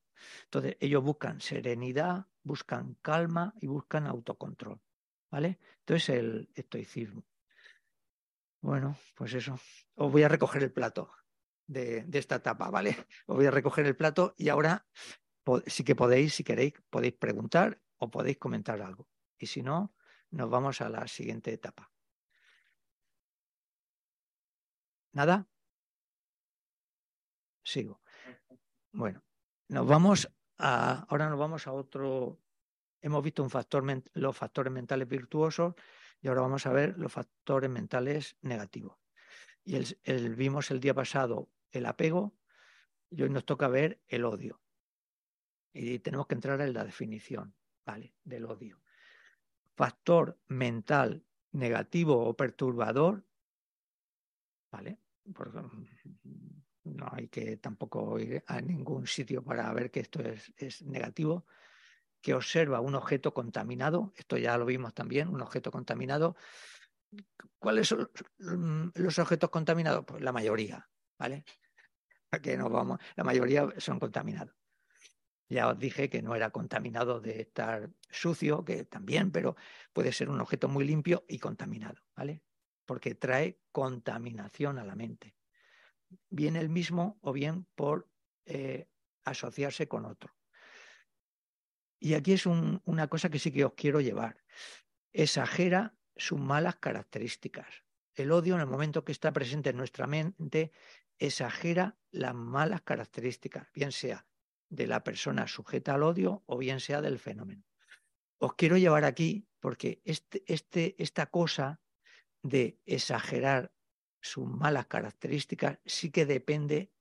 Entonces, 0.45 0.77
ellos 0.79 1.03
buscan 1.03 1.41
serenidad, 1.41 2.27
buscan 2.43 2.95
calma 3.01 3.53
y 3.61 3.67
buscan 3.67 4.07
autocontrol. 4.07 4.79
¿Vale? 5.31 5.59
Entonces, 5.79 6.09
el 6.09 6.49
estoicismo. 6.55 7.23
Bueno, 8.61 8.97
pues 9.15 9.33
eso. 9.33 9.59
Os 9.95 10.11
voy 10.11 10.23
a 10.23 10.27
recoger 10.27 10.63
el 10.63 10.71
plato 10.71 11.11
de, 11.67 12.05
esta 12.13 12.35
etapa, 12.35 12.69
¿vale? 12.69 12.95
Os 13.27 13.35
voy 13.37 13.45
a 13.45 13.51
recoger 13.51 13.85
el 13.85 13.95
plato 13.95 14.33
y 14.37 14.49
ahora 14.49 14.85
sí 15.67 15.83
que 15.83 15.95
podéis, 15.95 16.35
si 16.35 16.43
queréis, 16.43 16.73
podéis 16.89 17.13
preguntar 17.13 17.81
o 17.97 18.09
podéis 18.09 18.37
comentar 18.37 18.81
algo. 18.81 19.07
Y 19.37 19.47
si 19.47 19.61
no, 19.61 19.93
nos 20.31 20.49
vamos 20.49 20.81
a 20.81 20.89
la 20.89 21.07
siguiente 21.07 21.53
etapa. 21.53 21.91
¿Nada? 25.13 25.47
Sigo. 27.63 28.01
Bueno, 28.91 29.23
nos 29.69 29.87
vamos 29.87 30.29
a, 30.57 31.05
ahora 31.07 31.29
nos 31.29 31.39
vamos 31.39 31.67
a 31.67 31.71
otro, 31.71 32.41
hemos 33.01 33.23
visto 33.23 33.43
un 33.43 33.49
factor, 33.49 33.83
los 34.13 34.35
factores 34.35 34.73
mentales 34.73 35.07
virtuosos 35.07 35.75
y 36.21 36.27
ahora 36.27 36.41
vamos 36.41 36.65
a 36.65 36.73
ver 36.73 36.97
los 36.97 37.11
factores 37.11 37.69
mentales 37.69 38.35
negativos. 38.41 38.97
Y 39.63 39.75
el, 40.03 40.35
vimos 40.35 40.71
el 40.71 40.79
día 40.79 40.93
pasado 40.93 41.49
el 41.71 41.85
apego 41.85 42.35
y 43.09 43.21
hoy 43.21 43.29
nos 43.29 43.45
toca 43.45 43.67
ver 43.67 44.01
el 44.07 44.25
odio. 44.25 44.59
Y 45.71 45.99
tenemos 45.99 46.27
que 46.27 46.35
entrar 46.35 46.59
en 46.61 46.73
la 46.73 46.83
definición, 46.83 47.55
¿vale? 47.85 48.15
Del 48.23 48.45
odio. 48.45 48.81
Factor 49.75 50.39
mental 50.47 51.23
negativo 51.51 52.25
o 52.25 52.35
perturbador, 52.35 53.23
¿vale? 54.71 54.99
No 56.89 57.09
hay 57.11 57.27
que 57.27 57.57
tampoco 57.57 58.19
ir 58.19 58.43
a 58.47 58.61
ningún 58.61 59.07
sitio 59.07 59.43
para 59.43 59.71
ver 59.73 59.91
que 59.91 60.01
esto 60.01 60.21
es, 60.21 60.53
es 60.57 60.81
negativo, 60.83 61.45
que 62.21 62.33
observa 62.33 62.81
un 62.81 62.95
objeto 62.95 63.33
contaminado, 63.33 64.13
esto 64.15 64.37
ya 64.37 64.57
lo 64.57 64.65
vimos 64.65 64.93
también, 64.93 65.29
un 65.29 65.41
objeto 65.41 65.71
contaminado. 65.71 66.35
¿Cuáles 67.57 67.87
son 67.87 68.09
los 68.37 69.19
objetos 69.19 69.49
contaminados? 69.49 70.05
Pues 70.05 70.21
la 70.21 70.31
mayoría, 70.31 70.87
¿vale? 71.17 71.45
que 72.43 72.57
nos 72.57 72.71
vamos? 72.71 72.99
La 73.15 73.23
mayoría 73.23 73.67
son 73.77 73.99
contaminados. 73.99 74.55
Ya 75.49 75.67
os 75.67 75.79
dije 75.79 76.09
que 76.09 76.21
no 76.21 76.35
era 76.35 76.51
contaminado 76.51 77.19
de 77.19 77.41
estar 77.41 77.89
sucio, 78.07 78.63
que 78.63 78.85
también, 78.85 79.31
pero 79.31 79.55
puede 79.93 80.11
ser 80.11 80.29
un 80.29 80.39
objeto 80.39 80.67
muy 80.67 80.85
limpio 80.85 81.25
y 81.27 81.39
contaminado, 81.39 82.03
¿vale? 82.15 82.43
Porque 82.85 83.15
trae 83.15 83.59
contaminación 83.71 84.77
a 84.77 84.85
la 84.85 84.95
mente. 84.95 85.38
Bien 86.29 86.55
el 86.55 86.69
mismo 86.69 87.17
o 87.21 87.33
bien 87.33 87.65
por 87.75 88.09
eh, 88.45 88.87
asociarse 89.23 89.87
con 89.87 90.05
otro. 90.05 90.35
Y 91.99 92.13
aquí 92.13 92.33
es 92.33 92.45
una 92.45 93.07
cosa 93.07 93.29
que 93.29 93.39
sí 93.39 93.51
que 93.51 93.65
os 93.65 93.73
quiero 93.73 93.99
llevar. 93.99 94.43
Exagera 95.11 95.97
sus 96.15 96.39
malas 96.39 96.77
características. 96.77 97.83
El 98.15 98.31
odio 98.31 98.55
en 98.55 98.61
el 98.61 98.67
momento 98.67 99.03
que 99.03 99.11
está 99.11 99.31
presente 99.31 99.69
en 99.71 99.77
nuestra 99.77 100.07
mente 100.07 100.71
exagera 101.17 101.97
las 102.11 102.33
malas 102.33 102.81
características, 102.81 103.67
bien 103.73 103.91
sea 103.91 104.25
de 104.69 104.87
la 104.87 105.03
persona 105.03 105.47
sujeta 105.47 105.95
al 105.95 106.03
odio 106.03 106.43
o 106.45 106.57
bien 106.57 106.79
sea 106.79 107.01
del 107.01 107.19
fenómeno. 107.19 107.63
Os 108.37 108.53
quiero 108.53 108.77
llevar 108.77 109.03
aquí 109.03 109.47
porque 109.59 110.01
este, 110.05 110.43
este, 110.47 110.95
esta 111.01 111.25
cosa 111.25 111.81
de 112.41 112.79
exagerar 112.85 113.73
sus 114.21 114.47
malas 114.47 114.87
características 114.87 115.79
sí 115.85 116.11
que 116.11 116.25
depende 116.25 116.91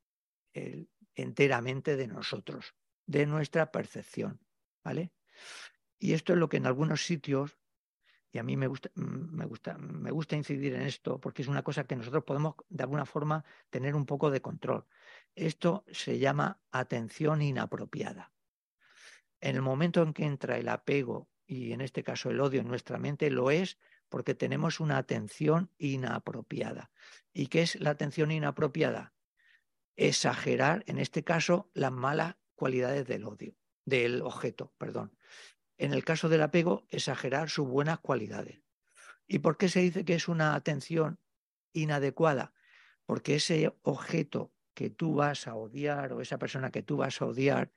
enteramente 1.15 1.97
de 1.97 2.07
nosotros, 2.07 2.75
de 3.07 3.27
nuestra 3.27 3.71
percepción. 3.71 4.41
¿vale? 4.89 5.13
Y 5.99 6.13
esto 6.13 6.33
es 6.33 6.39
lo 6.39 6.49
que 6.49 6.57
en 6.57 6.67
algunos 6.67 7.05
sitios, 7.05 7.59
y 8.31 8.39
a 8.39 8.43
mí 8.43 8.57
me 8.57 8.67
gusta, 8.67 8.91
mm, 8.95 9.37
me 9.37 9.45
gusta, 9.45 9.77
me 9.79 10.11
gusta 10.11 10.37
incidir 10.37 10.75
en 10.75 10.83
esto, 10.83 11.21
porque 11.21 11.43
es 11.43 11.49
una 11.49 11.63
cosa 11.63 11.85
que 11.85 11.97
nosotros 11.97 12.25
podemos 12.25 12.55
de 12.69 12.85
alguna 12.85 13.05
forma 13.05 13.45
tener 13.71 13.95
un 13.95 14.07
poco 14.07 14.31
de 14.31 14.41
control. 14.41 14.87
Esto 15.35 15.85
se 15.91 16.19
llama 16.19 16.61
atención 16.71 17.43
inapropiada. 17.43 18.33
En 19.41 19.57
el 19.57 19.63
momento 19.63 20.03
en 20.03 20.13
que 20.13 20.25
entra 20.25 20.59
el 20.59 20.69
apego 20.69 21.29
y 21.47 21.73
en 21.73 21.81
este 21.81 22.03
caso 22.03 22.31
el 22.31 22.41
odio 22.41 22.61
en 22.61 22.69
nuestra 22.69 22.99
mente, 22.99 23.31
lo 23.31 23.51
es 23.51 23.79
porque 24.09 24.35
tenemos 24.35 24.81
una 24.81 24.99
atención 24.99 25.71
inapropiada. 25.79 26.91
¿Y 27.33 27.49
qué 27.49 27.63
es 27.63 27.81
la 27.81 27.91
atención 27.91 28.31
inapropiada? 28.31 29.15
Exagerar, 29.97 30.85
en 30.87 30.99
este 30.99 31.25
caso, 31.25 31.71
las 31.75 31.93
malas 31.93 32.37
cualidades 32.55 33.07
del 33.07 33.25
odio 33.25 33.57
del 33.89 34.23
objeto, 34.23 34.73
perdón. 34.79 35.17
En 35.79 35.93
el 35.93 36.05
caso 36.05 36.29
del 36.29 36.43
apego, 36.43 36.87
exagerar 36.91 37.49
sus 37.49 37.67
buenas 37.67 37.99
cualidades. 38.01 38.61
¿Y 39.27 39.39
por 39.41 39.57
qué 39.57 39.69
se 39.69 39.81
dice 39.81 40.05
que 40.05 40.15
es 40.15 40.29
una 40.29 40.55
atención 40.55 41.19
inadecuada? 41.73 42.53
Porque 43.07 43.37
ese 43.37 43.75
objeto 43.83 44.53
que 44.75 44.91
tú 44.91 45.15
vas 45.15 45.47
a 45.47 45.55
odiar 45.55 46.13
o 46.13 46.21
esa 46.21 46.39
persona 46.39 46.71
que 46.71 46.83
tú 46.83 46.99
vas 46.99 47.21
a 47.23 47.27
odiar, 47.27 47.73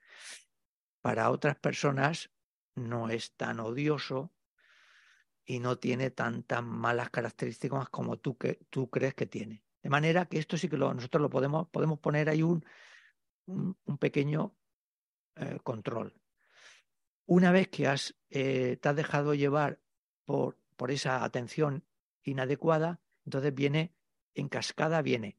para 1.01 1.31
otras 1.31 1.55
personas 1.55 2.29
no 2.75 3.09
es 3.09 3.35
tan 3.35 3.59
odioso 3.59 4.33
y 5.45 5.59
no 5.59 5.77
tiene 5.77 6.11
tantas 6.11 6.63
malas 6.63 7.09
características 7.09 7.89
como 7.89 8.17
tú, 8.17 8.37
que, 8.37 8.59
tú 8.69 8.89
crees 8.89 9.13
que 9.13 9.25
tiene. 9.25 9.63
De 9.81 9.89
manera 9.89 10.25
que 10.25 10.37
esto 10.37 10.57
sí 10.57 10.69
que 10.69 10.77
nosotros 10.77 11.21
lo 11.21 11.29
podemos, 11.29 11.67
podemos 11.69 11.99
poner 11.99 12.29
ahí 12.29 12.43
un, 12.43 12.63
un 13.47 13.97
pequeño 13.97 14.55
eh, 15.35 15.59
control. 15.63 16.13
Una 17.25 17.51
vez 17.51 17.69
que 17.69 17.87
has, 17.87 18.15
eh, 18.29 18.77
te 18.81 18.89
has 18.89 18.95
dejado 18.95 19.33
llevar 19.33 19.79
por, 20.25 20.57
por 20.75 20.91
esa 20.91 21.23
atención 21.23 21.85
inadecuada, 22.23 22.99
entonces 23.25 23.53
viene 23.53 23.95
en 24.33 24.49
cascada, 24.49 25.01
viene, 25.01 25.37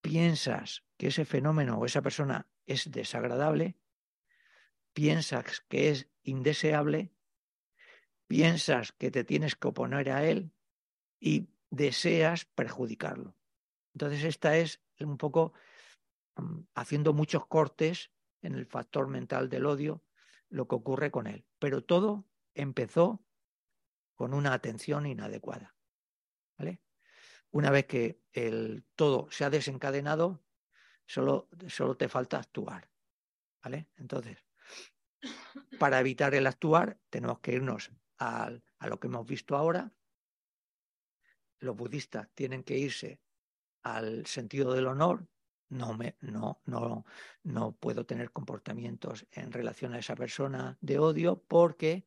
piensas 0.00 0.84
que 0.96 1.08
ese 1.08 1.24
fenómeno 1.24 1.78
o 1.78 1.86
esa 1.86 2.02
persona 2.02 2.46
es 2.66 2.90
desagradable, 2.90 3.78
piensas 4.92 5.62
que 5.68 5.90
es 5.90 6.08
indeseable, 6.22 7.12
piensas 8.26 8.92
que 8.92 9.10
te 9.10 9.24
tienes 9.24 9.56
que 9.56 9.68
oponer 9.68 10.10
a 10.10 10.24
él 10.24 10.52
y 11.20 11.48
deseas 11.70 12.44
perjudicarlo. 12.44 13.36
Entonces 13.94 14.24
esta 14.24 14.56
es 14.56 14.80
un 15.00 15.16
poco 15.16 15.52
mm, 16.36 16.60
haciendo 16.74 17.12
muchos 17.12 17.46
cortes 17.46 18.10
en 18.42 18.54
el 18.54 18.66
factor 18.66 19.08
mental 19.08 19.48
del 19.48 19.66
odio 19.66 20.02
lo 20.48 20.68
que 20.68 20.76
ocurre 20.76 21.10
con 21.10 21.26
él. 21.26 21.44
Pero 21.58 21.82
todo 21.82 22.26
empezó 22.54 23.24
con 24.14 24.34
una 24.34 24.52
atención 24.52 25.06
inadecuada. 25.06 25.74
¿Vale? 26.58 26.80
Una 27.50 27.70
vez 27.70 27.86
que 27.86 28.20
el 28.32 28.84
todo 28.94 29.28
se 29.30 29.44
ha 29.44 29.50
desencadenado, 29.50 30.42
solo, 31.06 31.48
solo 31.68 31.96
te 31.96 32.08
falta 32.08 32.38
actuar. 32.38 32.88
¿Vale? 33.62 33.88
Entonces, 33.96 34.44
para 35.78 36.00
evitar 36.00 36.34
el 36.34 36.46
actuar, 36.46 36.98
tenemos 37.10 37.40
que 37.40 37.52
irnos 37.52 37.90
a 38.18 38.50
lo 38.88 39.00
que 39.00 39.06
hemos 39.08 39.26
visto 39.26 39.56
ahora. 39.56 39.92
Los 41.58 41.76
budistas 41.76 42.28
tienen 42.34 42.62
que 42.62 42.78
irse 42.78 43.20
al 43.82 44.26
sentido 44.26 44.72
del 44.72 44.88
honor, 44.88 45.28
no, 45.68 45.94
me, 45.94 46.16
no, 46.20 46.60
no, 46.64 47.04
no 47.42 47.72
puedo 47.72 48.06
tener 48.06 48.30
comportamientos 48.30 49.26
en 49.32 49.52
relación 49.52 49.94
a 49.94 49.98
esa 49.98 50.14
persona 50.14 50.78
de 50.80 50.98
odio 50.98 51.42
porque, 51.46 52.06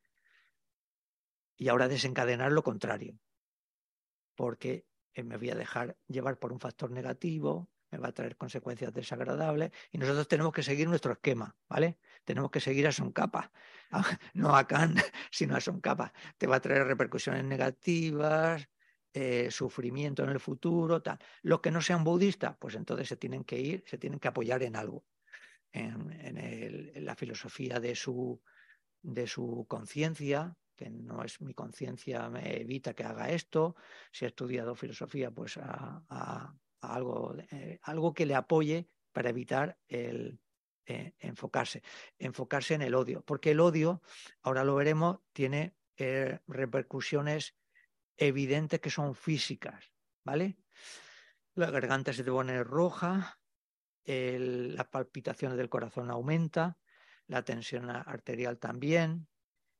y 1.57 1.67
ahora 1.67 1.87
desencadenar 1.87 2.51
lo 2.51 2.63
contrario, 2.63 3.19
porque 4.35 4.87
eh, 5.13 5.23
me 5.23 5.37
voy 5.37 5.49
a 5.49 5.55
dejar 5.55 5.97
llevar 6.07 6.39
por 6.39 6.53
un 6.53 6.59
factor 6.59 6.91
negativo, 6.91 7.69
me 7.91 7.97
va 7.97 8.09
a 8.09 8.13
traer 8.13 8.37
consecuencias 8.37 8.93
desagradables 8.93 9.71
y 9.91 9.97
nosotros 9.97 10.27
tenemos 10.27 10.53
que 10.53 10.63
seguir 10.63 10.87
nuestro 10.87 11.13
esquema, 11.13 11.57
¿vale? 11.67 11.97
Tenemos 12.29 12.51
que 12.51 12.59
seguir 12.59 12.85
a 12.85 12.91
son 12.91 13.11
capa, 13.11 13.51
no 14.35 14.55
a 14.55 14.67
Kant, 14.67 14.99
sino 15.31 15.55
a 15.55 15.59
son 15.59 15.81
capa. 15.81 16.13
Te 16.37 16.45
va 16.45 16.57
a 16.57 16.61
traer 16.61 16.85
repercusiones 16.85 17.43
negativas, 17.43 18.69
eh, 19.11 19.49
sufrimiento 19.49 20.23
en 20.23 20.29
el 20.29 20.39
futuro, 20.39 21.01
tal. 21.01 21.17
Los 21.41 21.59
que 21.59 21.71
no 21.71 21.81
sean 21.81 22.03
budistas, 22.03 22.55
pues 22.59 22.75
entonces 22.75 23.07
se 23.07 23.17
tienen 23.17 23.43
que 23.43 23.59
ir, 23.59 23.83
se 23.87 23.97
tienen 23.97 24.19
que 24.19 24.27
apoyar 24.27 24.61
en 24.61 24.75
algo, 24.75 25.05
en, 25.71 27.03
la 27.03 27.15
filosofía 27.15 27.79
de 27.79 27.95
su, 27.95 28.39
de 29.01 29.25
su 29.25 29.65
conciencia, 29.67 30.55
que 30.75 30.91
no 30.91 31.23
es 31.23 31.41
mi 31.41 31.55
conciencia, 31.55 32.29
me 32.29 32.61
evita 32.61 32.93
que 32.93 33.05
haga 33.05 33.31
esto. 33.31 33.75
Si 34.11 34.25
ha 34.25 34.27
estudiado 34.27 34.75
filosofía, 34.75 35.31
pues 35.31 35.57
a, 35.57 36.53
algo, 36.81 37.35
eh, 37.49 37.79
algo 37.81 38.13
que 38.13 38.27
le 38.27 38.35
apoye 38.35 38.87
para 39.11 39.31
evitar 39.31 39.79
el, 39.87 40.39
eh, 40.89 41.13
enfocarse, 41.19 41.83
enfocarse 42.17 42.73
en 42.73 42.81
el 42.81 42.95
odio, 42.95 43.21
porque 43.21 43.51
el 43.51 43.59
odio, 43.59 44.01
ahora 44.41 44.63
lo 44.63 44.75
veremos, 44.75 45.19
tiene 45.33 45.75
repercusiones 46.47 47.57
evidentes 48.15 48.79
que 48.79 48.89
son 48.89 49.15
físicas, 49.15 49.91
¿vale? 50.23 50.57
La 51.55 51.69
garganta 51.71 52.13
se 52.13 52.23
te 52.23 52.31
pone 52.31 52.63
roja, 52.63 53.37
las 54.05 54.87
palpitaciones 54.87 55.57
del 55.57 55.67
corazón 55.67 56.09
aumenta, 56.09 56.77
la 57.27 57.43
tensión 57.43 57.89
arterial 57.89 58.57
también, 58.57 59.27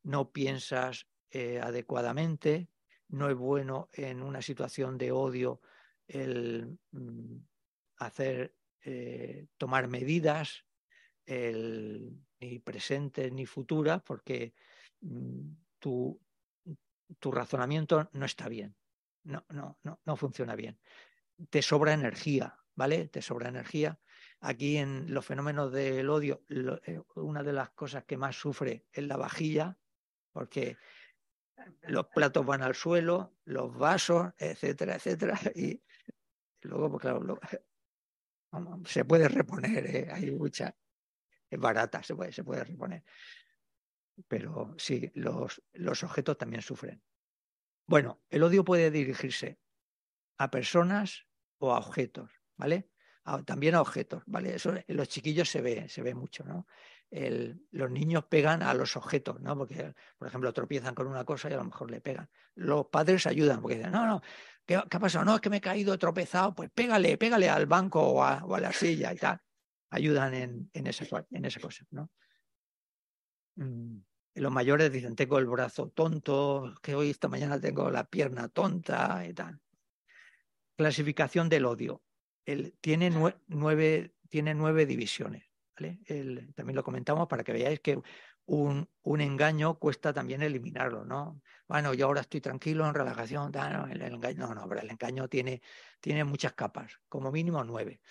no 0.03 0.31
piensas 0.31 1.07
eh, 1.31 1.59
adecuadamente, 1.61 2.69
no 3.07 3.29
es 3.29 3.35
bueno 3.35 3.89
en 3.93 4.21
una 4.21 4.41
situación 4.41 4.97
de 4.97 5.11
odio 5.11 5.61
el 6.07 6.79
mm, 6.91 7.37
hacer, 7.97 8.55
eh, 8.83 9.47
tomar 9.57 9.87
medidas, 9.87 10.65
ni 11.29 12.59
presentes 12.59 13.31
ni 13.31 13.45
futuras, 13.45 14.01
porque 14.01 14.53
mm, 15.01 15.51
tu, 15.79 16.19
tu 17.19 17.31
razonamiento 17.31 18.09
no 18.13 18.25
está 18.25 18.49
bien, 18.49 18.75
no, 19.23 19.45
no, 19.49 19.79
no, 19.83 19.99
no 20.05 20.15
funciona 20.15 20.55
bien. 20.55 20.79
Te 21.49 21.61
sobra 21.61 21.93
energía, 21.93 22.57
¿vale? 22.75 23.07
Te 23.07 23.21
sobra 23.21 23.49
energía. 23.49 23.99
Aquí 24.41 24.77
en 24.77 25.13
los 25.13 25.25
fenómenos 25.25 25.71
del 25.71 26.09
odio, 26.09 26.43
eh, 26.49 27.01
una 27.15 27.43
de 27.43 27.53
las 27.53 27.69
cosas 27.71 28.05
que 28.05 28.17
más 28.17 28.35
sufre 28.35 28.85
es 28.91 29.03
la 29.03 29.17
vajilla, 29.17 29.77
porque 30.31 30.77
los 31.83 32.07
platos 32.07 32.45
van 32.45 32.61
al 32.61 32.75
suelo, 32.75 33.35
los 33.45 33.75
vasos, 33.77 34.31
etcétera, 34.37 34.95
etcétera, 34.95 35.39
y 35.55 35.81
luego, 36.61 36.91
pues 36.91 37.01
claro, 37.01 37.39
se 38.85 39.05
puede 39.05 39.27
reponer, 39.27 39.85
¿eh? 39.95 40.07
hay 40.11 40.31
mucha, 40.31 40.75
es 41.49 41.59
barata, 41.59 42.03
se 42.03 42.15
puede, 42.15 42.31
se 42.31 42.43
puede 42.43 42.63
reponer. 42.63 43.03
Pero 44.27 44.75
sí, 44.77 45.11
los, 45.15 45.61
los 45.73 46.03
objetos 46.03 46.37
también 46.37 46.61
sufren. 46.61 47.01
Bueno, 47.85 48.21
el 48.29 48.43
odio 48.43 48.63
puede 48.63 48.91
dirigirse 48.91 49.59
a 50.37 50.51
personas 50.51 51.25
o 51.57 51.73
a 51.73 51.79
objetos, 51.79 52.31
¿vale? 52.55 52.89
también 53.45 53.75
a 53.75 53.81
objetos, 53.81 54.23
¿vale? 54.25 54.55
Eso 54.55 54.73
en 54.75 54.97
los 54.97 55.07
chiquillos 55.07 55.49
se 55.49 55.61
ve, 55.61 55.87
se 55.89 56.01
ve 56.01 56.15
mucho, 56.15 56.43
¿no? 56.43 56.65
los 57.71 57.89
niños 57.89 58.25
pegan 58.25 58.61
a 58.61 58.71
los 58.75 58.95
objetos, 58.95 59.41
¿no? 59.41 59.57
Porque, 59.57 59.95
por 60.19 60.27
ejemplo, 60.27 60.53
tropiezan 60.53 60.93
con 60.93 61.07
una 61.07 61.25
cosa 61.25 61.49
y 61.49 61.53
a 61.53 61.57
lo 61.57 61.63
mejor 61.63 61.89
le 61.89 62.01
pegan. 62.01 62.29
Los 62.53 62.85
padres 62.85 63.25
ayudan 63.25 63.61
porque 63.61 63.77
dicen, 63.77 63.91
no, 63.91 64.05
no, 64.05 64.21
¿qué, 64.63 64.75
ha 64.75 64.85
pasado? 64.85 65.25
No, 65.25 65.33
es 65.33 65.41
que 65.41 65.49
me 65.49 65.57
he 65.57 65.61
caído, 65.61 65.97
tropezado, 65.97 66.53
pues 66.53 66.69
pégale, 66.69 67.17
pégale 67.17 67.49
al 67.49 67.65
banco 67.65 67.99
o 67.99 68.23
a, 68.23 68.59
la 68.59 68.71
silla 68.71 69.11
y 69.11 69.15
tal. 69.15 69.41
Ayudan 69.89 70.33
en, 70.33 70.69
en, 70.73 70.87
esa, 70.87 71.25
en 71.31 71.45
esa 71.45 71.59
cosa, 71.59 71.85
¿no? 71.91 72.11
Mm, 73.55 73.97
los 74.35 74.51
mayores 74.51 74.91
dicen, 74.91 75.15
tengo 75.15 75.37
el 75.37 75.47
brazo 75.47 75.89
tonto, 75.89 76.75
que 76.81 76.95
hoy 76.95 77.09
esta 77.09 77.27
mañana 77.27 77.59
tengo 77.59 77.89
la 77.89 78.05
pierna 78.05 78.47
tonta 78.47 79.25
y 79.27 79.33
tal. 79.33 79.59
Clasificación 80.77 81.49
del 81.49 81.65
odio. 81.65 82.01
Tiene, 82.81 83.11
nueve, 83.47 84.13
tiene 84.29 84.55
nueve 84.55 84.85
divisiones 84.85 85.49
también 86.55 86.75
lo 86.75 86.83
comentamos 86.83 87.27
para 87.27 87.43
que 87.43 87.53
veáis 87.53 87.79
que 87.79 87.99
un, 88.45 88.89
un, 89.03 89.21
engaño 89.21 89.77
cuesta 89.77 90.11
también 90.11 90.41
eliminarlo, 90.41 91.05
¿no? 91.05 91.41
Bueno, 91.67 91.93
yo 91.93 92.07
ahora 92.07 92.21
estoy 92.21 92.41
tranquilo, 92.41 92.87
en 92.87 92.93
relajación, 92.93 93.51
el, 93.89 94.01
engaño, 94.01 94.47
no, 94.47 94.55
no, 94.55 94.67
pero 94.67 94.81
el 94.81 94.89
engaño 94.89 95.27
tiene, 95.27 95.61
tiene 96.01 96.23
muchas 96.23 96.53
capas, 96.53 96.99
como 97.07 97.31
mínimo 97.31 97.63
nueve. 97.63 98.01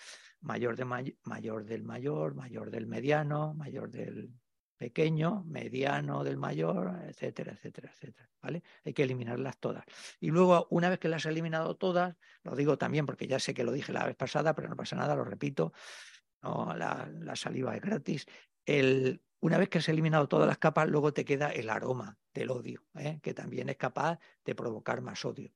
Mayor, 0.41 0.75
de 0.75 0.85
mayor 0.85 1.65
del 1.65 1.83
mayor, 1.83 2.33
mayor 2.33 2.71
del 2.71 2.87
mediano, 2.87 3.53
mayor 3.53 3.91
del 3.91 4.31
pequeño, 4.79 5.43
mediano 5.45 6.23
del 6.23 6.37
mayor, 6.37 7.01
etcétera, 7.05 7.51
etcétera, 7.51 7.91
etcétera. 7.91 8.29
¿vale? 8.41 8.63
Hay 8.85 8.93
que 8.93 9.03
eliminarlas 9.03 9.57
todas. 9.59 9.83
Y 10.21 10.31
luego, 10.31 10.67
una 10.69 10.89
vez 10.89 10.99
que 10.99 11.09
las 11.09 11.25
has 11.25 11.31
eliminado 11.31 11.75
todas, 11.75 12.15
lo 12.43 12.55
digo 12.55 12.77
también 12.77 13.05
porque 13.05 13.27
ya 13.27 13.39
sé 13.39 13.53
que 13.53 13.65
lo 13.65 13.73
dije 13.73 13.91
la 13.91 14.05
vez 14.05 14.15
pasada, 14.15 14.55
pero 14.55 14.69
no 14.69 14.77
pasa 14.77 14.95
nada, 14.95 15.15
lo 15.15 15.25
repito, 15.25 15.73
no, 16.41 16.73
la, 16.75 17.35
saliva 17.35 17.75
es 17.75 17.81
gratis. 17.81 18.25
El, 18.65 19.21
una 19.41 19.57
vez 19.57 19.67
que 19.67 19.79
has 19.79 19.89
eliminado 19.89 20.29
todas 20.29 20.47
las 20.47 20.57
capas, 20.57 20.87
luego 20.87 21.13
te 21.13 21.25
queda 21.25 21.49
el 21.49 21.69
aroma 21.69 22.17
del 22.33 22.49
odio, 22.49 22.85
¿eh? 22.95 23.19
que 23.21 23.33
también 23.33 23.67
es 23.67 23.75
capaz 23.75 24.17
de 24.45 24.55
provocar 24.55 25.01
más 25.01 25.25
odio. 25.25 25.51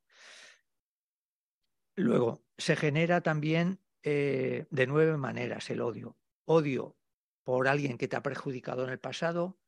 Luego, 1.96 2.44
se 2.58 2.76
genera 2.76 3.22
también 3.22 3.80
eh, 4.04 4.66
de 4.70 4.88
nueve 4.88 5.18
maneras 5.18 5.70
el 5.70 5.82
odio. 5.82 6.18
Odio 6.46 6.98
por 7.44 7.68
alguien 7.68 7.98
que 7.98 8.08
te 8.08 8.16
ha 8.16 8.24
perjudicado 8.24 8.84
en 8.84 8.90
el 8.90 9.00
pasado, 9.00 9.60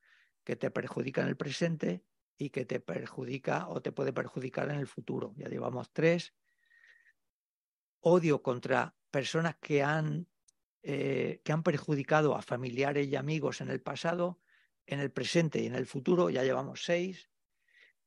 que 0.43 0.55
te 0.55 0.71
perjudica 0.71 1.21
en 1.21 1.29
el 1.29 1.37
presente 1.37 2.05
y 2.37 2.49
que 2.49 2.65
te 2.65 2.79
perjudica 2.79 3.67
o 3.67 3.81
te 3.81 3.91
puede 3.91 4.13
perjudicar 4.13 4.69
en 4.69 4.79
el 4.79 4.87
futuro. 4.87 5.33
Ya 5.37 5.47
llevamos 5.47 5.91
tres. 5.91 6.33
Odio 8.01 8.43
contra 8.43 8.95
personas 9.09 9.55
que 9.55 9.81
han 9.81 10.27
eh, 10.87 11.41
que 11.43 11.51
han 11.51 11.63
perjudicado 11.63 12.35
a 12.35 12.43
familiares 12.43 13.07
y 13.07 13.15
amigos 13.15 13.59
en 13.59 13.71
el 13.71 13.81
pasado, 13.81 14.39
en 14.85 14.99
el 14.99 15.11
presente 15.11 15.59
y 15.59 15.65
en 15.65 15.73
el 15.73 15.87
futuro, 15.87 16.29
ya 16.29 16.43
llevamos 16.43 16.85
seis. 16.85 17.31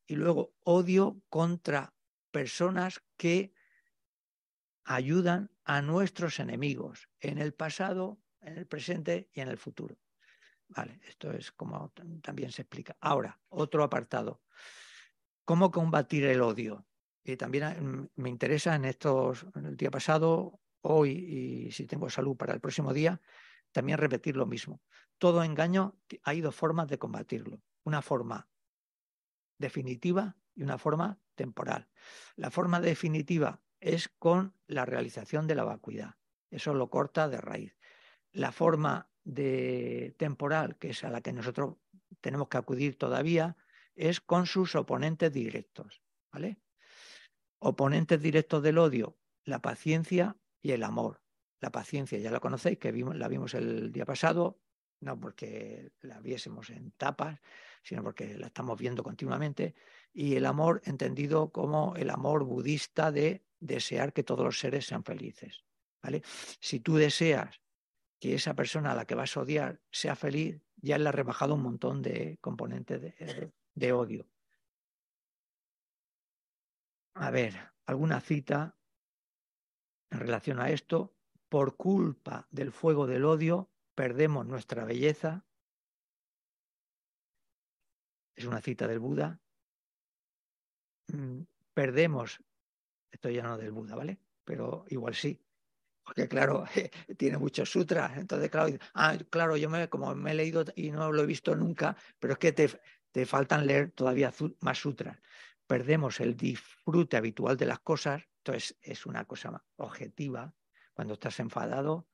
Y 0.07 0.15
luego 0.15 0.55
odio 0.63 1.21
contra 1.27 1.93
personas 2.31 3.03
que 3.17 3.53
ayudan 4.85 5.51
a 5.69 5.83
nuestros 5.83 6.39
enemigos 6.39 7.09
en 7.19 7.37
el 7.37 7.53
pasado, 7.53 8.19
en 8.41 8.57
el 8.57 8.65
presente 8.65 9.29
y 9.31 9.41
en 9.41 9.49
el 9.49 9.57
futuro. 9.59 9.99
Vale, 10.67 10.99
esto 11.07 11.31
es 11.31 11.51
como 11.51 11.93
también 12.23 12.51
se 12.51 12.63
explica. 12.63 12.97
Ahora, 12.99 13.39
otro 13.49 13.83
apartado. 13.83 14.41
¿Cómo 15.45 15.69
combatir 15.69 16.25
el 16.25 16.41
odio? 16.41 16.87
Y 17.23 17.37
también 17.37 17.65
mm, 17.65 18.09
me 18.15 18.29
interesa 18.29 18.73
en 18.73 18.85
estos, 18.85 19.45
en 19.53 19.67
el 19.67 19.77
día 19.77 19.91
pasado, 19.91 20.59
hoy 20.81 21.11
y 21.11 21.71
si 21.71 21.85
tengo 21.85 22.09
salud 22.09 22.35
para 22.35 22.55
el 22.55 22.61
próximo 22.61 22.91
día, 22.91 23.21
también 23.71 23.99
repetir 23.99 24.35
lo 24.35 24.47
mismo. 24.47 24.81
Todo 25.19 25.43
engaño, 25.43 25.99
hay 26.23 26.41
dos 26.41 26.55
formas 26.55 26.87
de 26.87 26.97
combatirlo. 26.97 27.61
Una 27.83 28.01
forma 28.01 28.49
definitiva 29.59 30.35
y 30.55 30.63
una 30.63 30.79
forma 30.79 31.19
temporal. 31.35 31.87
La 32.37 32.49
forma 32.49 32.79
definitiva 32.79 33.61
es 33.79 34.09
con 34.09 34.53
la 34.67 34.85
realización 34.85 35.47
de 35.47 35.55
la 35.55 35.63
vacuidad. 35.63 36.15
Eso 36.49 36.73
lo 36.73 36.89
corta 36.89 37.29
de 37.29 37.39
raíz. 37.39 37.77
La 38.31 38.51
forma 38.51 39.09
de 39.23 40.15
temporal, 40.17 40.77
que 40.77 40.89
es 40.89 41.03
a 41.03 41.09
la 41.09 41.21
que 41.21 41.33
nosotros 41.33 41.75
tenemos 42.21 42.47
que 42.49 42.57
acudir 42.57 42.97
todavía, 42.97 43.57
es 43.95 44.21
con 44.21 44.45
sus 44.45 44.75
oponentes 44.75 45.31
directos. 45.31 46.01
¿vale? 46.31 46.59
Oponentes 47.59 48.21
directos 48.21 48.63
del 48.63 48.77
odio, 48.77 49.17
la 49.43 49.59
paciencia 49.59 50.37
y 50.61 50.71
el 50.71 50.83
amor. 50.83 51.21
La 51.59 51.71
paciencia, 51.71 52.17
ya 52.19 52.31
la 52.31 52.39
conocéis, 52.39 52.77
que 52.77 52.91
vimos, 52.91 53.17
la 53.17 53.27
vimos 53.27 53.53
el 53.53 53.91
día 53.91 54.05
pasado, 54.05 54.61
no 55.01 55.19
porque 55.19 55.91
la 56.01 56.19
viésemos 56.21 56.69
en 56.69 56.91
tapas, 56.91 57.39
sino 57.83 58.03
porque 58.03 58.37
la 58.37 58.47
estamos 58.47 58.79
viendo 58.79 59.03
continuamente. 59.03 59.75
Y 60.13 60.35
el 60.35 60.45
amor 60.45 60.81
entendido 60.85 61.51
como 61.51 61.95
el 61.95 62.09
amor 62.09 62.43
budista 62.43 63.11
de 63.11 63.43
desear 63.59 64.13
que 64.13 64.23
todos 64.23 64.43
los 64.45 64.59
seres 64.59 64.85
sean 64.85 65.03
felices. 65.03 65.63
¿vale? 66.01 66.21
Si 66.59 66.79
tú 66.79 66.95
deseas 66.95 67.61
que 68.19 68.35
esa 68.35 68.53
persona 68.53 68.91
a 68.91 68.95
la 68.95 69.05
que 69.05 69.15
vas 69.15 69.35
a 69.37 69.41
odiar 69.41 69.81
sea 69.91 70.15
feliz, 70.15 70.61
ya 70.75 70.97
le 70.97 71.09
ha 71.09 71.11
rebajado 71.11 71.55
un 71.55 71.63
montón 71.63 72.01
de 72.01 72.37
componentes 72.41 73.01
de 73.73 73.93
odio. 73.93 74.29
A 77.15 77.31
ver, 77.31 77.53
alguna 77.85 78.21
cita 78.21 78.77
en 80.11 80.19
relación 80.19 80.59
a 80.59 80.69
esto, 80.69 81.15
por 81.49 81.75
culpa 81.75 82.47
del 82.51 82.71
fuego 82.71 83.07
del 83.07 83.25
odio, 83.25 83.71
perdemos 83.95 84.45
nuestra 84.45 84.85
belleza. 84.85 85.45
Es 88.35 88.45
una 88.45 88.61
cita 88.61 88.87
del 88.87 88.99
Buda. 88.99 89.41
Mm, 91.11 91.41
perdemos, 91.73 92.41
esto 93.11 93.29
ya 93.29 93.43
no 93.43 93.57
del 93.57 93.71
Buda, 93.71 93.95
¿vale? 93.95 94.19
Pero 94.43 94.85
igual 94.89 95.15
sí. 95.15 95.41
Porque 96.03 96.27
claro, 96.27 96.65
tiene 97.17 97.37
muchos 97.37 97.69
sutras. 97.71 98.17
Entonces, 98.17 98.49
claro, 98.49 98.75
ah, 98.93 99.17
claro, 99.29 99.57
yo 99.57 99.69
me, 99.69 99.89
como 99.89 100.15
me 100.15 100.31
he 100.31 100.35
leído 100.35 100.65
y 100.75 100.91
no 100.91 101.11
lo 101.11 101.23
he 101.23 101.25
visto 101.25 101.55
nunca, 101.55 101.95
pero 102.19 102.33
es 102.33 102.39
que 102.39 102.51
te, 102.51 102.69
te 103.11 103.25
faltan 103.25 103.67
leer 103.67 103.91
todavía 103.91 104.33
más 104.61 104.77
sutras. 104.77 105.17
Perdemos 105.67 106.19
el 106.19 106.35
disfrute 106.35 107.17
habitual 107.17 107.57
de 107.57 107.67
las 107.67 107.79
cosas 107.79 108.23
entonces 108.39 108.77
es 108.81 109.05
una 109.05 109.25
cosa 109.25 109.63
objetiva. 109.75 110.53
Cuando 110.93 111.13
estás 111.13 111.39
enfadado, 111.39 112.07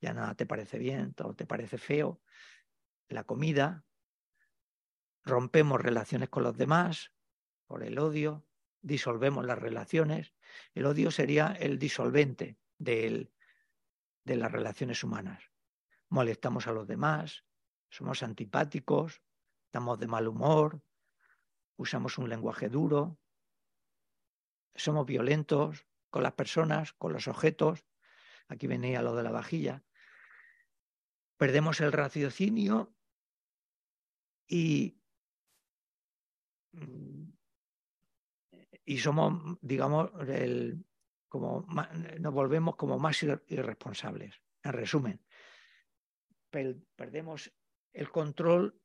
ya 0.00 0.14
nada 0.14 0.34
te 0.34 0.46
parece 0.46 0.78
bien, 0.78 1.14
todo 1.14 1.34
te 1.34 1.46
parece 1.46 1.78
feo. 1.78 2.22
La 3.08 3.24
comida, 3.24 3.84
rompemos 5.24 5.80
relaciones 5.80 6.28
con 6.28 6.44
los 6.44 6.56
demás 6.56 7.12
por 7.70 7.84
el 7.84 8.00
odio, 8.00 8.44
disolvemos 8.82 9.46
las 9.46 9.56
relaciones. 9.56 10.34
El 10.74 10.86
odio 10.86 11.12
sería 11.12 11.52
el 11.52 11.78
disolvente 11.78 12.58
de, 12.78 13.30
las 14.24 14.50
relaciones 14.50 15.04
humanas. 15.04 15.52
Molestamos 16.08 16.66
a 16.66 16.72
los 16.72 16.88
demás, 16.88 17.44
somos 17.88 18.24
antipáticos, 18.24 19.22
estamos 19.66 20.00
de 20.00 20.08
mal 20.08 20.26
humor, 20.26 20.82
usamos 21.76 22.18
un 22.18 22.28
lenguaje 22.28 22.68
duro, 22.68 23.20
somos 24.74 25.06
violentos 25.06 25.86
con 26.10 26.24
las 26.24 26.32
personas, 26.32 26.92
con 26.94 27.12
los 27.12 27.28
objetos. 27.28 27.84
Aquí 28.48 28.66
venía 28.66 29.00
lo 29.00 29.14
de 29.14 29.22
la 29.22 29.30
vajilla. 29.30 29.84
Perdemos 31.36 31.80
el 31.80 31.92
raciocinio 31.92 32.92
y, 34.48 35.00
y 38.90 38.98
somos, 38.98 39.56
digamos, 39.60 40.10
el, 40.26 40.84
como 41.28 41.64
nos 42.18 42.34
volvemos 42.34 42.74
como 42.74 42.98
más 42.98 43.22
irresponsables. 43.22 44.42
En 44.64 44.72
resumen, 44.72 45.24
perdemos 46.50 47.52
el 47.92 48.10
control, 48.10 48.82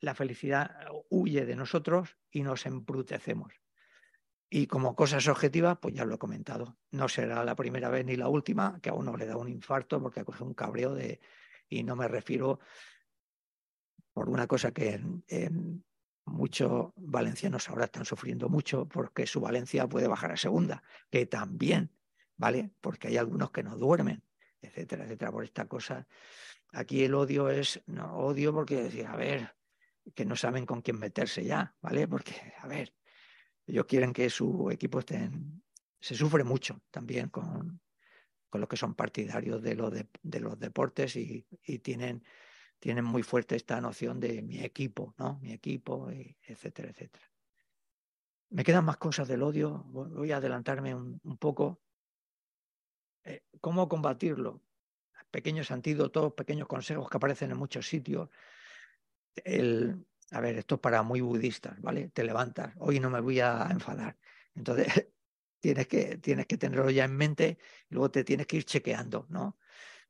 la 0.00 0.14
felicidad 0.14 0.88
huye 1.10 1.44
de 1.44 1.54
nosotros 1.54 2.16
y 2.30 2.42
nos 2.42 2.64
embrutecemos. 2.64 3.52
Y 4.48 4.68
como 4.68 4.96
cosas 4.96 5.28
objetivas, 5.28 5.76
pues 5.78 5.92
ya 5.92 6.06
lo 6.06 6.14
he 6.14 6.18
comentado. 6.18 6.78
No 6.92 7.10
será 7.10 7.44
la 7.44 7.54
primera 7.54 7.90
vez 7.90 8.06
ni 8.06 8.16
la 8.16 8.28
última 8.28 8.80
que 8.80 8.88
a 8.88 8.94
uno 8.94 9.18
le 9.18 9.26
da 9.26 9.36
un 9.36 9.50
infarto 9.50 10.00
porque 10.00 10.24
coge 10.24 10.44
un 10.44 10.54
cabreo 10.54 10.94
de. 10.94 11.20
Y 11.68 11.82
no 11.82 11.94
me 11.94 12.08
refiero 12.08 12.58
por 14.14 14.30
una 14.30 14.46
cosa 14.46 14.72
que 14.72 14.98
muchos 16.24 16.92
valencianos 16.96 17.68
ahora 17.68 17.84
están 17.84 18.04
sufriendo 18.04 18.48
mucho 18.48 18.86
porque 18.88 19.26
su 19.26 19.40
Valencia 19.40 19.88
puede 19.88 20.08
bajar 20.08 20.32
a 20.32 20.36
segunda, 20.36 20.82
que 21.10 21.26
también, 21.26 21.90
¿vale? 22.36 22.70
Porque 22.80 23.08
hay 23.08 23.16
algunos 23.16 23.50
que 23.50 23.62
no 23.62 23.76
duermen, 23.76 24.22
etcétera, 24.60 25.04
etcétera, 25.04 25.32
por 25.32 25.44
esta 25.44 25.66
cosa. 25.66 26.06
Aquí 26.72 27.04
el 27.04 27.14
odio 27.14 27.50
es, 27.50 27.82
no, 27.86 28.16
odio 28.16 28.52
porque 28.52 28.82
decir, 28.82 29.06
a 29.06 29.16
ver, 29.16 29.54
que 30.14 30.24
no 30.24 30.36
saben 30.36 30.66
con 30.66 30.82
quién 30.82 30.98
meterse 30.98 31.44
ya, 31.44 31.76
¿vale? 31.80 32.08
Porque, 32.08 32.34
a 32.58 32.66
ver, 32.66 32.94
ellos 33.66 33.86
quieren 33.86 34.12
que 34.12 34.28
su 34.28 34.70
equipo 34.70 34.98
esté 34.98 35.30
Se 36.00 36.14
sufre 36.14 36.44
mucho 36.44 36.82
también 36.90 37.30
con, 37.30 37.80
con 38.54 38.60
los 38.60 38.68
que 38.68 38.76
son 38.76 38.94
partidarios 38.94 39.62
de, 39.62 39.74
lo 39.74 39.90
de, 39.90 40.06
los 40.40 40.58
deportes 40.58 41.16
y, 41.16 41.46
tienen, 41.82 42.22
tienen 42.84 43.06
muy 43.06 43.22
fuerte 43.22 43.56
esta 43.56 43.80
noción 43.80 44.20
de 44.20 44.42
mi 44.42 44.62
equipo, 44.62 45.14
¿no? 45.16 45.38
Mi 45.40 45.54
equipo, 45.54 46.10
etcétera, 46.10 46.90
etcétera. 46.90 47.24
Me 48.50 48.62
quedan 48.62 48.84
más 48.84 48.98
cosas 48.98 49.26
del 49.26 49.42
odio, 49.42 49.84
voy 49.86 50.32
a 50.32 50.36
adelantarme 50.36 50.94
un, 50.94 51.38
poco. 51.38 51.80
Eh, 53.24 53.42
¿Cómo 53.62 53.88
combatirlo? 53.88 54.60
Pequeños 55.30 55.70
antídotos, 55.70 56.34
pequeños 56.34 56.68
consejos 56.68 57.08
que 57.08 57.16
aparecen 57.16 57.52
en 57.52 57.56
muchos 57.56 57.88
sitios. 57.88 58.28
El, 59.34 60.04
a 60.32 60.42
ver, 60.42 60.58
esto 60.58 60.74
es 60.74 60.80
para 60.82 61.02
muy 61.02 61.22
budistas, 61.22 61.80
¿vale? 61.80 62.10
Te 62.10 62.22
levantas, 62.22 62.74
hoy 62.80 63.00
no 63.00 63.08
me 63.08 63.20
voy 63.20 63.40
a 63.40 63.66
enfadar. 63.70 64.18
Entonces, 64.54 64.88
tienes 65.58 65.88
que, 65.88 66.18
tienes 66.18 66.44
que 66.44 66.58
tenerlo 66.58 66.90
ya 66.90 67.06
en 67.06 67.16
mente 67.16 67.56
y 67.88 67.94
luego 67.94 68.10
te 68.10 68.24
tienes 68.24 68.46
que 68.46 68.58
ir 68.58 68.64
chequeando, 68.64 69.24
¿no? 69.30 69.56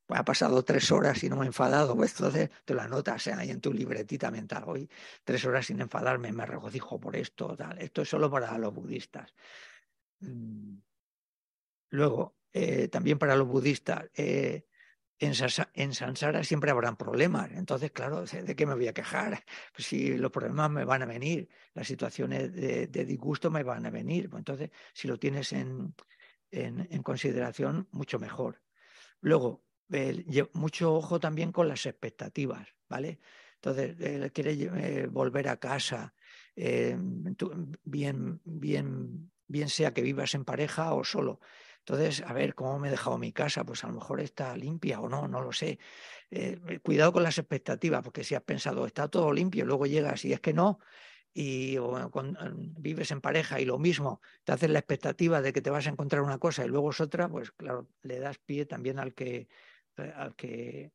Ha 0.08 0.24
pasado 0.24 0.62
tres 0.64 0.90
horas 0.92 1.22
y 1.24 1.28
no 1.28 1.36
me 1.36 1.44
he 1.44 1.46
enfadado, 1.46 1.96
pues 1.96 2.12
entonces 2.12 2.50
te 2.64 2.74
lo 2.74 2.82
anotas 2.82 3.26
ahí 3.28 3.50
en 3.50 3.60
tu 3.60 3.72
libretita 3.72 4.30
mental. 4.30 4.64
Hoy 4.66 4.88
tres 5.24 5.44
horas 5.44 5.66
sin 5.66 5.80
enfadarme, 5.80 6.32
me 6.32 6.44
regocijo 6.44 7.00
por 7.00 7.16
esto. 7.16 7.56
Esto 7.78 8.02
es 8.02 8.08
solo 8.08 8.30
para 8.30 8.56
los 8.58 8.74
budistas. 8.74 9.32
Mm. 10.20 10.76
Luego, 11.90 12.36
eh, 12.52 12.88
también 12.88 13.18
para 13.18 13.36
los 13.36 13.48
budistas, 13.48 14.10
eh, 14.14 14.66
en, 15.18 15.94
Sansara 15.94 16.44
siempre 16.44 16.70
habrán 16.70 16.96
problemas. 16.96 17.50
Entonces, 17.52 17.92
claro, 17.92 18.24
¿de 18.24 18.56
qué 18.56 18.66
me 18.66 18.74
voy 18.74 18.88
a 18.88 18.94
quejar? 18.94 19.44
Si 19.76 20.16
los 20.16 20.30
problemas 20.30 20.70
me 20.70 20.84
van 20.84 21.02
a 21.02 21.06
venir, 21.06 21.48
las 21.72 21.86
situaciones 21.86 22.52
de, 22.52 22.86
disgusto 22.86 23.50
me 23.50 23.62
van 23.62 23.86
a 23.86 23.90
venir. 23.90 24.28
Pues 24.30 24.40
entonces, 24.40 24.70
si 24.92 25.08
lo 25.08 25.18
tienes 25.18 25.52
en, 25.52 25.94
en, 26.50 27.02
consideración, 27.02 27.88
mucho 27.90 28.18
mejor. 28.18 28.62
Luego, 29.20 29.63
mucho 30.52 30.94
ojo 30.94 31.20
también 31.20 31.52
con 31.52 31.68
las 31.68 31.86
expectativas, 31.86 32.68
¿vale? 32.88 33.20
Entonces, 33.56 33.96
él 34.00 34.30
quiere 34.32 34.52
eh, 34.52 35.06
volver 35.06 35.48
a 35.48 35.56
casa, 35.56 36.14
eh, 36.54 36.98
bien, 37.84 38.40
bien, 38.44 39.30
bien 39.46 39.68
sea 39.68 39.94
que 39.94 40.02
vivas 40.02 40.34
en 40.34 40.44
pareja 40.44 40.92
o 40.92 41.02
solo. 41.02 41.40
Entonces, 41.78 42.22
a 42.26 42.32
ver, 42.32 42.54
¿cómo 42.54 42.78
me 42.78 42.88
he 42.88 42.90
dejado 42.90 43.18
mi 43.18 43.32
casa? 43.32 43.64
Pues 43.64 43.84
a 43.84 43.88
lo 43.88 43.94
mejor 43.94 44.20
está 44.20 44.56
limpia 44.56 45.00
o 45.00 45.08
no, 45.08 45.28
no 45.28 45.40
lo 45.40 45.52
sé. 45.52 45.78
Eh, 46.30 46.80
cuidado 46.82 47.12
con 47.12 47.22
las 47.22 47.38
expectativas, 47.38 48.02
porque 48.02 48.24
si 48.24 48.34
has 48.34 48.42
pensado, 48.42 48.86
está 48.86 49.08
todo 49.08 49.32
limpio, 49.32 49.64
luego 49.64 49.86
llegas 49.86 50.24
y 50.24 50.32
es 50.32 50.40
que 50.40 50.52
no, 50.52 50.78
y 51.36 51.76
cuando 52.12 52.38
vives 52.78 53.10
en 53.10 53.20
pareja 53.20 53.60
y 53.60 53.64
lo 53.64 53.78
mismo, 53.78 54.20
te 54.44 54.52
haces 54.52 54.70
la 54.70 54.78
expectativa 54.78 55.42
de 55.42 55.52
que 55.52 55.60
te 55.60 55.70
vas 55.70 55.86
a 55.86 55.90
encontrar 55.90 56.22
una 56.22 56.38
cosa 56.38 56.64
y 56.64 56.68
luego 56.68 56.90
es 56.90 57.00
otra, 57.00 57.28
pues 57.28 57.50
claro, 57.50 57.88
le 58.02 58.20
das 58.20 58.38
pie 58.38 58.66
también 58.66 59.00
al 59.00 59.14
que, 59.14 59.48
eh, 59.96 60.12
al 60.14 60.34
que, 60.34 60.92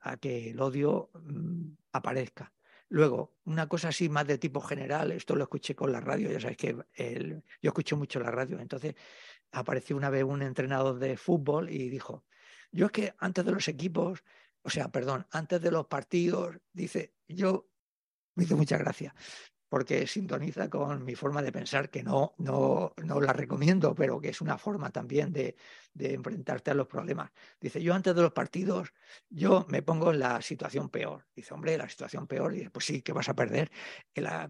a 0.00 0.16
que 0.16 0.50
el 0.50 0.60
odio 0.60 1.10
mm, 1.14 1.72
aparezca. 1.92 2.52
Luego, 2.88 3.36
una 3.44 3.68
cosa 3.68 3.88
así 3.88 4.08
más 4.08 4.26
de 4.26 4.38
tipo 4.38 4.60
general, 4.60 5.12
esto 5.12 5.34
lo 5.34 5.44
escuché 5.44 5.74
con 5.74 5.90
la 5.90 6.00
radio, 6.00 6.30
ya 6.30 6.40
sabéis 6.40 6.58
que 6.58 7.42
yo 7.60 7.68
escucho 7.70 7.96
mucho 7.96 8.20
la 8.20 8.30
radio, 8.30 8.60
entonces 8.60 8.94
apareció 9.52 9.96
una 9.96 10.10
vez 10.10 10.24
un 10.24 10.42
entrenador 10.42 10.98
de 10.98 11.16
fútbol 11.16 11.70
y 11.70 11.88
dijo, 11.88 12.24
yo 12.70 12.86
es 12.86 12.92
que 12.92 13.14
antes 13.18 13.44
de 13.44 13.52
los 13.52 13.66
equipos, 13.68 14.22
o 14.62 14.70
sea, 14.70 14.88
perdón, 14.88 15.26
antes 15.30 15.60
de 15.60 15.70
los 15.70 15.86
partidos, 15.86 16.56
dice, 16.72 17.14
yo 17.26 17.68
me 18.34 18.44
hizo 18.44 18.56
mucha 18.56 18.78
gracia 18.78 19.14
porque 19.74 20.06
sintoniza 20.06 20.70
con 20.70 21.04
mi 21.04 21.16
forma 21.16 21.42
de 21.42 21.50
pensar, 21.50 21.90
que 21.90 22.04
no, 22.04 22.36
no, 22.38 22.92
no 23.02 23.20
la 23.20 23.32
recomiendo, 23.32 23.92
pero 23.92 24.20
que 24.20 24.28
es 24.28 24.40
una 24.40 24.56
forma 24.56 24.90
también 24.90 25.32
de, 25.32 25.56
de, 25.92 26.14
enfrentarte 26.14 26.70
a 26.70 26.74
los 26.74 26.86
problemas. 26.86 27.32
Dice, 27.60 27.82
yo 27.82 27.92
antes 27.92 28.14
de 28.14 28.22
los 28.22 28.32
partidos, 28.32 28.94
yo 29.28 29.66
me 29.68 29.82
pongo 29.82 30.12
en 30.12 30.20
la 30.20 30.40
situación 30.42 30.90
peor. 30.90 31.26
Dice, 31.34 31.54
hombre, 31.54 31.76
la 31.76 31.88
situación 31.88 32.28
peor, 32.28 32.54
y 32.54 32.58
dice, 32.58 32.70
pues 32.70 32.84
sí, 32.84 33.02
que 33.02 33.12
vas 33.12 33.28
a 33.28 33.34
perder. 33.34 33.68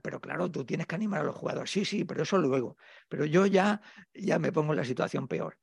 Pero 0.02 0.20
claro, 0.20 0.50
tú 0.50 0.62
tienes 0.66 0.86
que 0.86 0.94
animar 0.96 1.22
a 1.22 1.24
los 1.24 1.36
jugadores. 1.36 1.70
Sí, 1.70 1.86
sí, 1.86 2.04
pero 2.04 2.24
eso 2.24 2.36
luego. 2.36 2.76
Pero 3.08 3.24
yo 3.24 3.46
ya, 3.46 3.80
ya 4.12 4.38
me 4.38 4.52
pongo 4.52 4.74
en 4.74 4.76
la 4.76 4.84
situación 4.84 5.26
peor. 5.26 5.56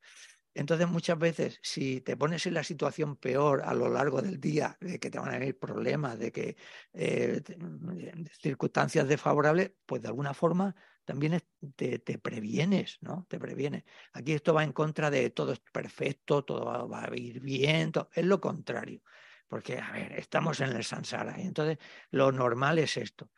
Entonces, 0.54 0.88
muchas 0.88 1.18
veces, 1.18 1.60
si 1.62 2.02
te 2.02 2.18
pones 2.18 2.46
en 2.46 2.54
la 2.56 2.64
situación 2.64 3.16
peor 3.16 3.62
a 3.64 3.74
lo 3.74 3.90
largo 3.90 4.22
del 4.22 4.40
día, 4.40 4.78
de 4.82 5.00
que 5.00 5.10
te 5.10 5.18
van 5.18 5.30
a 5.30 5.40
venir 5.40 5.58
problemas, 5.58 6.20
de 6.20 6.32
que 6.32 6.58
eh, 6.94 7.42
mm, 7.58 8.26
circunstancias 8.42 9.08
desfavorables, 9.08 9.72
pues 9.86 10.02
de 10.02 10.10
alguna 10.10 10.34
forma 10.34 10.76
también 11.06 11.42
te, 11.76 12.00
previenes, 12.20 12.98
¿no? 13.02 13.26
Te 13.30 13.40
previenes. 13.40 13.84
Aquí 14.14 14.34
esto 14.34 14.54
va 14.54 14.64
en 14.64 14.74
contra 14.74 15.10
de 15.10 15.30
todo 15.30 15.54
es 15.54 15.60
perfecto, 15.60 16.44
todo 16.44 16.88
va, 16.88 17.06
a 17.06 17.16
ir 17.16 17.40
bien, 17.40 17.92
es 18.14 18.26
lo 18.26 18.40
contrario. 18.42 19.02
Porque, 19.48 19.80
a 19.80 19.92
ver, 19.92 20.14
estamos 20.14 20.60
en 20.62 20.70
el 20.70 20.84
Sansara 20.84 21.40
y 21.40 21.44
entonces 21.48 21.78
lo 22.12 22.32
normal 22.32 22.80
es 22.80 22.98
esto. 22.98 23.32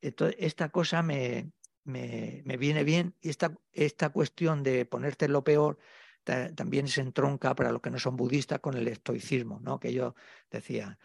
Entonces, 0.00 0.36
esta 0.40 0.70
cosa 0.70 1.02
me, 1.02 1.52
me, 1.84 2.42
me 2.44 2.56
viene 2.56 2.84
bien 2.84 3.16
y 3.20 3.28
esta, 3.30 3.56
esta 3.72 4.10
cuestión 4.10 4.62
de 4.62 4.84
ponerte 4.86 5.28
lo 5.28 5.44
peor 5.44 5.78
también 6.24 6.88
se 6.88 7.00
entronca 7.00 7.54
para 7.54 7.72
los 7.72 7.80
que 7.80 7.90
no 7.90 7.98
son 7.98 8.16
budistas 8.16 8.60
con 8.60 8.76
el 8.76 8.88
estoicismo, 8.88 9.60
¿no? 9.60 9.80
que 9.80 9.92
yo 9.92 10.14
decía, 10.50 10.98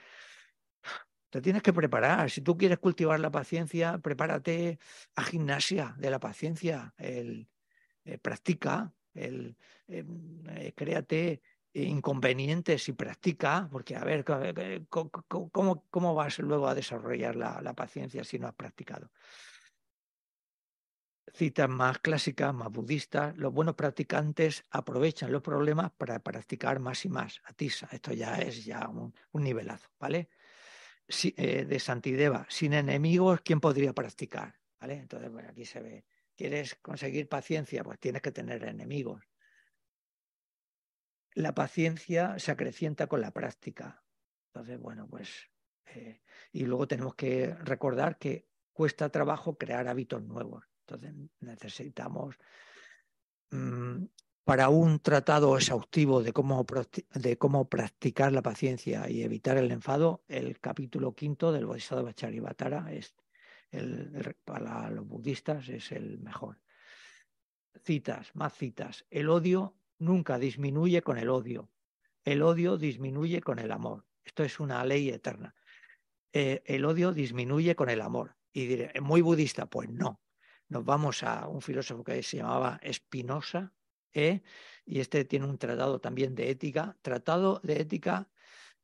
te 1.30 1.42
tienes 1.42 1.64
que 1.64 1.74
preparar, 1.74 2.30
si 2.30 2.42
tú 2.42 2.58
quieres 2.58 2.80
cultivar 2.80 3.20
la 3.20 3.32
paciencia, 3.32 3.98
prepárate 3.98 4.80
a 5.16 5.24
gimnasia 5.24 5.96
de 5.98 6.10
la 6.10 6.20
paciencia, 6.20 6.94
el, 6.98 7.50
eh, 8.06 8.18
practica, 8.18 8.94
el, 9.14 9.58
em, 9.88 10.44
eh, 10.50 10.74
créate 10.74 11.42
inconvenientes 11.74 12.88
y 12.88 12.94
practica, 12.94 13.68
porque 13.70 13.98
a 13.98 14.04
ver, 14.06 14.24
¿cómo, 14.88 15.86
cómo 15.90 16.16
vas 16.16 16.40
luego 16.40 16.68
a 16.70 16.76
desarrollar 16.76 17.36
la, 17.36 17.62
la 17.62 17.74
paciencia 17.74 18.24
si 18.24 18.40
no 18.40 18.48
has 18.48 18.54
practicado? 18.54 19.12
Citas 21.36 21.70
más 21.70 22.00
clásicas, 22.00 22.54
más 22.54 22.72
budistas, 22.72 23.36
los 23.38 23.54
buenos 23.54 23.76
practicantes 23.76 24.64
aprovechan 24.72 25.32
los 25.32 25.42
problemas 25.42 25.92
para 25.92 26.20
practicar 26.20 26.80
más 26.80 27.06
y 27.06 27.10
más. 27.10 27.42
Atisa, 27.46 27.88
esto 27.92 28.14
ya 28.14 28.38
es 28.38 28.66
ya 28.66 28.88
un, 28.88 29.14
nivelazo, 29.34 29.90
¿vale? 30.00 30.30
Eh, 31.08 31.66
de 31.66 31.80
Santideva, 31.80 32.48
sin 32.50 32.74
enemigos, 32.74 33.42
¿quién 33.42 33.60
podría 33.60 33.94
practicar? 33.94 34.60
¿Vale? 34.80 34.96
Entonces, 34.96 35.32
bueno, 35.32 35.50
aquí 35.50 35.66
se 35.66 35.82
ve. 35.82 36.06
¿Quieres 36.36 36.76
conseguir 36.76 37.30
paciencia? 37.30 37.84
Pues 37.84 38.00
tienes 38.00 38.22
que 38.22 38.32
tener 38.32 38.64
enemigos. 38.64 39.24
La 41.34 41.54
paciencia 41.54 42.40
se 42.40 42.52
acrecienta 42.52 43.08
con 43.08 43.22
la 43.22 43.32
práctica. 43.32 44.04
Entonces, 44.48 44.80
bueno, 44.80 45.08
pues. 45.08 45.50
Eh, 45.88 46.22
y 46.52 46.66
luego 46.66 46.88
tenemos 46.88 47.16
que 47.16 47.54
recordar 47.54 48.18
que 48.18 48.48
cuesta 48.74 49.10
trabajo 49.10 49.58
crear 49.58 49.88
hábitos 49.88 50.24
nuevos. 50.24 50.66
Entonces 50.88 51.16
necesitamos 51.40 52.36
mm, 53.50 54.04
para 54.44 54.70
un 54.70 55.00
tratado 55.00 55.58
exhaustivo 55.58 56.22
de 56.22 56.32
cómo, 56.32 56.64
de 57.16 57.38
cómo 57.38 57.68
practicar 57.68 58.32
la 58.32 58.44
paciencia 58.44 59.10
y 59.10 59.24
evitar 59.24 59.58
el 59.58 59.72
enfado, 59.72 60.24
el 60.28 60.60
capítulo 60.60 61.16
quinto 61.16 61.52
del 61.52 61.66
Bodhisattva 61.66 62.14
Charivatara 62.14 62.94
es 62.94 63.16
el, 63.72 64.36
para 64.46 64.92
los 64.92 65.08
budistas 65.08 65.68
es 65.70 65.92
el 65.92 66.20
mejor. 66.20 66.62
Citas, 67.84 68.30
más 68.36 68.54
citas. 68.54 69.06
El 69.10 69.30
odio 69.30 69.76
nunca 69.98 70.38
disminuye 70.38 71.02
con 71.02 71.18
el 71.18 71.30
odio. 71.30 71.72
El 72.24 72.44
odio 72.44 72.78
disminuye 72.78 73.42
con 73.42 73.58
el 73.58 73.72
amor. 73.72 74.06
Esto 74.24 74.44
es 74.44 74.60
una 74.60 74.86
ley 74.86 75.10
eterna. 75.10 75.56
Eh, 76.32 76.62
el 76.66 76.86
odio 76.86 77.12
disminuye 77.12 77.76
con 77.76 77.90
el 77.90 78.02
amor. 78.02 78.36
Y 78.54 78.68
diré, 78.68 79.02
¿muy 79.02 79.22
budista? 79.22 79.66
Pues 79.66 79.90
no 79.90 80.22
nos 80.76 80.84
vamos 80.84 81.24
a 81.24 81.48
un 81.48 81.62
filósofo 81.62 82.04
que 82.04 82.22
se 82.22 82.38
llamaba 82.38 82.82
Spinoza, 82.92 83.72
¿eh? 84.14 84.42
y 84.86 85.00
este 85.00 85.24
tiene 85.24 85.46
un 85.46 85.58
tratado 85.58 86.02
también 86.02 86.36
de 86.36 86.50
ética. 86.50 86.98
Tratado 87.02 87.62
de 87.64 87.80
ética 87.80 88.30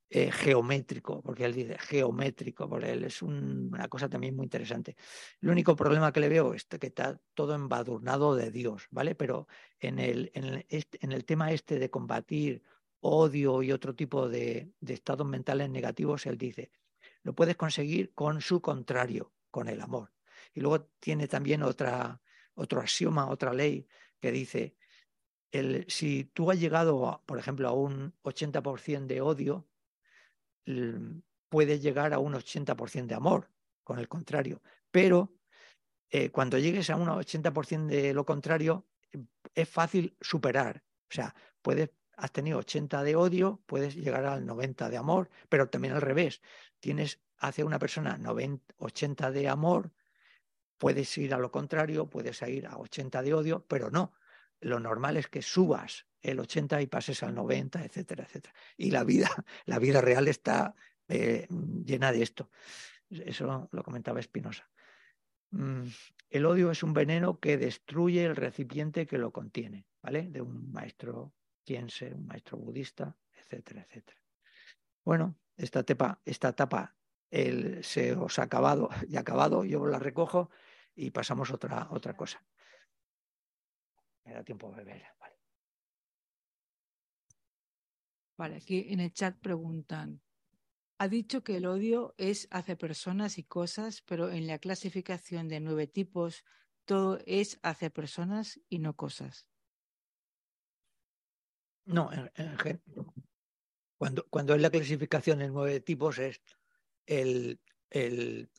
eh, 0.10 0.32
geométrico, 0.32 1.22
porque 1.22 1.44
él 1.44 1.54
dice 1.54 1.78
geométrico, 1.78 2.70
porque 2.70 2.92
él 2.92 3.04
es 3.04 3.22
una 3.22 3.90
cosa 3.90 4.08
también 4.08 4.38
muy 4.38 4.46
interesante. 4.46 4.96
El 5.42 5.50
único 5.50 5.76
problema 5.76 6.14
que 6.14 6.22
le 6.22 6.30
veo 6.30 6.54
es 6.54 6.64
que 6.64 6.88
está 6.88 7.20
todo 7.34 7.56
embadurnado 7.56 8.36
de 8.36 8.52
Dios, 8.52 8.88
¿vale? 8.90 9.14
Pero 9.14 9.50
en 9.78 10.00
el, 10.00 10.32
en 10.34 10.66
en 10.70 11.12
el 11.12 11.26
tema 11.26 11.52
este 11.52 11.78
de 11.78 11.90
combatir 11.90 12.64
odio 13.02 13.64
y 13.64 13.74
otro 13.74 13.96
tipo 13.96 14.30
de, 14.30 14.72
de 14.80 14.94
estados 14.94 15.28
mentales 15.28 15.70
negativos, 15.70 16.26
él 16.26 16.38
dice, 16.38 16.72
lo 17.24 17.36
puedes 17.36 17.58
conseguir 17.58 18.14
con 18.14 18.40
su 18.40 18.62
contrario, 18.62 19.34
con 19.50 19.68
el 19.68 19.82
amor. 19.82 20.14
Y 20.54 20.62
luego 20.62 20.86
tiene 21.00 21.28
también 21.28 21.64
otra, 21.64 22.22
otro 22.56 22.82
axioma, 22.82 23.30
otra 23.30 23.54
ley 23.54 23.88
que 24.20 24.32
dice, 24.32 24.76
el, 25.52 25.86
si 25.88 26.26
tú 26.26 26.52
has 26.52 26.60
llegado, 26.60 27.24
por 27.26 27.38
ejemplo, 27.38 27.68
a 27.68 27.74
un 27.74 28.14
80% 28.24 29.08
de 29.08 29.22
odio, 29.22 29.68
puedes 31.50 31.82
llegar 31.82 32.14
a 32.14 32.20
un 32.20 32.34
80% 32.34 33.08
de 33.08 33.16
amor, 33.16 33.50
con 33.84 34.00
el 34.00 34.08
contrario. 34.08 34.62
Pero 34.92 35.34
eh, 36.10 36.30
cuando 36.30 36.58
llegues 36.58 36.90
a 36.90 36.96
un 36.96 37.08
80% 37.08 37.88
de 37.88 38.14
lo 38.14 38.26
contrario, 38.26 38.88
es 39.56 39.68
fácil 39.68 40.16
superar. 40.22 40.84
O 41.10 41.14
sea, 41.14 41.36
puedes, 41.62 41.92
has 42.16 42.32
tenido 42.32 42.60
80 42.60 43.04
de 43.04 43.16
odio, 43.16 43.62
puedes 43.66 43.96
llegar 43.96 44.26
al 44.26 44.46
90 44.46 44.90
de 44.90 44.98
amor, 44.98 45.30
pero 45.50 45.70
también 45.70 45.94
al 45.94 46.02
revés. 46.02 46.42
Tienes 46.80 47.22
hacia 47.38 47.66
una 47.66 47.80
persona 47.80 48.18
90, 48.18 48.76
80 48.78 49.32
de 49.32 49.50
amor, 49.50 49.92
puedes 50.82 51.16
ir 51.20 51.36
a 51.36 51.38
lo 51.38 51.52
contrario, 51.52 52.10
puedes 52.10 52.42
ir 52.42 52.66
a 52.66 52.76
80 52.80 53.22
de 53.22 53.36
odio, 53.36 53.64
pero 53.68 53.92
no. 53.92 54.14
Lo 54.62 54.80
normal 54.80 55.16
es 55.16 55.28
que 55.28 55.44
subas 55.44 56.08
el 56.24 56.40
80 56.40 56.82
y 56.82 56.88
pases 56.88 57.22
al 57.22 57.36
90, 57.36 57.86
etcétera, 57.86 58.24
etcétera. 58.24 58.56
Y 58.78 58.90
la 58.90 59.04
vida, 59.04 59.30
la 59.66 59.78
vida 59.78 60.02
real 60.02 60.28
está 60.28 60.74
eh, 61.08 61.48
llena 61.86 62.12
de 62.12 62.24
esto. 62.24 62.50
Eso 63.12 63.70
lo 63.72 63.84
comentaba 63.84 64.20
Espinosa. 64.20 64.72
Mm, 65.52 65.84
el 66.32 66.46
odio 66.48 66.72
es 66.72 66.82
un 66.82 66.94
veneno 66.94 67.40
que 67.40 67.58
destruye 67.58 68.26
el 68.26 68.36
recipiente 68.36 69.06
que 69.06 69.20
lo 69.20 69.32
contiene, 69.32 69.86
¿vale? 70.02 70.30
De 70.30 70.42
un 70.42 70.72
maestro 70.72 71.32
quiense, 71.64 72.12
un 72.12 72.26
maestro 72.26 72.58
budista, 72.58 73.16
etcétera, 73.38 73.86
etcétera. 73.88 74.20
Bueno, 75.06 75.38
esta 75.58 75.82
etapa, 75.82 76.20
esta 76.26 76.50
etapa 76.50 76.96
se 77.30 78.16
os 78.16 78.40
ha 78.40 78.44
acabado 78.44 78.90
y 79.08 79.18
acabado, 79.18 79.64
yo 79.64 79.86
la 79.86 80.00
recojo 80.00 80.50
y 80.96 81.12
pasamos 81.12 81.52
a 81.52 81.56
otra, 81.56 81.88
otra 81.92 82.16
cosa. 82.16 82.44
Me 84.26 84.34
da 84.34 84.44
tiempo 84.44 84.68
a 84.68 84.76
beber. 84.78 85.04
Vale, 88.38 88.58
aquí 88.58 88.88
en 88.90 89.00
el 89.00 89.14
chat 89.14 89.38
preguntan, 89.40 90.22
ha 90.98 91.08
dicho 91.08 91.44
que 91.44 91.58
el 91.58 91.66
odio 91.66 92.14
es 92.18 92.48
hacia 92.52 92.78
personas 92.78 93.38
y 93.38 93.44
cosas, 93.44 94.04
pero 94.04 94.32
en 94.32 94.46
la 94.46 94.60
clasificación 94.60 95.48
de 95.48 95.60
nueve 95.60 95.88
tipos 95.88 96.44
todo 96.86 97.20
es 97.26 97.60
hacia 97.64 97.90
personas 97.90 98.60
y 98.70 98.80
no 98.80 98.96
cosas. 98.96 99.48
No, 101.86 102.12
cuando, 103.98 104.28
cuando 104.30 104.54
es 104.54 104.62
la 104.62 104.70
clasificación 104.70 105.42
en 105.42 105.54
nueve 105.54 105.80
tipos 105.80 106.20
es 106.20 106.42
el, 107.08 107.60
el, 107.90 108.51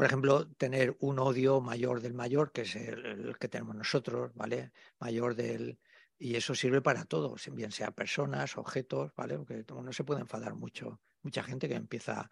por 0.00 0.06
ejemplo, 0.06 0.48
tener 0.52 0.96
un 1.00 1.18
odio 1.18 1.60
mayor 1.60 2.00
del 2.00 2.14
mayor, 2.14 2.52
que 2.52 2.62
es 2.62 2.74
el 2.74 3.36
que 3.38 3.48
tenemos 3.48 3.76
nosotros, 3.76 4.32
¿vale? 4.34 4.72
Mayor 4.98 5.34
del, 5.34 5.78
y 6.18 6.36
eso 6.36 6.54
sirve 6.54 6.80
para 6.80 7.04
todo, 7.04 7.36
bien 7.52 7.70
sea 7.70 7.90
personas, 7.90 8.56
objetos, 8.56 9.12
¿vale? 9.14 9.36
Porque 9.36 9.62
no 9.68 9.92
se 9.92 10.02
puede 10.02 10.22
enfadar 10.22 10.54
mucho. 10.54 11.02
Mucha 11.20 11.42
gente 11.42 11.68
que 11.68 11.74
empieza, 11.74 12.30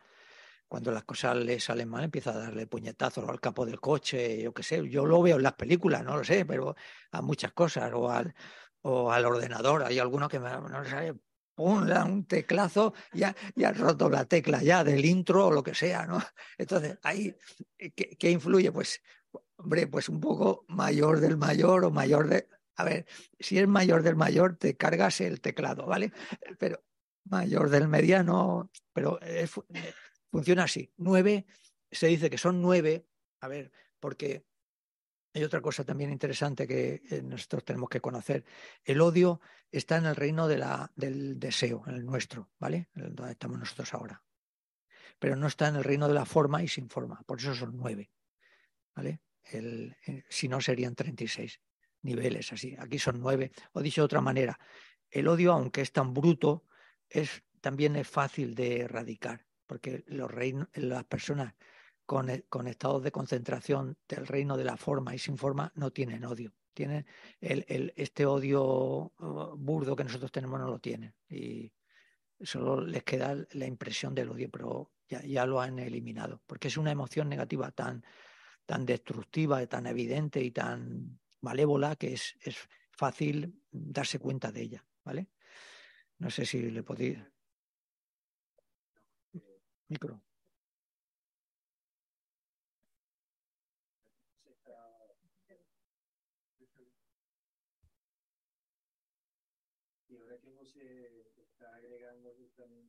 cuando 0.66 0.92
las 0.92 1.04
cosas 1.04 1.36
le 1.36 1.60
salen 1.60 1.90
mal, 1.90 2.04
empieza 2.04 2.30
a 2.30 2.38
darle 2.38 2.66
puñetazos 2.66 3.28
al 3.28 3.38
capo 3.38 3.66
del 3.66 3.80
coche, 3.80 4.40
yo 4.40 4.54
qué 4.54 4.62
sé. 4.62 4.88
Yo 4.88 5.04
lo 5.04 5.20
veo 5.20 5.36
en 5.36 5.42
las 5.42 5.52
películas, 5.52 6.02
no 6.02 6.16
lo 6.16 6.24
sé, 6.24 6.46
pero 6.46 6.74
a 7.10 7.20
muchas 7.20 7.52
cosas, 7.52 7.92
o 7.92 8.10
al, 8.10 8.34
o 8.80 9.12
al 9.12 9.26
ordenador. 9.26 9.82
Hay 9.82 9.98
algunos 9.98 10.30
que 10.30 10.40
me, 10.40 10.48
no 10.48 10.84
sabe, 10.86 11.16
un 11.58 12.24
teclazo, 12.24 12.94
ya, 13.12 13.34
ya 13.54 13.72
roto 13.72 14.08
la 14.08 14.24
tecla 14.24 14.62
ya 14.62 14.84
del 14.84 15.04
intro 15.04 15.46
o 15.46 15.52
lo 15.52 15.62
que 15.62 15.74
sea, 15.74 16.06
¿no? 16.06 16.18
Entonces, 16.56 16.98
ahí, 17.02 17.34
¿qué, 17.76 18.16
¿qué, 18.18 18.30
influye? 18.30 18.72
Pues, 18.72 19.02
hombre, 19.56 19.86
pues 19.86 20.08
un 20.08 20.20
poco 20.20 20.64
mayor 20.68 21.20
del 21.20 21.36
mayor 21.36 21.84
o 21.84 21.90
mayor 21.90 22.28
de, 22.28 22.48
a 22.76 22.84
ver, 22.84 23.06
si 23.38 23.58
es 23.58 23.68
mayor 23.68 24.02
del 24.02 24.16
mayor, 24.16 24.56
te 24.56 24.76
cargas 24.76 25.20
el 25.20 25.40
teclado, 25.40 25.86
¿vale? 25.86 26.12
Pero 26.58 26.82
mayor 27.24 27.70
del 27.70 27.88
mediano, 27.88 28.70
pero 28.92 29.18
funciona 30.30 30.64
así. 30.64 30.92
Nueve, 30.96 31.46
se 31.90 32.06
dice 32.06 32.30
que 32.30 32.38
son 32.38 32.62
nueve, 32.62 33.06
a 33.40 33.48
ver, 33.48 33.72
porque 34.00 34.47
hay 35.34 35.44
otra 35.44 35.60
cosa 35.60 35.84
también 35.84 36.10
interesante 36.10 36.66
que 36.66 37.02
eh, 37.10 37.22
nosotros 37.22 37.64
tenemos 37.64 37.88
que 37.88 38.00
conocer. 38.00 38.44
El 38.84 39.00
odio 39.00 39.40
está 39.70 39.96
en 39.96 40.06
el 40.06 40.16
reino 40.16 40.48
de 40.48 40.58
la, 40.58 40.90
del 40.96 41.38
deseo, 41.38 41.84
en 41.86 41.94
el 41.94 42.04
nuestro, 42.04 42.50
¿vale? 42.58 42.88
Donde 42.94 43.32
estamos 43.32 43.58
nosotros 43.58 43.92
ahora. 43.94 44.22
Pero 45.18 45.36
no 45.36 45.46
está 45.46 45.68
en 45.68 45.76
el 45.76 45.84
reino 45.84 46.08
de 46.08 46.14
la 46.14 46.24
forma 46.24 46.62
y 46.62 46.68
sin 46.68 46.88
forma. 46.88 47.22
Por 47.26 47.38
eso 47.38 47.54
son 47.54 47.76
nueve, 47.76 48.10
¿vale? 48.94 49.20
Eh, 49.52 50.24
si 50.28 50.48
no, 50.48 50.60
serían 50.60 50.94
36 50.94 51.60
niveles 52.02 52.52
así. 52.52 52.76
Aquí 52.78 52.98
son 52.98 53.20
nueve. 53.20 53.52
O 53.72 53.82
dicho 53.82 54.02
de 54.02 54.06
otra 54.06 54.20
manera, 54.20 54.58
el 55.10 55.28
odio, 55.28 55.52
aunque 55.52 55.80
es 55.80 55.92
tan 55.92 56.14
bruto, 56.14 56.64
es, 57.08 57.42
también 57.60 57.96
es 57.96 58.08
fácil 58.08 58.54
de 58.54 58.80
erradicar, 58.80 59.46
porque 59.66 60.04
los 60.06 60.30
las 60.74 61.04
personas 61.04 61.54
con, 62.08 62.26
con, 62.48 62.66
estados 62.66 63.02
de 63.02 63.12
concentración 63.12 63.98
del 64.08 64.26
reino 64.26 64.56
de 64.56 64.64
la 64.64 64.78
forma 64.78 65.14
y 65.14 65.18
sin 65.18 65.36
forma 65.36 65.70
no 65.74 65.90
tienen 65.90 66.24
odio. 66.24 66.54
Tienen 66.72 67.04
el, 67.38 67.66
el, 67.68 67.92
este 67.96 68.24
odio 68.24 69.12
uh, 69.18 69.54
burdo 69.58 69.94
que 69.94 70.04
nosotros 70.04 70.32
tenemos 70.32 70.58
no 70.58 70.68
lo 70.68 70.78
tienen. 70.78 71.14
Y 71.28 71.70
solo 72.40 72.80
les 72.80 73.04
queda 73.04 73.36
la 73.52 73.66
impresión 73.66 74.14
del 74.14 74.30
odio, 74.30 74.48
pero 74.50 74.90
ya, 75.06 75.20
ya 75.20 75.44
lo 75.44 75.60
han 75.60 75.78
eliminado, 75.78 76.40
porque 76.46 76.68
es 76.68 76.78
una 76.78 76.92
emoción 76.92 77.28
negativa 77.28 77.70
tan, 77.72 78.02
tan 78.64 78.86
destructiva, 78.86 79.66
tan 79.66 79.86
evidente 79.86 80.42
y 80.42 80.50
tan 80.50 81.20
malévola 81.42 81.94
que 81.96 82.14
es, 82.14 82.38
es 82.40 82.56
fácil 82.90 83.62
darse 83.70 84.18
cuenta 84.18 84.50
de 84.50 84.62
ella, 84.62 84.86
¿vale? 85.04 85.28
No 86.16 86.30
sé 86.30 86.46
si 86.46 86.70
le 86.70 86.82
podéis. 86.82 87.18
Micro. 89.88 90.22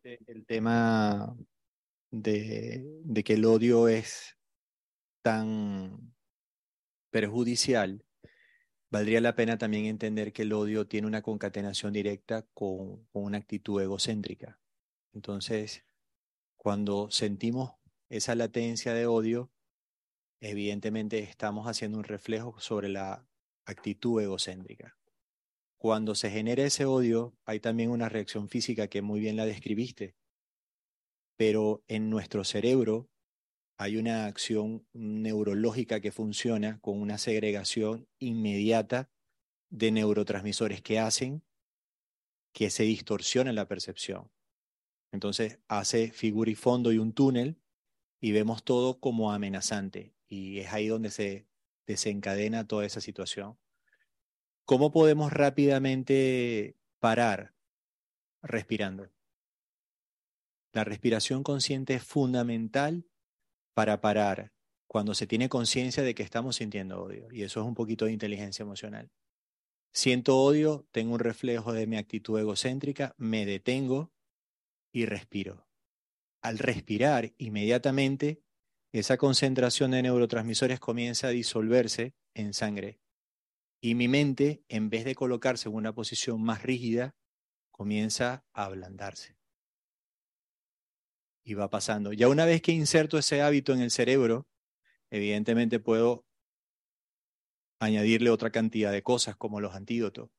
El 0.03 0.45
tema 0.45 1.35
de, 2.11 3.23
que 3.23 3.33
el 3.33 3.45
odio 3.45 3.87
es 3.87 4.37
tan 5.21 6.13
perjudicial, 7.11 8.05
valdría 8.89 9.21
la 9.21 9.35
pena 9.35 9.57
también 9.57 9.85
entender 9.85 10.33
que 10.33 10.43
el 10.43 10.53
odio 10.53 10.87
tiene 10.87 11.07
una 11.07 11.21
concatenación 11.21 11.93
directa 11.93 12.45
con, 12.53 13.07
una 13.13 13.37
actitud 13.37 13.81
egocéntrica. 13.81 14.59
Entonces, 15.13 15.83
cuando 16.55 17.09
sentimos 17.11 17.73
esa 18.09 18.35
latencia 18.35 18.93
de 18.93 19.05
odio, 19.05 19.51
evidentemente 20.41 21.19
estamos 21.19 21.67
haciendo 21.67 21.97
un 21.97 22.03
reflejo 22.03 22.59
sobre 22.59 22.89
la 22.89 23.25
actitud 23.65 24.21
egocéntrica. 24.21 24.98
Cuando 25.79 26.13
se 26.13 26.29
genera 26.29 26.65
ese 26.65 26.83
odio, 26.83 27.37
hay 27.45 27.61
también 27.61 27.89
una 27.89 28.09
reacción 28.09 28.49
física 28.49 28.89
que 28.89 29.01
muy 29.01 29.21
bien 29.21 29.37
la 29.37 29.45
describiste, 29.45 30.13
pero 31.37 31.85
en 31.87 32.09
nuestro 32.09 32.43
cerebro 32.43 33.09
hay 33.77 33.95
una 33.95 34.25
acción 34.25 34.85
neurológica 34.91 36.01
que 36.01 36.11
funciona 36.11 36.81
con 36.81 36.99
una 36.99 37.17
segregación 37.17 38.09
inmediata 38.19 39.09
de 39.69 39.91
neurotransmisores 39.91 40.81
que 40.81 40.99
hacen 40.99 41.43
que 42.51 42.69
se 42.71 42.83
distorsione 42.83 43.53
la 43.53 43.69
percepción. 43.69 44.29
Entonces 45.13 45.59
hace 45.69 46.11
figura 46.11 46.51
y 46.51 46.55
fondo 46.55 46.91
y 46.91 46.97
un 46.97 47.13
túnel 47.13 47.57
y 48.19 48.33
vemos 48.33 48.65
todo 48.65 48.99
como 48.99 49.31
amenazante 49.31 50.13
y 50.27 50.59
es 50.59 50.73
ahí 50.73 50.87
donde 50.89 51.09
se 51.09 51.47
desencadena 51.87 52.67
toda 52.67 52.85
esa 52.85 52.99
situación. 52.99 53.57
¿Cómo 54.69 54.91
podemos 54.91 55.33
rápidamente 55.33 56.77
parar? 56.99 57.55
Respirando. 58.43 59.09
La 60.73 60.83
respiración 60.83 61.41
consciente 61.41 61.95
es 61.95 62.03
fundamental 62.03 63.07
para 63.73 63.99
parar 63.99 64.53
cuando 64.85 65.15
se 65.15 65.25
tiene 65.25 65.49
conciencia 65.49 66.03
de 66.03 66.13
que 66.13 66.21
estamos 66.21 66.57
sintiendo 66.57 67.01
odio. 67.01 67.29
Y 67.31 67.41
eso 67.41 67.61
es 67.61 67.65
un 67.65 67.73
poquito 67.73 68.05
de 68.05 68.11
inteligencia 68.11 68.61
emocional. 68.61 69.09
Siento 69.91 70.37
odio, 70.37 70.87
tengo 70.91 71.15
un 71.15 71.19
reflejo 71.19 71.73
de 71.73 71.87
mi 71.87 71.97
actitud 71.97 72.39
egocéntrica, 72.39 73.15
me 73.17 73.47
detengo 73.47 74.13
y 74.93 75.07
respiro. 75.07 75.67
al 76.43 76.59
respirar 76.59 77.33
inmediatamente, 77.39 78.43
esa 78.91 79.17
concentración 79.17 79.89
de 79.89 80.03
neurotransmisores 80.03 80.79
comienza 80.79 81.29
a 81.29 81.31
disolverse 81.31 82.13
en 82.35 82.53
sangre. 82.53 82.99
Y 83.81 83.95
mi 83.95 84.07
mente, 84.07 84.63
en 84.67 84.89
vez 84.89 85.05
de 85.05 85.15
colocarse 85.15 85.69
en 85.69 85.75
una 85.75 85.93
posición 85.93 86.41
más 86.41 86.63
rígida, 86.63 87.15
comienza 87.71 88.45
a 88.53 88.65
ablandarse. 88.65 89.37
Y 91.43 91.53
va 91.53 91.69
pasando. 91.69 92.13
Ya 92.13 92.27
una 92.27 92.45
vez 92.45 92.61
que 92.61 92.71
inserto 92.71 93.17
ese 93.17 93.41
hábito 93.41 93.73
en 93.73 93.81
el 93.81 93.91
cerebro, 93.91 94.47
evidentemente 95.09 95.79
puedo 95.79 96.25
añadirle 97.79 98.29
otra 98.29 98.51
cantidad 98.51 98.91
de 98.91 99.03
cosas 99.03 99.37
como 99.37 99.61
los 99.61 99.73
antídotos. 99.73 100.29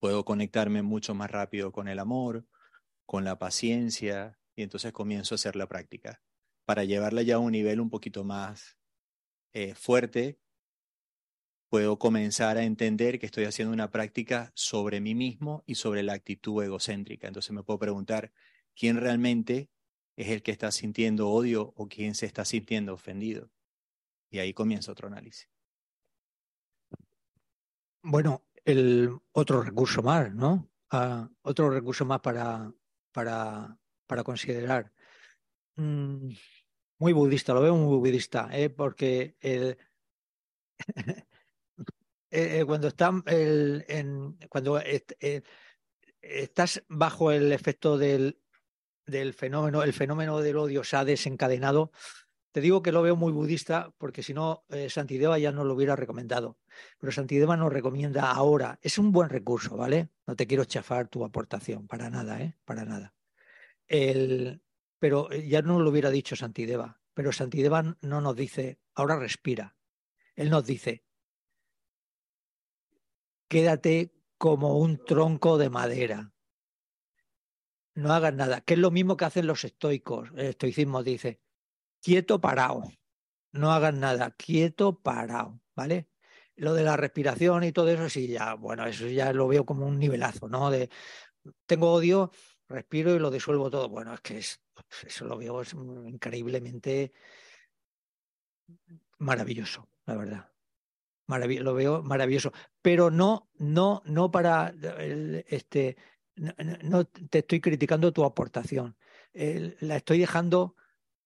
Puedo 0.00 0.24
conectarme 0.24 0.82
mucho 0.82 1.14
más 1.14 1.30
rápido 1.30 1.70
con 1.70 1.86
el 1.86 1.98
amor, 1.98 2.46
con 3.04 3.24
la 3.24 3.38
paciencia, 3.38 4.38
y 4.56 4.62
entonces 4.62 4.92
comienzo 4.92 5.34
a 5.34 5.36
hacer 5.36 5.56
la 5.56 5.68
práctica 5.68 6.22
para 6.64 6.84
llevarla 6.84 7.22
ya 7.22 7.36
a 7.36 7.38
un 7.38 7.52
nivel 7.52 7.80
un 7.80 7.90
poquito 7.90 8.24
más 8.24 8.78
eh, 9.52 9.74
fuerte. 9.74 10.38
Puedo 11.72 11.98
comenzar 11.98 12.58
a 12.58 12.64
entender 12.64 13.18
que 13.18 13.24
estoy 13.24 13.44
haciendo 13.44 13.72
una 13.72 13.90
práctica 13.90 14.52
sobre 14.54 15.00
mí 15.00 15.14
mismo 15.14 15.64
y 15.66 15.76
sobre 15.76 16.02
la 16.02 16.12
actitud 16.12 16.62
egocéntrica. 16.62 17.28
Entonces 17.28 17.50
me 17.52 17.62
puedo 17.62 17.78
preguntar, 17.78 18.30
¿quién 18.76 18.98
realmente 18.98 19.70
es 20.14 20.28
el 20.28 20.42
que 20.42 20.50
está 20.50 20.70
sintiendo 20.70 21.30
odio 21.30 21.72
o 21.74 21.88
quién 21.88 22.14
se 22.14 22.26
está 22.26 22.44
sintiendo 22.44 22.92
ofendido? 22.92 23.50
Y 24.28 24.40
ahí 24.40 24.52
comienza 24.52 24.92
otro 24.92 25.08
análisis. 25.08 25.48
Bueno, 28.02 28.44
el 28.66 29.18
otro 29.32 29.62
recurso 29.62 30.02
más, 30.02 30.30
¿no? 30.34 30.70
Ah, 30.90 31.30
otro 31.40 31.70
recurso 31.70 32.04
más 32.04 32.20
para, 32.20 32.70
para, 33.12 33.78
para 34.06 34.22
considerar. 34.22 34.92
Mm, 35.76 36.34
muy 36.98 37.14
budista, 37.14 37.54
lo 37.54 37.62
veo 37.62 37.74
muy 37.76 37.96
budista, 37.96 38.50
¿eh? 38.52 38.68
porque 38.68 39.38
el, 39.40 39.78
eh, 42.32 42.60
eh, 42.60 42.64
cuando, 42.64 42.90
cuando 44.48 44.80
estás 46.20 46.82
bajo 46.88 47.30
el 47.30 47.52
efecto 47.52 47.98
del, 47.98 48.36
fenómeno, 49.34 49.82
el 49.82 49.92
fenómeno 49.92 50.40
del 50.40 50.56
odio 50.56 50.82
se 50.82 50.96
ha 50.96 51.04
desencadenado, 51.04 51.92
te 52.52 52.60
digo 52.60 52.82
que 52.82 52.92
lo 52.92 53.00
veo 53.00 53.16
muy 53.16 53.32
budista 53.32 53.92
porque 53.96 54.22
si 54.22 54.34
no, 54.34 54.64
eh, 54.68 54.90
Santideva 54.90 55.38
ya 55.38 55.52
no 55.52 55.64
lo 55.64 55.74
hubiera 55.74 55.96
recomendado. 55.96 56.58
Pero 56.98 57.10
Santideva 57.10 57.56
nos 57.56 57.72
recomienda 57.72 58.30
ahora. 58.30 58.78
Es 58.82 58.98
un 58.98 59.10
buen 59.10 59.30
recurso, 59.30 59.76
¿vale? 59.76 60.10
No 60.26 60.36
te 60.36 60.46
quiero 60.46 60.66
chafar 60.66 61.08
tu 61.08 61.24
aportación, 61.24 61.86
para 61.86 62.10
nada, 62.10 62.42
¿eh? 62.42 62.54
Para 62.66 62.84
nada. 62.84 63.14
El, 63.86 64.62
pero 64.98 65.32
eh, 65.32 65.48
ya 65.48 65.62
no 65.62 65.80
lo 65.80 65.90
hubiera 65.90 66.10
dicho 66.10 66.36
Santideva. 66.36 67.00
Pero 67.14 67.32
Santideva 67.32 67.96
no 68.02 68.20
nos 68.20 68.36
dice, 68.36 68.78
ahora 68.94 69.18
respira. 69.18 69.74
Él 70.34 70.50
nos 70.50 70.66
dice, 70.66 71.04
quédate 73.52 74.14
como 74.38 74.78
un 74.78 75.04
tronco 75.04 75.58
de 75.58 75.68
madera. 75.68 76.32
No 77.94 78.14
hagas 78.14 78.32
nada, 78.32 78.62
que 78.62 78.72
es 78.72 78.80
lo 78.80 78.90
mismo 78.90 79.18
que 79.18 79.26
hacen 79.26 79.46
los 79.46 79.62
estoicos. 79.64 80.30
El 80.30 80.46
estoicismo 80.46 81.02
dice, 81.02 81.42
quieto, 82.00 82.40
parado. 82.40 82.82
No 83.52 83.70
hagan 83.72 84.00
nada, 84.00 84.30
quieto, 84.30 85.02
parado, 85.02 85.60
¿vale? 85.76 86.08
Lo 86.56 86.72
de 86.72 86.82
la 86.82 86.96
respiración 86.96 87.64
y 87.64 87.72
todo 87.72 87.88
eso, 87.88 88.08
sí, 88.08 88.26
ya, 88.28 88.54
bueno, 88.54 88.86
eso 88.86 89.06
ya 89.06 89.34
lo 89.34 89.46
veo 89.48 89.66
como 89.66 89.86
un 89.86 89.98
nivelazo, 89.98 90.48
¿no? 90.48 90.70
De 90.70 90.88
tengo 91.66 91.92
odio, 91.92 92.30
respiro 92.70 93.14
y 93.14 93.18
lo 93.18 93.30
disuelvo 93.30 93.68
todo. 93.68 93.90
Bueno, 93.90 94.14
es 94.14 94.22
que 94.22 94.38
es, 94.38 94.62
eso 95.06 95.26
lo 95.26 95.36
veo 95.36 95.60
es 95.60 95.74
increíblemente 95.74 97.12
maravilloso, 99.18 99.90
la 100.06 100.16
verdad. 100.16 100.51
Lo 101.38 101.74
veo 101.74 102.02
maravilloso, 102.02 102.52
pero 102.80 103.10
no, 103.10 103.48
no, 103.58 104.02
no 104.04 104.30
para 104.30 104.74
este, 105.46 105.96
no, 106.36 107.04
te 107.04 107.38
estoy 107.40 107.60
criticando 107.60 108.12
tu 108.12 108.24
aportación. 108.24 108.96
la 109.32 109.96
estoy 109.96 110.18
dejando 110.18 110.76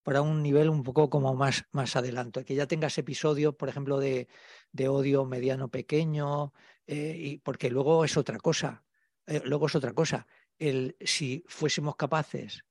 para 0.07 0.21
un 0.21 0.41
nivel 0.41 0.69
un 0.69 0.83
poco 0.83 1.09
como 1.09 1.35
más, 1.35 1.65
más 1.71 1.97
adelanto, 1.97 2.45
que 2.45 2.55
ya 2.55 2.65
tengas 2.65 2.97
episodios, 2.97 3.55
por 3.55 3.67
ejemplo, 3.67 3.99
de, 3.99 4.29
de 4.71 4.87
odio 4.87 5.25
mediano 5.25 5.67
pequeño, 5.69 6.53
eh, 6.85 7.13
y, 7.19 7.37
porque 7.39 7.69
luego 7.69 8.05
es 8.05 8.15
otra 8.15 8.37
cosa, 8.37 8.85
eh, 9.25 9.41
luego 9.43 9.67
es 9.67 9.75
otra 9.75 9.91
cosa. 9.93 10.25
El, 10.57 10.95
si 11.01 11.43
fuésemos 11.47 11.97
capaces, 11.97 12.63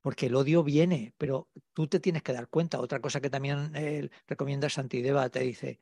porque 0.00 0.26
el 0.26 0.36
odio 0.36 0.62
viene, 0.62 1.12
pero 1.18 1.50
tú 1.72 1.88
te 1.88 1.98
tienes 1.98 2.22
que 2.22 2.32
dar 2.32 2.46
cuenta. 2.46 2.80
Otra 2.80 3.00
cosa 3.00 3.20
que 3.20 3.30
también 3.30 3.72
eh, 3.74 4.08
recomienda 4.28 4.70
Santideva, 4.70 5.28
te 5.28 5.40
dice, 5.40 5.80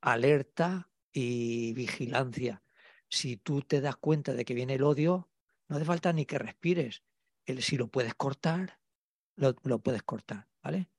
alerta 0.00 0.90
y 1.12 1.72
vigilancia. 1.74 2.62
Si 3.08 3.36
tú 3.36 3.62
te 3.62 3.80
das 3.80 3.96
cuenta 3.96 4.34
de 4.34 4.44
que 4.44 4.54
viene 4.54 4.74
el 4.74 4.82
odio, 4.82 5.30
no 5.68 5.76
hace 5.76 5.84
falta 5.84 6.12
ni 6.12 6.26
que 6.26 6.38
respires. 6.38 7.02
El, 7.46 7.62
si 7.62 7.76
lo 7.76 7.88
puedes 7.88 8.14
cortar, 8.14 8.80
lo, 9.36 9.54
puedes 9.54 10.02
cortar, 10.02 10.48
¿vale? 10.62 10.90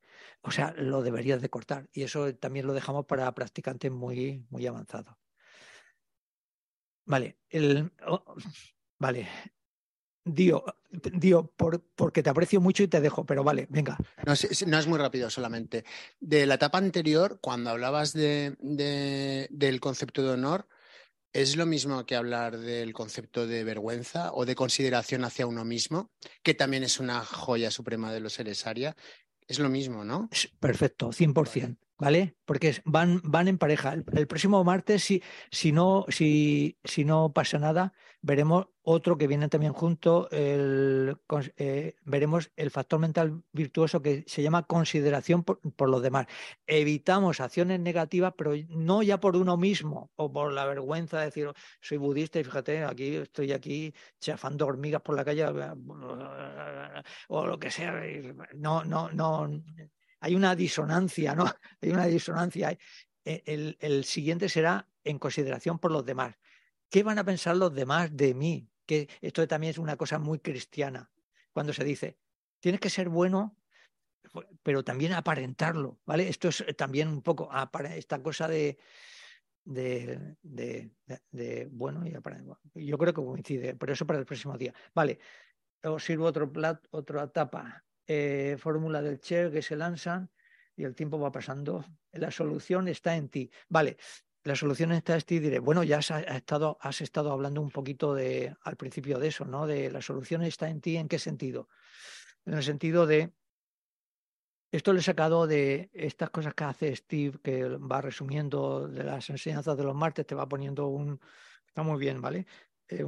O 0.41 0.51
sea, 0.51 0.73
lo 0.73 1.01
deberías 1.01 1.41
de 1.41 1.49
cortar. 1.49 1.89
Y 1.93 2.03
eso 2.03 2.33
también 2.35 2.67
lo 2.67 2.73
dejamos 2.73 3.05
para 3.05 3.33
practicantes 3.33 3.91
muy, 3.91 4.45
muy 4.49 4.65
avanzados. 4.67 5.15
Vale, 7.05 7.39
el, 7.49 7.91
oh, 8.05 8.35
vale. 8.99 9.27
Dio, 10.25 10.63
Dio 10.91 11.47
por, 11.55 11.81
porque 11.95 12.23
te 12.23 12.29
aprecio 12.29 12.61
mucho 12.61 12.83
y 12.83 12.87
te 12.87 13.01
dejo, 13.01 13.25
pero 13.25 13.43
vale, 13.43 13.67
venga. 13.69 13.97
No, 14.25 14.33
no 14.67 14.79
es 14.79 14.87
muy 14.87 14.99
rápido 14.99 15.29
solamente. 15.29 15.85
De 16.19 16.45
la 16.45 16.55
etapa 16.55 16.77
anterior, 16.77 17.39
cuando 17.41 17.69
hablabas 17.69 18.13
de, 18.13 18.55
del 19.49 19.79
concepto 19.79 20.23
de 20.23 20.29
honor, 20.29 20.67
¿Es 21.31 21.55
lo 21.55 21.67
mismo 21.67 22.07
que 22.07 22.15
hablar 22.15 22.57
del 22.57 22.91
concepto 22.91 23.45
de 23.45 23.63
vergüenza 23.63 24.33
o 24.33 24.45
de 24.45 24.55
consideración 24.55 25.23
hacia 25.23 25.45
uno 25.45 25.63
mismo, 25.63 26.09
que 26.41 26.55
también 26.55 26.83
es 26.83 26.99
una 26.99 27.23
joya 27.23 27.69
suprema 27.69 28.11
de 28.11 28.19
los 28.19 28.33
seres 28.33 28.65
Aria? 28.65 28.95
Es 29.47 29.59
lo 29.59 29.69
mismo, 29.69 30.03
¿no? 30.03 30.27
Perfecto, 30.59 31.09
100%. 31.09 31.61
¿vale? 31.61 31.88
Porque 32.45 32.81
van, 32.85 33.21
van 33.23 33.47
en 33.49 33.57
pareja. 33.57 33.93
El, 33.93 34.27
próximo 34.27 34.63
martes, 34.63 35.03
si, 35.03 35.21
si, 35.51 35.71
no, 35.73 36.05
si, 36.07 36.79
si 36.83 37.03
no 37.03 37.33
pasa 37.33 37.59
nada, 37.59 37.93
veremos 38.21 38.67
otro 38.81 39.17
que 39.17 39.27
viene 39.27 39.49
también 39.49 39.73
junto, 39.73 40.29
el, 40.31 41.17
eh, 41.57 41.95
veremos 42.05 42.51
el 42.55 42.71
factor 42.71 42.99
mental 42.99 43.43
virtuoso 43.51 44.01
que 44.01 44.23
se 44.27 44.41
llama 44.41 44.65
consideración 44.65 45.43
por, 45.43 45.89
los 45.89 46.01
demás. 46.01 46.27
Evitamos 46.65 47.41
acciones 47.41 47.81
negativas, 47.81 48.33
pero 48.37 48.53
no 48.69 49.03
ya 49.03 49.19
por 49.19 49.35
uno 49.35 49.57
mismo 49.57 50.09
o 50.15 50.31
por 50.31 50.53
la 50.53 50.65
vergüenza 50.65 51.19
de 51.19 51.25
decir, 51.25 51.51
soy 51.81 51.97
budista 51.97 52.39
y 52.39 52.45
fíjate, 52.45 52.85
aquí 52.85 53.17
estoy 53.17 53.51
aquí 53.51 53.93
chafando 54.19 54.65
hormigas 54.65 55.01
por 55.01 55.15
la 55.15 55.25
calle 55.25 55.45
o 57.27 57.45
lo 57.45 57.59
que 57.59 57.69
sea. 57.69 58.01
No, 58.53 58.85
no, 58.85 59.11
no 59.11 59.49
hay 60.19 60.35
una 60.35 60.55
disonancia, 60.55 61.35
¿no? 61.35 61.45
Hay 61.81 61.89
una 61.91 62.05
disonancia. 62.05 62.77
E, 63.25 63.75
el, 63.79 64.03
siguiente 64.03 64.49
será 64.49 64.87
en 65.03 65.19
consideración 65.19 65.79
por 65.79 65.91
los 65.91 66.05
demás. 66.05 66.35
¿Qué 66.89 67.03
van 67.03 67.19
a 67.19 67.23
pensar 67.23 67.55
los 67.55 67.73
demás 67.73 68.15
de 68.15 68.33
mí? 68.33 68.69
Que 68.85 69.07
esto 69.21 69.47
también 69.47 69.71
es 69.71 69.77
una 69.77 69.95
cosa 69.95 70.19
muy 70.19 70.39
cristiana. 70.39 71.11
Cuando 71.53 71.73
se 71.73 71.83
dice, 71.83 72.17
tienes 72.59 72.81
que 72.81 72.89
ser 72.89 73.09
bueno, 73.09 73.55
pero 74.63 74.83
también 74.83 75.13
aparentarlo, 75.13 75.99
¿vale? 76.05 76.27
Esto 76.27 76.49
es 76.49 76.65
también 76.75 77.07
un 77.07 77.21
poco 77.21 77.49
esta 77.95 78.21
cosa 78.21 78.47
de, 78.47 78.77
de, 79.63 80.35
de, 80.41 81.67
bueno 81.71 82.05
y 82.05 82.11
Yo 82.85 82.97
creo 82.97 83.13
que 83.13 83.21
coincide, 83.21 83.75
pero 83.75 83.93
eso 83.93 84.05
para 84.05 84.19
el 84.19 84.25
próximo 84.25 84.57
día. 84.57 84.73
Vale, 84.93 85.19
os 85.83 86.03
sirvo 86.03 86.25
otro 86.25 86.51
plat, 86.51 86.83
otra 86.91 87.23
etapa. 87.23 87.83
Eh, 88.11 88.57
fórmula 88.57 89.03
del 89.03 89.19
Cher 89.19 89.51
que 89.51 89.61
se 89.61 89.75
lanzan 89.75 90.31
y 90.75 90.83
el 90.83 90.95
tiempo 90.95 91.19
va 91.19 91.31
pasando. 91.31 91.85
La 92.11 92.31
solución 92.31 92.87
está 92.87 93.15
en 93.15 93.29
ti. 93.29 93.51
Vale, 93.67 93.97
la 94.43 94.55
solución 94.55 94.91
está 94.93 95.13
en 95.13 95.21
ti. 95.21 95.37
Diré, 95.37 95.59
bueno, 95.59 95.83
ya 95.83 95.99
has, 95.99 96.09
estado, 96.09 96.79
has 96.81 97.01
estado 97.01 97.31
hablando 97.31 97.61
un 97.61 97.69
poquito 97.69 98.15
de, 98.15 98.55
al 98.63 98.77
principio 98.77 99.19
de 99.19 99.27
eso, 99.27 99.45
¿no? 99.45 99.67
De 99.67 99.91
la 99.91 100.01
solución 100.01 100.41
está 100.41 100.69
en 100.69 100.81
ti. 100.81 100.97
¿En 100.97 101.07
qué 101.07 101.19
sentido? 101.19 101.69
En 102.45 102.55
el 102.55 102.63
sentido 102.63 103.05
de 103.05 103.31
esto 104.71 104.91
lo 104.91 104.99
he 104.99 105.03
sacado 105.03 105.45
de 105.45 105.91
estas 105.93 106.31
cosas 106.31 106.55
que 106.55 106.63
hace 106.63 106.95
Steve, 106.95 107.37
que 107.43 107.63
va 107.67 108.01
resumiendo 108.01 108.87
de 108.87 109.03
las 109.03 109.29
enseñanzas 109.29 109.77
de 109.77 109.83
los 109.83 109.95
martes, 109.95 110.25
te 110.25 110.33
va 110.33 110.49
poniendo 110.49 110.87
un... 110.87 111.19
Está 111.67 111.83
muy 111.83 111.99
bien, 111.99 112.21
¿vale? 112.21 112.47
Eh, 112.91 113.05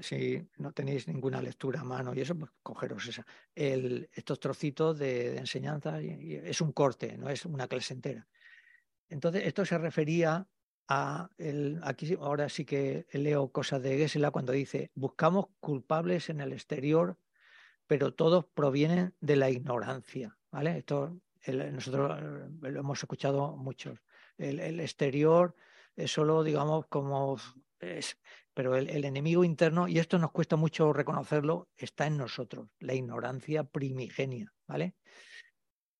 si 0.00 0.46
no 0.58 0.72
tenéis 0.72 1.08
ninguna 1.08 1.40
lectura 1.40 1.80
a 1.80 1.84
mano 1.84 2.14
y 2.14 2.20
eso, 2.20 2.36
pues 2.38 2.50
cogeros 2.62 3.06
esa. 3.08 3.26
Estos 3.54 4.38
trocitos 4.38 4.98
de, 4.98 5.38
enseñanza 5.38 6.00
es 6.00 6.60
un 6.60 6.72
corte, 6.72 7.16
no 7.16 7.30
es 7.30 7.46
una 7.46 7.66
clase 7.66 7.94
entera. 7.94 8.28
Entonces, 9.08 9.46
esto 9.46 9.64
se 9.64 9.78
refería 9.78 10.46
a, 10.88 11.30
el, 11.38 11.80
aquí 11.82 12.14
ahora 12.20 12.48
sí 12.48 12.64
que 12.66 13.06
leo 13.12 13.50
cosas 13.50 13.82
de 13.82 13.96
Gesela 13.96 14.30
cuando 14.30 14.52
dice, 14.52 14.90
buscamos 14.94 15.46
culpables 15.60 16.28
en 16.28 16.40
el 16.40 16.52
exterior, 16.52 17.18
pero 17.86 18.14
todos 18.14 18.44
provienen 18.54 19.14
de 19.20 19.36
la 19.36 19.50
ignorancia, 19.50 20.38
¿vale? 20.50 20.78
Esto 20.78 21.20
nosotros 21.46 22.18
eh, 22.20 22.70
lo 22.70 22.80
hemos 22.80 22.98
escuchado 23.02 23.56
muchos. 23.56 23.98
El, 24.38 24.80
exterior 24.80 25.54
es 25.96 26.12
solo, 26.12 26.42
digamos, 26.44 26.86
como 26.86 27.36
pero 28.54 28.76
el, 28.76 29.04
enemigo 29.04 29.44
interno, 29.44 29.88
y 29.88 29.98
esto 29.98 30.18
nos 30.18 30.32
cuesta 30.32 30.56
mucho 30.56 30.92
reconocerlo, 30.92 31.68
está 31.76 32.06
en 32.06 32.16
nosotros, 32.16 32.68
la 32.80 32.94
ignorancia 32.94 33.64
primigenia, 33.64 34.52
¿vale? 34.66 34.94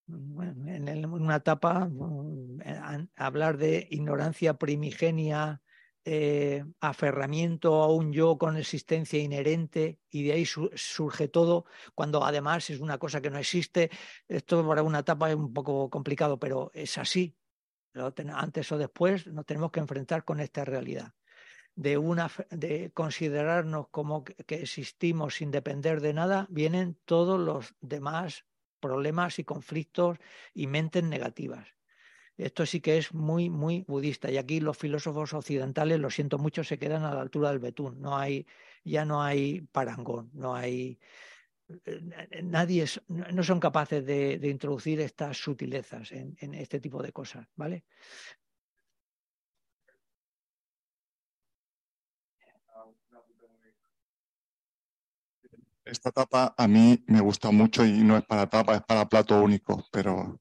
en, 0.09 1.07
una 1.07 1.37
etapa, 1.37 1.89
mm, 1.91 3.09
hablar 3.17 3.57
de 3.57 3.87
ignorancia 3.91 4.55
primigenia, 4.55 5.63
eh, 6.05 6.65
aferramiento 6.81 7.81
a 7.81 7.93
un 7.93 8.13
yo 8.13 8.37
con 8.37 8.57
existencia 8.57 9.21
inherente 9.21 10.01
y 10.11 10.25
de 10.25 10.33
ahí 10.33 10.45
surge 10.45 11.29
todo, 11.29 11.65
cuando 11.95 12.25
además 12.25 12.69
es 12.71 12.81
una 12.81 12.99
cosa 12.99 13.21
que 13.21 13.31
no 13.31 13.39
existe. 13.39 13.91
Esto 14.27 14.67
para 14.67 14.83
una 14.83 15.01
etapa 15.01 15.31
es 15.31 15.37
un 15.37 15.53
poco 15.53 15.89
complicado, 15.91 16.39
pero 16.39 16.71
es 16.75 16.99
así. 16.99 17.37
Antes 18.35 18.73
o 18.73 18.79
después 18.79 19.27
nos 19.29 19.47
tenemos 19.47 19.71
que 19.71 19.81
enfrentar 19.81 20.25
con 20.25 20.41
esta 20.41 20.65
realidad. 20.65 21.13
De, 21.75 21.97
una, 21.97 22.31
de 22.51 22.91
considerarnos 22.93 23.89
como 23.89 24.25
que 24.25 24.57
existimos 24.57 25.37
sin 25.37 25.51
depender 25.51 26.01
de 26.01 26.13
nada, 26.13 26.47
vienen 26.51 26.99
todos 27.07 27.41
los 27.41 27.75
demás 27.81 28.45
problemas 28.81 29.39
y 29.39 29.45
conflictos 29.45 30.19
y 30.53 30.67
mentes 30.67 31.05
negativas. 31.05 31.69
Esto 32.37 32.67
sí 32.67 32.81
que 32.81 32.99
es 32.99 33.15
muy, 33.15 33.51
muy 33.51 33.85
budista. 33.87 34.31
Y 34.31 34.37
aquí 34.37 34.61
los 34.61 34.77
filósofos 34.77 35.33
occidentales, 35.33 36.01
lo 36.01 36.11
siento 36.11 36.39
mucho, 36.39 36.65
se 36.65 36.79
quedan 36.79 37.05
a 37.05 37.15
la 37.15 37.21
altura 37.21 37.51
del 37.51 37.59
betún. 37.59 38.01
No 38.01 38.17
hay, 38.17 38.47
ya 38.85 39.05
no 39.05 39.23
hay 39.23 39.61
parangón, 39.61 40.31
no 40.35 40.55
hay. 40.55 40.99
Eh, 41.85 42.43
nadie 42.43 42.85
no 43.09 43.43
son 43.43 43.61
capaces 43.61 44.05
de, 44.05 44.49
introducir 44.49 45.01
estas 45.01 45.37
sutilezas 45.37 46.11
en, 46.13 46.37
en, 46.41 46.55
este 46.55 46.81
tipo 46.81 47.03
de 47.03 47.13
cosas, 47.13 47.47
¿vale? 47.55 47.85
Esta 55.93 56.11
tapa 56.11 56.55
a 56.57 56.67
mí 56.67 57.05
me 57.07 57.21
gusta 57.21 57.51
mucho 57.51 57.85
y 57.85 58.03
no 58.03 58.17
es 58.17 58.25
para 58.25 58.49
tapa, 58.49 58.77
es 58.77 58.83
para 58.83 59.07
plato 59.07 59.43
único, 59.43 59.85
pero 59.93 60.41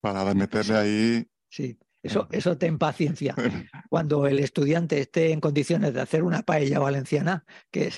para 0.00 0.32
meterle 0.32 0.74
ahí. 0.74 1.26
Sí, 1.50 1.78
eso, 2.02 2.26
eso 2.32 2.56
ten 2.56 2.78
paciencia. 2.78 3.34
Cuando 3.90 4.26
el 4.26 4.38
estudiante 4.38 4.98
esté 4.98 5.30
en 5.30 5.40
condiciones 5.40 5.92
de 5.92 6.00
hacer 6.00 6.22
una 6.22 6.40
paella 6.40 6.78
valenciana, 6.78 7.44
que, 7.70 7.92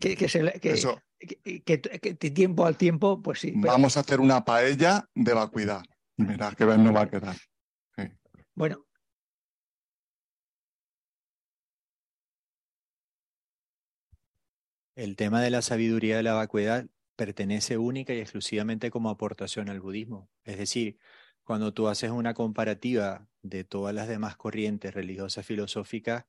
que, 0.00 0.16
que, 0.16 0.28
se, 0.28 0.58
que, 0.58 2.30
tiempo 2.32 2.66
al 2.66 2.76
tiempo, 2.76 3.22
pues 3.22 3.38
sí. 3.38 3.52
Vamos 3.54 3.96
a 3.96 4.00
hacer 4.00 4.18
una 4.18 4.44
paella 4.44 5.08
de 5.14 5.34
vacuidad. 5.34 5.84
Mira, 6.16 6.50
que 6.50 6.66
no 6.66 6.92
va 6.92 7.02
a 7.02 7.10
quedar. 7.10 7.36
Bueno. 8.56 8.84
El 15.00 15.16
tema 15.16 15.40
de 15.40 15.48
la 15.48 15.62
sabiduría 15.62 16.18
de 16.18 16.22
la 16.22 16.34
vacuidad 16.34 16.86
pertenece 17.16 17.78
única 17.78 18.12
y 18.12 18.18
exclusivamente 18.18 18.90
como 18.90 19.08
aportación 19.08 19.70
al 19.70 19.80
budismo. 19.80 20.28
Es 20.44 20.58
decir, 20.58 20.98
cuando 21.42 21.72
tú 21.72 21.88
haces 21.88 22.10
una 22.10 22.34
comparativa 22.34 23.26
de 23.40 23.64
todas 23.64 23.94
las 23.94 24.08
demás 24.08 24.36
corrientes 24.36 24.92
religiosas 24.92 25.46
filosóficas, 25.46 26.26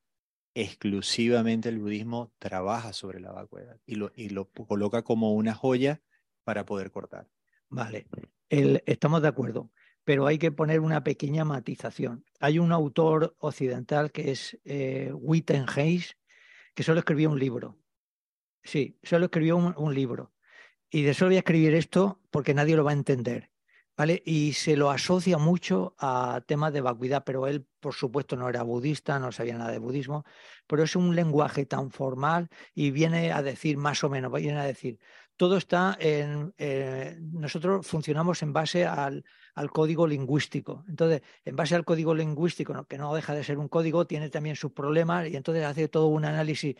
exclusivamente 0.54 1.68
el 1.68 1.80
budismo 1.80 2.32
trabaja 2.38 2.94
sobre 2.94 3.20
la 3.20 3.30
vacuidad 3.30 3.78
y 3.84 3.96
lo, 3.96 4.10
y 4.16 4.30
lo 4.30 4.48
coloca 4.48 5.02
como 5.02 5.34
una 5.34 5.52
joya 5.52 6.00
para 6.42 6.64
poder 6.64 6.90
cortar. 6.90 7.28
Vale, 7.68 8.06
estamos 8.48 9.20
de 9.20 9.28
acuerdo, 9.28 9.70
pero 10.02 10.26
hay 10.26 10.38
que 10.38 10.50
poner 10.50 10.80
una 10.80 11.04
pequeña 11.04 11.44
matización. 11.44 12.24
Hay 12.40 12.58
un 12.58 12.72
autor 12.72 13.36
occidental 13.38 14.12
que 14.12 14.30
es 14.30 14.58
eh, 14.64 15.12
Witten 15.12 15.66
Hayes, 15.76 16.16
que 16.74 16.84
solo 16.84 17.00
escribió 17.00 17.28
un 17.28 17.38
libro. 17.38 17.81
Sí, 18.62 18.98
solo 19.02 19.26
escribió 19.26 19.56
un 19.56 19.94
libro 19.94 20.32
y 20.92 21.02
de 21.02 21.14
solo 21.14 21.30
voy 21.30 21.36
a 21.36 21.40
escribir 21.40 21.74
esto 21.74 22.20
porque 22.30 22.54
nadie 22.54 22.76
lo 22.76 22.84
va 22.84 22.90
a 22.90 22.94
entender. 22.94 23.50
¿Vale? 23.94 24.22
Y 24.24 24.54
se 24.54 24.74
lo 24.74 24.90
asocia 24.90 25.36
mucho 25.36 25.94
a 25.98 26.42
temas 26.46 26.72
de 26.72 26.80
vacuidad, 26.80 27.24
pero 27.26 27.46
él, 27.46 27.66
por 27.78 27.92
supuesto, 27.92 28.36
no 28.36 28.48
era 28.48 28.62
budista, 28.62 29.18
no 29.18 29.32
sabía 29.32 29.58
nada 29.58 29.70
de 29.70 29.78
budismo, 29.78 30.24
pero 30.66 30.82
es 30.82 30.96
un 30.96 31.14
lenguaje 31.14 31.66
tan 31.66 31.90
formal 31.90 32.48
y 32.74 32.90
viene 32.90 33.32
a 33.32 33.42
decir, 33.42 33.76
más 33.76 34.02
o 34.02 34.08
menos, 34.08 34.32
viene 34.32 34.58
a 34.58 34.64
decir, 34.64 34.98
todo 35.36 35.58
está 35.58 35.96
en, 36.00 36.54
eh, 36.56 37.18
nosotros 37.20 37.86
funcionamos 37.86 38.42
en 38.42 38.54
base 38.54 38.86
al, 38.86 39.24
al, 39.54 39.70
código 39.70 40.06
lingüístico. 40.06 40.84
Entonces, 40.88 41.20
en 41.44 41.54
base 41.54 41.74
al 41.74 41.84
código 41.84 42.14
lingüístico, 42.14 42.86
que 42.86 42.96
no 42.96 43.14
deja 43.14 43.34
de 43.34 43.44
ser 43.44 43.58
un 43.58 43.68
código, 43.68 44.06
tiene 44.06 44.30
también 44.30 44.56
sus 44.56 44.72
problemas 44.72 45.28
y 45.28 45.36
entonces 45.36 45.64
hace 45.64 45.88
todo 45.88 46.06
un 46.06 46.24
análisis 46.24 46.76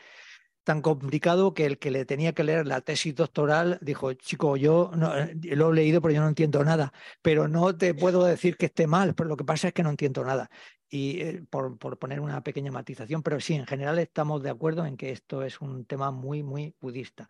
tan 0.65 0.81
complicado 0.83 1.55
que 1.55 1.67
el 1.67 1.79
que 1.79 1.91
le 1.91 2.05
tenía 2.05 2.33
que 2.33 2.45
leer 2.45 2.67
la 2.67 2.81
tesis 2.81 3.15
doctoral 3.15 3.79
dijo, 3.81 4.13
chico, 4.15 4.57
yo 4.57 4.91
no, 4.97 5.17
eh, 5.17 5.35
lo 5.57 5.71
he 5.73 5.75
leído 5.75 6.01
pero 6.01 6.15
yo 6.15 6.21
no 6.21 6.29
entiendo 6.29 6.65
nada, 6.65 6.93
pero 7.23 7.49
no 7.49 7.77
te 7.77 7.95
puedo 7.95 8.25
decir 8.25 8.57
que 8.57 8.67
esté 8.67 8.87
mal, 8.87 9.15
pero 9.15 9.29
lo 9.29 9.37
que 9.37 9.45
pasa 9.45 9.69
es 9.69 9.75
que 9.75 9.83
no 9.83 9.91
entiendo 9.91 10.25
nada. 10.25 10.51
Y 10.89 11.21
eh, 11.23 11.43
por, 11.49 11.79
por, 11.79 11.99
poner 11.99 12.21
una 12.21 12.43
pequeña 12.43 12.71
matización, 12.71 13.23
pero 13.23 13.41
sí, 13.41 13.55
en 13.55 13.67
general 13.67 13.99
estamos 13.99 14.43
de 14.43 14.51
acuerdo 14.51 14.85
en 14.85 14.97
que 14.97 15.11
esto 15.11 15.43
es 15.43 15.61
un 15.61 15.87
tema 15.87 16.11
muy, 16.11 16.43
muy 16.43 16.75
budista. 16.81 17.29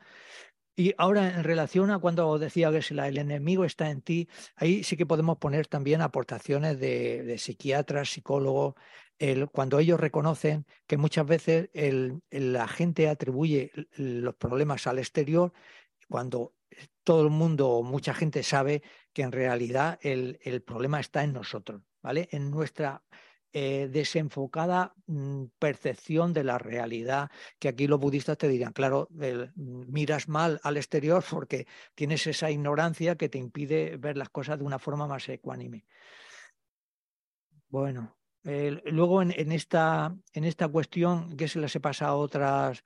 Y 0.75 0.95
ahora, 0.97 1.29
en 1.29 1.45
relación 1.45 1.91
a 1.91 1.99
cuando 1.99 2.39
decía 2.39 2.73
que 2.73 2.81
si 2.81 2.95
el 2.99 3.19
enemigo 3.19 3.65
está 3.65 3.91
en 3.91 4.01
ti, 4.01 4.29
ahí 4.57 4.83
sí 4.83 4.97
que 4.97 5.05
podemos 5.05 5.37
poner 5.37 5.67
también 5.67 6.01
aportaciones 6.01 6.81
de, 6.81 7.23
de 7.25 7.39
psiquiatras, 7.39 8.09
psicólogos, 8.09 8.75
cuando 9.53 9.79
ellos 9.79 10.01
reconocen 10.01 10.67
que 10.87 10.97
muchas 10.97 11.27
veces 11.27 11.71
la 12.31 12.69
gente 12.69 13.09
atribuye 13.09 13.71
los 13.97 14.35
problemas 14.35 14.87
al 14.87 14.99
exterior, 14.99 15.53
cuando 16.09 16.55
todo 17.05 17.23
el 17.23 17.31
mundo 17.31 17.69
o 17.71 17.83
mucha 17.83 18.15
gente 18.15 18.43
sabe 18.43 18.83
que 19.13 19.23
en 19.23 19.33
realidad 19.33 19.99
el, 20.03 20.63
problema 20.67 21.01
está 21.01 21.23
en 21.25 21.33
nosotros, 21.33 21.83
¿vale? 22.03 22.29
En 22.33 22.51
nuestra 22.51 23.05
eh, 23.53 23.89
desenfocada 23.91 24.95
mm, 25.07 25.45
percepción 25.59 26.33
de 26.33 26.45
la 26.45 26.59
realidad, 26.59 27.31
que 27.59 27.69
aquí 27.69 27.87
los 27.87 28.01
budistas 28.01 28.39
te 28.39 28.49
dirían, 28.49 28.73
claro, 28.73 29.09
miras 29.55 30.29
mal 30.29 30.61
al 30.63 30.77
exterior 30.79 31.23
porque 31.31 31.67
tienes 31.95 32.27
esa 32.27 32.51
ignorancia 32.51 33.17
que 33.17 33.29
te 33.29 33.39
impide 33.39 33.97
ver 33.99 34.17
las 34.17 34.31
cosas 34.31 34.59
de 34.59 34.65
una 34.65 34.79
forma 34.79 35.07
más 35.07 35.29
ecuánime. 35.29 35.85
Bueno, 37.69 38.17
luego 38.45 39.23
en, 39.23 39.53
esta, 39.53 40.15
en 40.33 40.45
esta 40.45 40.69
cuestión 40.69 41.37
que 41.37 41.49
se 41.49 41.61
les 41.61 41.77
pasa 41.79 42.07
a 42.07 42.17
otras, 42.17 42.83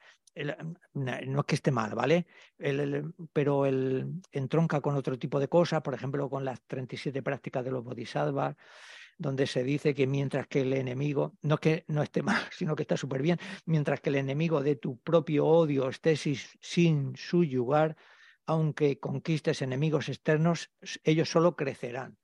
no 0.95 1.41
es 1.41 1.47
que 1.47 1.55
esté 1.55 1.71
mal, 1.71 1.95
¿vale? 1.95 2.27
pero 3.33 3.67
el, 3.67 4.21
entronca 4.33 4.81
con 4.81 4.97
otro 4.97 5.19
tipo 5.19 5.41
de 5.41 5.49
cosas, 5.49 5.83
por 5.83 5.95
ejemplo, 5.95 6.29
con 6.29 6.45
las 6.45 6.61
37 6.67 7.23
prácticas 7.23 7.65
de 7.65 7.71
los 7.71 7.85
bodhisattvas, 7.85 8.57
donde 9.19 9.47
se 9.47 9.65
dice 9.65 9.95
que 9.95 10.07
mientras 10.07 10.47
que 10.47 10.61
el 10.61 10.75
enemigo, 10.75 11.37
no 11.41 11.55
es 11.55 11.61
que 11.61 11.85
no 11.89 12.03
esté 12.03 12.23
mal, 12.23 12.43
sino 12.53 12.77
que 12.77 12.83
está 12.83 12.99
súper 12.99 13.23
bien, 13.23 13.39
mientras 13.65 14.01
que 14.01 14.11
el 14.11 14.17
enemigo 14.17 14.63
de 14.63 14.77
tu 14.77 14.99
propio 14.99 15.47
odio 15.47 15.89
esté 15.89 16.17
sin 16.17 17.17
suyugar, 17.17 17.97
aunque 18.45 19.01
conquistes 19.01 19.63
enemigos 19.63 20.09
externos, 20.09 20.71
ellos 21.03 21.31
solo 21.31 21.57
crecerán 21.57 22.19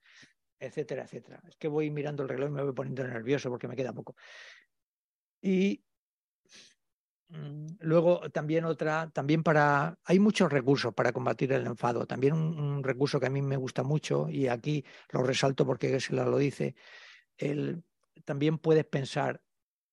etcétera, 0.62 1.04
etcétera. 1.04 1.42
Es 1.48 1.56
que 1.56 1.68
voy 1.68 1.90
mirando 1.90 2.22
el 2.22 2.28
reloj 2.28 2.48
y 2.48 2.52
me 2.52 2.62
voy 2.62 2.72
poniendo 2.72 3.06
nervioso 3.06 3.50
porque 3.50 3.68
me 3.68 3.76
queda 3.76 3.92
poco. 3.92 4.14
Y 5.40 5.84
mm, 7.28 7.66
luego 7.80 8.30
también 8.30 8.64
otra, 8.64 9.10
también 9.10 9.42
para, 9.42 9.98
hay 10.04 10.18
muchos 10.20 10.50
recursos 10.52 10.94
para 10.94 11.12
combatir 11.12 11.52
el 11.52 11.66
enfado. 11.66 12.06
También 12.06 12.34
un, 12.34 12.82
recurso 12.84 13.18
que 13.20 13.26
a 13.26 13.30
mí 13.30 13.42
me 13.42 13.56
gusta 13.56 13.82
mucho 13.82 14.28
y 14.28 14.48
aquí 14.48 14.84
lo 15.10 15.22
resalto 15.22 15.66
porque 15.66 15.98
se 16.00 16.14
lo 16.14 16.38
dice, 16.38 16.74
el, 17.36 17.82
también 18.24 18.58
puedes 18.58 18.84
pensar, 18.84 19.42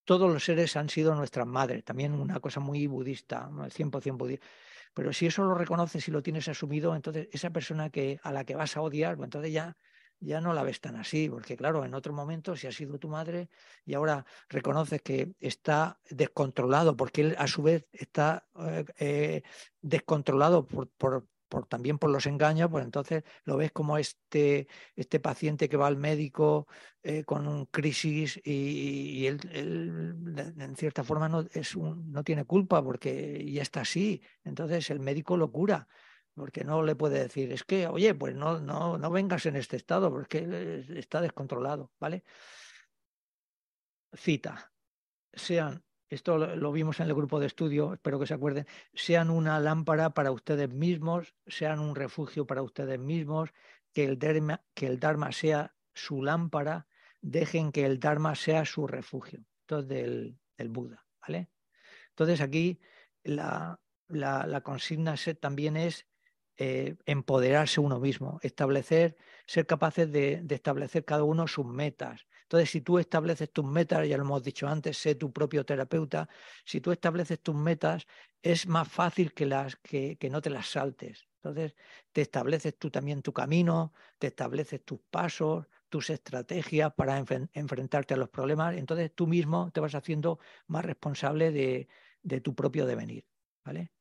todos 0.05 0.31
los 0.31 0.43
seres 0.43 0.75
han 0.75 0.89
sido 0.89 1.15
nuestras 1.15 1.47
madres, 1.47 1.83
también 1.83 2.13
una 2.13 2.39
cosa 2.39 2.59
muy 2.59 2.87
budista, 2.87 3.49
100% 3.51 4.17
budista. 4.17 4.45
Pero 4.93 5.13
si 5.13 5.27
eso 5.27 5.43
lo 5.43 5.53
reconoces 5.53 6.07
y 6.07 6.11
lo 6.11 6.23
tienes 6.23 6.47
asumido, 6.47 6.95
entonces 6.95 7.27
esa 7.31 7.51
persona 7.51 7.89
que, 7.89 8.19
a 8.23 8.33
la 8.33 8.43
que 8.43 8.55
vas 8.55 8.75
a 8.75 8.81
odiar, 8.81 9.17
pues 9.17 9.27
entonces 9.27 9.53
ya 9.53 9.77
ya 10.19 10.41
no 10.41 10.53
la 10.53 10.63
ves 10.63 10.81
tan 10.81 10.95
así, 10.95 11.29
porque 11.29 11.55
claro, 11.55 11.85
en 11.85 11.93
otro 11.93 12.13
momento, 12.13 12.55
si 12.55 12.67
ha 12.67 12.71
sido 12.71 12.99
tu 12.99 13.07
madre 13.09 13.49
y 13.85 13.93
ahora 13.93 14.25
reconoces 14.49 15.01
que 15.01 15.33
está 15.39 15.99
descontrolado, 16.09 16.95
porque 16.95 17.21
él 17.21 17.35
a 17.37 17.47
su 17.47 17.63
vez 17.63 17.87
está 17.91 18.47
eh, 18.59 18.85
eh, 18.99 19.43
descontrolado 19.81 20.65
por, 20.65 21.27
también 21.67 21.97
por 21.97 22.11
los 22.11 22.25
engaños, 22.25 22.69
pues 22.69 22.85
entonces 22.85 23.23
lo 23.43 23.57
ves 23.57 23.71
como 23.71 23.97
este, 23.97 24.67
este 24.95 25.19
paciente 25.19 25.69
que 25.69 25.77
va 25.77 25.87
al 25.87 25.97
médico 25.97 26.67
eh, 27.01 27.23
con 27.23 27.47
un 27.47 27.65
crisis 27.65 28.39
y, 28.43 29.25
él, 29.25 29.39
en 29.45 30.75
cierta 30.75 31.03
forma 31.03 31.29
no, 31.29 31.45
es 31.51 31.75
un, 31.75 32.11
no 32.11 32.23
tiene 32.23 32.45
culpa 32.45 32.83
porque 32.83 33.49
ya 33.51 33.61
está 33.61 33.81
así, 33.81 34.21
entonces 34.43 34.89
el 34.89 34.99
médico 34.99 35.37
lo 35.37 35.51
cura 35.51 35.87
porque 36.39 36.63
no 36.63 36.81
le 36.83 36.95
puede 36.95 37.19
decir, 37.19 37.51
es 37.51 37.63
que, 37.63 37.87
oye, 37.87 38.15
pues 38.15 38.33
no, 38.33 38.59
no, 38.59 38.97
no 38.97 39.11
vengas 39.11 39.45
en 39.45 39.55
este 39.55 39.75
estado, 39.75 40.09
porque 40.09 40.85
está 40.95 41.21
descontrolado, 41.21 41.91
¿vale? 41.99 42.23
Cita, 44.13 44.71
sean, 45.33 45.83
esto 46.07 46.37
lo 46.37 46.71
vimos 46.71 46.99
en 46.99 47.07
el 47.07 47.13
grupo 47.13 47.39
de 47.39 47.47
estudio, 47.47 47.93
espero 47.93 48.19
que 48.19 48.25
se 48.25 48.33
acuerden, 48.33 48.65
sean 48.93 49.29
una 49.29 49.59
lámpara 49.59 50.11
para 50.11 50.31
ustedes 50.31 50.69
mismos, 50.73 51.35
sean 51.45 51.79
un 51.79 51.95
refugio 51.95 52.47
para 52.47 52.63
ustedes 52.63 52.99
mismos, 52.99 53.51
que 53.93 54.05
el 54.05 54.17
Dharma, 54.17 54.63
que 54.73 54.87
el 54.87 54.99
dharma 54.99 55.31
sea 55.31 55.75
su 55.93 56.23
lámpara, 56.23 56.87
dejen 57.21 57.71
que 57.71 57.85
el 57.85 57.99
Dharma 57.99 58.33
sea 58.35 58.65
su 58.65 58.87
refugio. 58.87 59.45
Esto 59.61 59.79
es 59.79 59.87
del, 59.87 60.39
Buda, 60.69 61.05
¿vale? 61.21 61.49
Entonces 62.09 62.41
aquí 62.41 62.79
la, 63.23 63.79
la, 64.07 64.47
la 64.47 64.61
consigna 64.61 65.15
también 65.39 65.77
es 65.77 66.09
eh, 66.61 66.98
empoderarse 67.06 67.80
uno 67.80 68.02
mismo, 68.02 68.38
establecer, 68.44 69.15
ser 69.45 69.65
capaces 69.65 70.11
de, 70.11 70.45
establecer 70.49 71.06
cada 71.06 71.23
uno 71.23 71.48
sus 71.48 71.65
metas. 71.65 72.27
Entonces, 72.44 72.69
si 72.69 72.81
tú 72.81 72.99
estableces 72.99 73.49
tus 73.49 73.64
metas, 73.64 74.06
ya 74.10 74.18
lo 74.18 74.23
hemos 74.23 74.44
dicho 74.44 74.68
antes, 74.68 74.98
sé 74.98 75.15
tu 75.15 75.31
propio 75.31 75.65
terapeuta, 75.65 76.27
si 76.65 76.81
tú 76.81 76.91
estableces 76.91 77.40
tus 77.40 77.56
metas, 77.56 78.06
es 78.41 78.68
más 78.68 78.90
fácil 78.90 79.34
que, 79.34 79.45
las, 79.45 79.77
que, 79.77 80.18
que 80.18 80.30
no 80.30 80.41
te 80.41 80.49
las 80.49 80.68
saltes. 80.69 81.30
Entonces, 81.36 81.76
te 82.11 82.22
estableces 82.23 82.77
tú 82.77 82.91
también 82.91 83.22
tu 83.22 83.31
camino, 83.31 83.94
te 84.18 84.27
estableces 84.27 84.84
tus 84.84 84.99
pasos, 85.10 85.65
tus 85.88 86.10
estrategias 86.10 86.94
para 86.94 87.23
enfrentarte 87.53 88.15
a 88.15 88.18
los 88.18 88.27
problemas. 88.27 88.76
Entonces, 88.76 89.15
tú 89.15 89.27
mismo 89.27 89.72
te 89.72 89.80
vas 89.80 89.95
haciendo 89.95 90.40
más 90.68 90.84
responsable 90.84 91.52
de, 91.52 91.88
de 92.22 92.41
tu 92.41 92.53
propio 92.53 92.86
devenir. 92.86 93.26
¿Vale? 93.64 93.91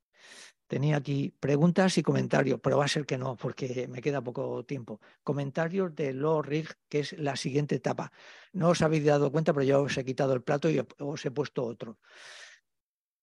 Tenía 0.67 0.99
aquí 0.99 1.35
preguntas 1.41 1.97
y 1.97 2.03
comentarios, 2.03 2.61
pero 2.63 2.77
va 2.77 2.85
a 2.85 2.89
ser 2.89 3.07
que 3.07 3.17
no, 3.17 3.37
porque 3.37 3.89
me 3.89 4.03
queda 4.03 4.21
poco 4.23 4.65
tiempo. 4.67 5.01
Comentarios 5.25 5.95
de 5.95 6.13
Law 6.13 6.43
Rig, 6.43 6.69
que 6.91 7.01
es 7.01 7.13
la 7.19 7.37
siguiente 7.37 7.77
etapa. 7.77 8.13
No 8.53 8.69
os 8.69 8.83
habéis 8.83 9.05
dado 9.07 9.33
cuenta, 9.33 9.55
pero 9.55 9.65
yo 9.65 9.83
os 9.83 9.97
he 9.97 10.05
quitado 10.05 10.35
el 10.35 10.43
plato 10.43 10.69
y 10.69 10.87
os 10.99 11.25
he 11.25 11.31
puesto 11.31 11.65
otro. 11.65 11.99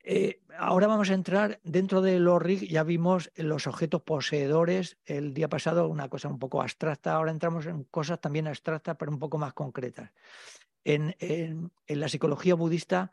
Eh, 0.08 0.42
ahora 0.58 0.88
vamos 0.88 1.10
a 1.10 1.16
entrar 1.16 1.60
dentro 1.64 2.02
de 2.02 2.20
Law 2.20 2.38
Rig, 2.40 2.68
ya 2.70 2.84
vimos 2.84 3.32
los 3.36 3.66
objetos 3.66 4.04
poseedores 4.04 4.98
el 5.06 5.34
día 5.34 5.50
pasado, 5.50 5.88
una 5.88 6.10
cosa 6.10 6.28
un 6.30 6.38
poco 6.38 6.62
abstracta, 6.62 7.14
ahora 7.14 7.32
entramos 7.32 7.66
en 7.66 7.86
cosas 7.86 8.22
también 8.22 8.48
abstractas, 8.48 8.98
pero 8.98 9.12
un 9.12 9.18
poco 9.18 9.40
más 9.40 9.54
concretas. 9.54 10.12
En 10.84 11.72
la 11.88 12.08
psicología 12.08 12.54
budista 12.54 13.12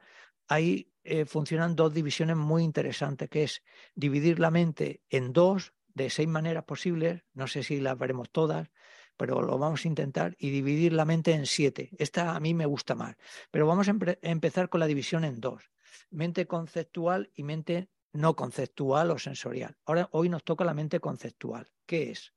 ahí 0.53 0.93
eh, 1.05 1.25
funcionan 1.25 1.75
dos 1.75 1.93
divisiones 1.93 2.37
muy 2.37 2.63
interesantes, 2.63 3.29
que 3.29 3.45
es 3.45 3.63
dividir 3.95 4.39
la 4.39 4.51
mente 4.51 5.03
en 5.11 5.33
dos 5.33 5.75
de 5.95 6.11
seis 6.11 6.29
maneras 6.29 6.65
posibles, 6.65 7.23
no 7.35 7.47
sé 7.47 7.63
si 7.63 7.81
las 7.81 7.99
veremos 7.99 8.31
todas, 8.31 8.71
pero 9.17 9.43
lo 9.43 9.59
vamos 9.59 9.85
a 9.85 9.89
intentar, 9.89 10.35
y 10.39 10.51
dividir 10.51 10.93
la 10.93 11.05
mente 11.05 11.33
en 11.33 11.47
siete. 11.47 11.91
Esta 11.99 12.35
a 12.35 12.41
mí 12.41 12.55
me 12.55 12.67
gusta 12.67 12.95
más, 12.95 13.17
pero 13.51 13.67
vamos 13.67 13.89
a 13.89 13.95
empezar 14.23 14.69
con 14.69 14.81
la 14.81 14.87
división 14.87 15.25
en 15.25 15.41
dos, 15.41 15.71
mente 16.11 16.47
conceptual 16.47 17.31
y 17.35 17.43
mente 17.43 17.89
no 18.13 18.37
conceptual 18.37 19.11
o 19.11 19.19
sensorial. 19.19 19.77
Ahora, 19.85 20.09
hoy 20.13 20.29
nos 20.29 20.45
toca 20.45 20.65
la 20.65 20.75
mente 20.75 21.01
conceptual. 21.01 21.71
¿Qué 21.87 22.11
es? 22.11 22.35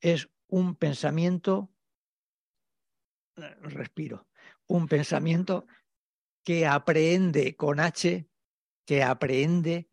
Es 0.00 0.28
un 0.48 0.76
pensamiento, 0.76 1.70
eh, 3.36 3.54
respiro, 3.62 4.28
un 4.66 4.86
pensamiento 4.86 5.66
que 6.44 6.66
aprehende 6.66 7.56
con 7.56 7.80
H, 7.80 8.28
que 8.84 9.02
aprehende 9.02 9.90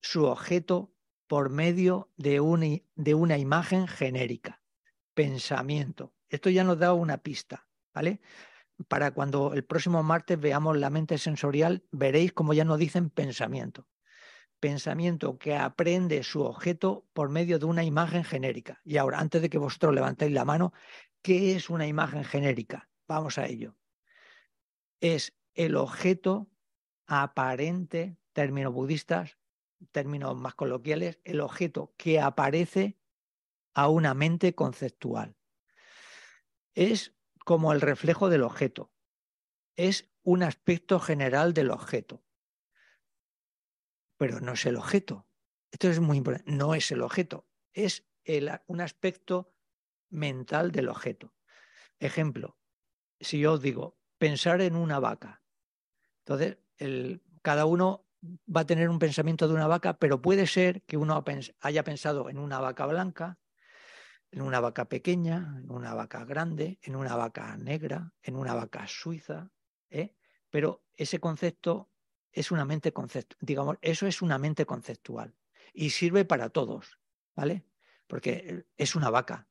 su 0.00 0.24
objeto 0.24 0.94
por 1.26 1.50
medio 1.50 2.10
de 2.16 2.40
una, 2.40 2.66
de 2.94 3.14
una 3.14 3.38
imagen 3.38 3.86
genérica, 3.86 4.62
pensamiento. 5.14 6.14
Esto 6.28 6.50
ya 6.50 6.64
nos 6.64 6.78
da 6.78 6.92
una 6.92 7.18
pista, 7.18 7.68
¿vale? 7.94 8.20
Para 8.88 9.12
cuando 9.12 9.52
el 9.52 9.64
próximo 9.64 10.02
martes 10.02 10.40
veamos 10.40 10.76
la 10.78 10.90
mente 10.90 11.18
sensorial, 11.18 11.84
veréis 11.92 12.32
como 12.32 12.54
ya 12.54 12.64
nos 12.64 12.78
dicen 12.78 13.10
pensamiento. 13.10 13.86
Pensamiento 14.58 15.38
que 15.38 15.56
aprende 15.56 16.22
su 16.22 16.42
objeto 16.42 17.06
por 17.12 17.30
medio 17.30 17.58
de 17.58 17.66
una 17.66 17.84
imagen 17.84 18.24
genérica. 18.24 18.80
Y 18.84 18.96
ahora, 18.96 19.18
antes 19.18 19.40
de 19.40 19.50
que 19.50 19.58
vosotros 19.58 19.94
levantéis 19.94 20.32
la 20.32 20.44
mano, 20.44 20.72
¿qué 21.22 21.54
es 21.54 21.70
una 21.70 21.86
imagen 21.86 22.24
genérica? 22.24 22.88
Vamos 23.06 23.38
a 23.38 23.46
ello. 23.46 23.74
Es 25.00 25.34
el 25.64 25.76
objeto 25.76 26.50
aparente, 27.06 28.16
términos 28.32 28.72
budistas, 28.72 29.36
términos 29.92 30.34
más 30.34 30.54
coloquiales, 30.54 31.18
el 31.24 31.40
objeto 31.40 31.92
que 31.98 32.18
aparece 32.18 32.98
a 33.74 33.88
una 33.88 34.14
mente 34.14 34.54
conceptual. 34.54 35.36
Es 36.74 37.14
como 37.44 37.74
el 37.74 37.82
reflejo 37.82 38.30
del 38.30 38.42
objeto, 38.42 38.90
es 39.76 40.10
un 40.22 40.42
aspecto 40.42 40.98
general 40.98 41.52
del 41.52 41.70
objeto, 41.70 42.24
pero 44.16 44.40
no 44.40 44.52
es 44.52 44.64
el 44.64 44.76
objeto. 44.76 45.26
Esto 45.70 45.90
es 45.90 46.00
muy 46.00 46.16
importante, 46.16 46.50
no 46.50 46.74
es 46.74 46.90
el 46.90 47.02
objeto, 47.02 47.46
es 47.74 48.06
un 48.66 48.80
aspecto 48.80 49.52
mental 50.08 50.72
del 50.72 50.88
objeto. 50.88 51.34
Ejemplo, 51.98 52.56
si 53.20 53.40
yo 53.40 53.58
digo 53.58 53.98
pensar 54.16 54.62
en 54.62 54.74
una 54.74 55.00
vaca, 55.00 55.39
entonces, 56.24 56.58
cada 57.42 57.66
uno 57.66 58.06
va 58.54 58.62
a 58.62 58.66
tener 58.66 58.88
un 58.88 58.98
pensamiento 58.98 59.48
de 59.48 59.54
una 59.54 59.66
vaca, 59.66 59.98
pero 59.98 60.20
puede 60.20 60.46
ser 60.46 60.82
que 60.82 60.96
uno 60.96 61.24
haya 61.60 61.84
pensado 61.84 62.28
en 62.28 62.38
una 62.38 62.60
vaca 62.60 62.86
blanca, 62.86 63.38
en 64.30 64.42
una 64.42 64.60
vaca 64.60 64.88
pequeña, 64.88 65.56
en 65.62 65.70
una 65.70 65.94
vaca 65.94 66.24
grande, 66.24 66.78
en 66.82 66.96
una 66.96 67.16
vaca 67.16 67.56
negra, 67.56 68.12
en 68.22 68.36
una 68.36 68.54
vaca 68.54 68.86
suiza, 68.86 69.50
¿eh? 69.90 70.14
pero 70.50 70.84
ese 70.94 71.18
concepto 71.18 71.90
es 72.32 72.50
una 72.50 72.64
mente 72.64 72.92
conceptual, 72.92 73.38
digamos, 73.40 73.76
eso 73.80 74.06
es 74.06 74.22
una 74.22 74.38
mente 74.38 74.66
conceptual 74.66 75.34
y 75.72 75.90
sirve 75.90 76.24
para 76.24 76.50
todos, 76.50 76.98
¿vale? 77.34 77.64
Porque 78.06 78.66
es 78.76 78.94
una 78.94 79.10
vaca. 79.10 79.48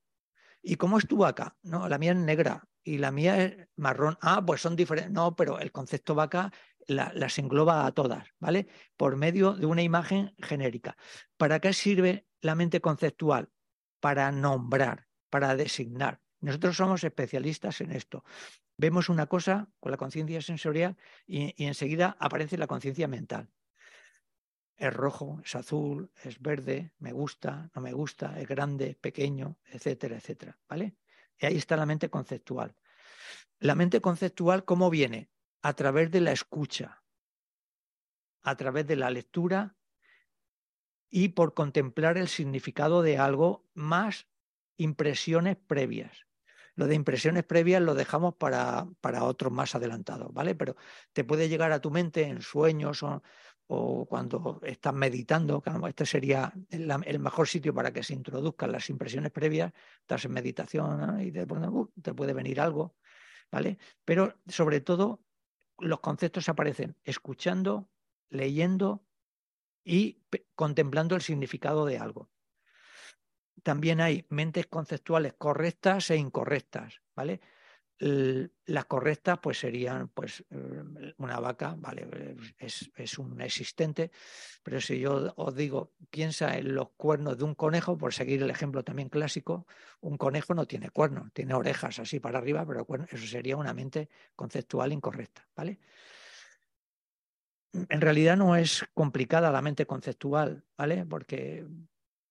¿Y 0.62 0.76
cómo 0.76 0.98
es 0.98 1.08
tu 1.08 1.18
vaca? 1.18 1.58
No, 1.62 1.88
la 1.90 1.98
mía 1.98 2.12
es 2.12 2.18
negra 2.18 2.68
y 2.90 2.98
la 2.98 3.12
mía 3.12 3.44
es 3.44 3.68
marrón. 3.76 4.18
Ah, 4.20 4.44
pues 4.44 4.62
son 4.62 4.76
diferentes. 4.76 5.14
No, 5.14 5.36
pero 5.36 5.60
el 5.60 5.72
concepto 5.72 6.16
vaca 6.16 6.52
las 6.88 7.38
engloba 7.38 7.86
a 7.86 7.92
todas, 7.92 8.28
¿vale? 8.40 8.68
Por 8.98 9.16
medio 9.16 9.54
de 9.54 9.68
una 9.68 9.84
imagen 9.84 10.34
genérica. 10.40 10.98
¿Para 11.38 11.60
qué 11.60 11.72
sirve 11.74 12.26
la 12.42 12.56
mente 12.56 12.82
conceptual? 12.82 13.52
Para 14.00 14.32
nombrar, 14.32 15.08
para 15.30 15.56
designar. 15.56 16.20
Nosotros 16.40 16.78
somos 16.78 17.04
especialistas 17.04 17.80
en 17.82 17.92
esto. 17.92 18.24
Vemos 18.76 19.08
una 19.08 19.28
cosa 19.28 19.70
con 19.80 19.92
la 19.92 19.98
conciencia 19.98 20.42
sensorial 20.42 20.98
y, 21.28 21.54
y 21.64 21.68
enseguida 21.68 22.18
aparece 22.20 22.58
la 22.58 22.66
conciencia 22.66 23.08
mental. 23.08 23.52
Es 24.78 24.92
rojo, 24.92 25.42
es 25.46 25.54
azul, 25.54 26.12
es 26.24 26.42
verde, 26.42 26.94
me 26.98 27.12
gusta, 27.12 27.70
no 27.76 27.82
me 27.82 27.94
gusta, 27.94 28.40
es 28.40 28.48
grande, 28.48 28.98
pequeño, 29.00 29.60
etcétera, 29.66 30.16
etcétera, 30.16 30.58
¿vale? 30.68 30.96
Y 31.40 31.46
ahí 31.46 31.58
está 31.58 31.76
la 31.78 31.86
mente 31.86 32.10
conceptual. 32.10 32.76
La 33.60 33.76
mente 33.76 34.02
conceptual, 34.02 34.66
¿cómo 34.66 34.90
viene? 34.90 35.30
a 35.62 35.74
través 35.74 36.12
de 36.12 36.22
la 36.22 36.32
escucha, 36.32 37.04
a 38.42 38.56
través 38.56 38.88
de 38.88 38.96
la 38.96 39.10
lectura 39.10 39.76
y 41.10 41.30
por 41.30 41.54
contemplar 41.54 42.18
el 42.18 42.28
significado 42.28 43.02
de 43.02 43.18
algo 43.18 43.68
más 43.74 44.28
impresiones 44.78 45.58
previas. 45.58 46.26
Lo 46.76 46.88
de 46.88 46.96
impresiones 46.96 47.44
previas 47.44 47.82
lo 47.82 47.94
dejamos 47.94 48.36
para, 48.36 48.88
para 49.02 49.26
otros 49.26 49.52
más 49.52 49.76
adelantados, 49.76 50.34
¿vale? 50.34 50.56
Pero 50.56 50.78
te 51.12 51.26
puede 51.26 51.50
llegar 51.50 51.74
a 51.74 51.82
tu 51.82 51.92
mente 51.92 52.24
en 52.24 52.42
sueños 52.42 53.04
o, 53.04 53.22
o 53.72 54.08
cuando 54.08 54.60
estás 54.64 54.94
meditando, 54.96 55.62
este 55.88 56.04
sería 56.04 56.52
el, 56.72 56.92
el, 57.06 57.20
mejor 57.20 57.48
sitio 57.48 57.72
para 57.72 57.94
que 57.94 58.02
se 58.02 58.16
introduzcan 58.16 58.72
las 58.72 58.90
impresiones 58.90 59.32
previas, 59.32 59.72
estás 60.02 60.26
en 60.26 60.32
meditación 60.32 61.22
y 61.22 61.32
te, 61.32 61.44
uh, 61.44 61.92
te 62.02 62.16
puede 62.16 62.34
venir 62.34 62.60
algo, 62.60 62.96
¿vale? 63.52 63.78
Pero 64.04 64.34
sobre 64.48 64.82
todo 64.82 65.22
los 65.78 66.00
conceptos 66.00 66.50
aparecen 66.50 66.98
escuchando, 67.04 67.92
leyendo 68.32 69.06
y 69.84 70.24
contemplando 70.56 71.16
el 71.16 71.22
significado 71.22 71.86
de 71.86 72.00
algo. 72.00 72.32
También 73.62 74.02
hay 74.02 74.26
mentes 74.30 74.66
conceptuales 74.66 75.34
correctas 75.38 76.10
e 76.10 76.16
incorrectas, 76.16 77.02
¿vale? 77.16 77.40
Las 78.00 78.86
correctas 78.86 79.40
pues 79.42 79.60
serían 79.60 80.08
pues 80.10 80.46
eh, 80.50 81.14
una 81.18 81.40
vaca, 81.40 81.76
vale, 81.78 82.36
es, 82.58 82.90
es, 82.96 83.20
un 83.20 83.42
existente, 83.42 84.12
pero 84.64 84.80
si 84.80 85.00
yo 85.00 85.34
os 85.36 85.56
digo, 85.56 85.92
piensa 86.10 86.58
en 86.58 86.76
los 86.76 86.92
cuernos 86.92 87.38
de 87.38 87.44
un 87.44 87.56
conejo, 87.56 87.98
por 87.98 88.14
seguir 88.14 88.42
el 88.42 88.50
ejemplo 88.50 88.84
también 88.84 89.10
clásico, 89.10 89.68
un 90.00 90.18
conejo 90.18 90.54
no 90.54 90.66
tiene 90.66 90.90
cuernos, 90.92 91.34
tiene 91.34 91.54
orejas 91.54 92.00
así 92.00 92.22
para 92.22 92.40
arriba, 92.40 92.66
pero 92.66 92.88
eso 93.12 93.28
sería 93.28 93.58
una 93.58 93.74
mente 93.74 94.10
conceptual 94.36 94.94
incorrecta, 94.94 95.46
¿vale? 95.56 95.80
En 97.74 98.02
realidad 98.02 98.38
no 98.38 98.56
es 98.56 98.86
complicada 98.94 99.52
la 99.52 99.62
mente 99.62 99.86
conceptual, 99.86 100.64
¿vale? 100.78 101.06
Porque 101.06 101.68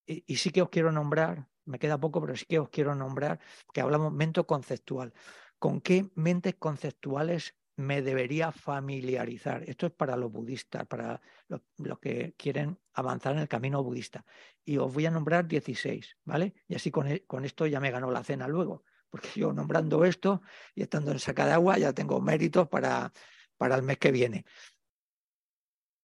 y, 0.09 0.37
sí 0.37 0.51
que 0.51 0.63
os 0.63 0.71
quiero 0.71 0.91
nombrar, 0.91 1.49
me 1.67 1.79
queda 1.79 1.99
poco, 2.01 2.21
pero 2.21 2.35
sí 2.35 2.47
que 2.47 2.59
os 2.59 2.71
quiero 2.71 2.95
nombrar, 2.95 3.39
que 3.73 3.81
hablamos 3.83 4.13
mento 4.13 4.47
conceptual. 4.47 5.13
¿Con 5.59 5.81
qué 5.81 6.09
mentes 6.15 6.55
conceptuales 6.55 7.57
me 7.77 8.03
debería 8.03 8.53
familiarizar? 8.53 9.65
Esto 9.69 9.87
es 9.87 9.93
para 9.93 10.17
los 10.17 10.31
budistas, 10.31 10.87
para 10.87 11.21
los, 11.49 11.63
que 12.01 12.35
quieren 12.37 12.79
avanzar 12.93 13.35
en 13.35 13.41
el 13.41 13.49
camino 13.49 13.83
budista. 13.83 14.25
Y 14.65 14.79
os 14.79 14.93
voy 14.93 15.07
a 15.07 15.11
nombrar 15.11 15.49
16, 15.49 16.17
¿vale? 16.25 16.55
Y 16.69 16.77
así 16.77 16.91
con, 16.91 17.09
e- 17.09 17.25
esto 17.45 17.67
ya 17.67 17.81
me 17.81 17.91
ganó 17.91 18.11
la 18.11 18.23
cena 18.23 18.47
luego, 18.47 18.85
porque 19.11 19.29
yo 19.35 19.53
nombrando 19.53 20.05
esto 20.05 20.43
y 20.75 20.83
estando 20.83 21.11
en 21.11 21.19
saca 21.19 21.47
de 21.47 21.53
agua 21.53 21.79
ya 21.79 21.93
tengo 21.93 22.21
méritos 22.21 22.69
para, 22.69 23.13
para 23.57 23.75
el 23.77 23.83
mes 23.83 23.99
que 23.99 24.13
viene. 24.13 24.45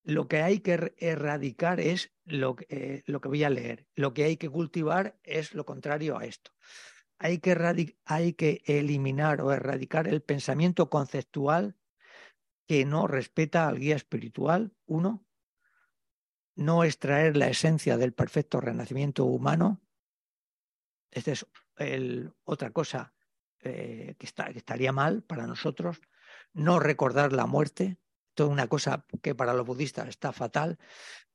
Lo 0.02 0.28
que 0.28 0.42
hay 0.42 0.60
que 0.60 0.74
er- 0.74 0.94
erradicar 0.98 1.80
es 1.80 2.12
lo, 2.24 2.56
eh, 2.68 3.02
lo 3.06 3.20
que 3.20 3.28
voy 3.28 3.44
a 3.44 3.50
leer. 3.50 3.86
Lo 3.94 4.12
que 4.12 4.24
hay 4.24 4.36
que 4.36 4.50
cultivar 4.50 5.18
es 5.22 5.54
lo 5.54 5.64
contrario 5.64 6.18
a 6.18 6.24
esto. 6.24 6.50
Hay 7.24 7.38
que, 7.38 7.96
hay 8.04 8.34
que 8.34 8.62
eliminar 8.66 9.40
o 9.40 9.50
erradicar 9.50 10.08
el 10.08 10.20
pensamiento 10.20 10.90
conceptual 10.90 11.74
que 12.66 12.84
no 12.84 13.06
respeta 13.06 13.66
al 13.66 13.78
guía 13.78 13.96
espiritual, 13.96 14.76
uno. 14.84 15.26
No 16.54 16.84
extraer 16.84 17.38
la 17.38 17.48
esencia 17.48 17.96
del 17.96 18.12
perfecto 18.12 18.60
renacimiento 18.60 19.24
humano. 19.24 19.80
Esta 21.10 21.32
es 21.32 21.46
otra 22.44 22.72
cosa 22.72 23.14
eh, 23.60 24.16
que, 24.18 24.26
que 24.26 24.58
estaría 24.58 24.92
mal 24.92 25.22
para 25.22 25.46
nosotros. 25.46 26.02
No 26.52 26.78
recordar 26.78 27.32
la 27.32 27.46
muerte. 27.46 27.96
Es 28.36 28.44
una 28.44 28.66
cosa 28.66 29.06
que 29.22 29.34
para 29.34 29.54
los 29.54 29.64
budistas 29.64 30.08
está 30.08 30.30
fatal. 30.34 30.78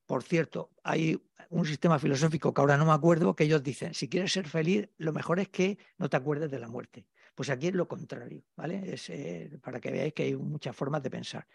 Por 0.10 0.24
cierto, 0.24 0.72
hay 0.84 1.22
un 1.52 1.68
sistema 1.68 2.00
filosófico 2.00 2.52
que 2.52 2.62
ahora 2.62 2.78
no 2.78 2.86
me 2.88 2.94
acuerdo, 2.94 3.36
que 3.36 3.44
ellos 3.44 3.62
dicen, 3.62 3.94
si 3.94 4.10
quieres 4.10 4.32
ser 4.32 4.48
feliz, 4.48 4.90
lo 4.98 5.14
mejor 5.14 5.40
es 5.40 5.50
que 5.50 5.78
no 6.00 6.10
te 6.10 6.18
acuerdes 6.18 6.50
de 6.50 6.58
la 6.58 6.68
muerte. 6.68 7.06
Pues 7.36 7.52
aquí 7.52 7.68
es 7.68 7.76
lo 7.76 7.88
contrario, 7.88 8.44
¿vale? 8.56 8.96
Es, 8.96 9.08
eh, 9.12 9.60
para 9.62 9.80
que 9.80 9.92
veáis 9.92 10.14
que 10.16 10.24
hay 10.24 10.36
muchas 10.36 10.76
formas 10.76 11.04
de 11.04 11.12
pensar. 11.12 11.48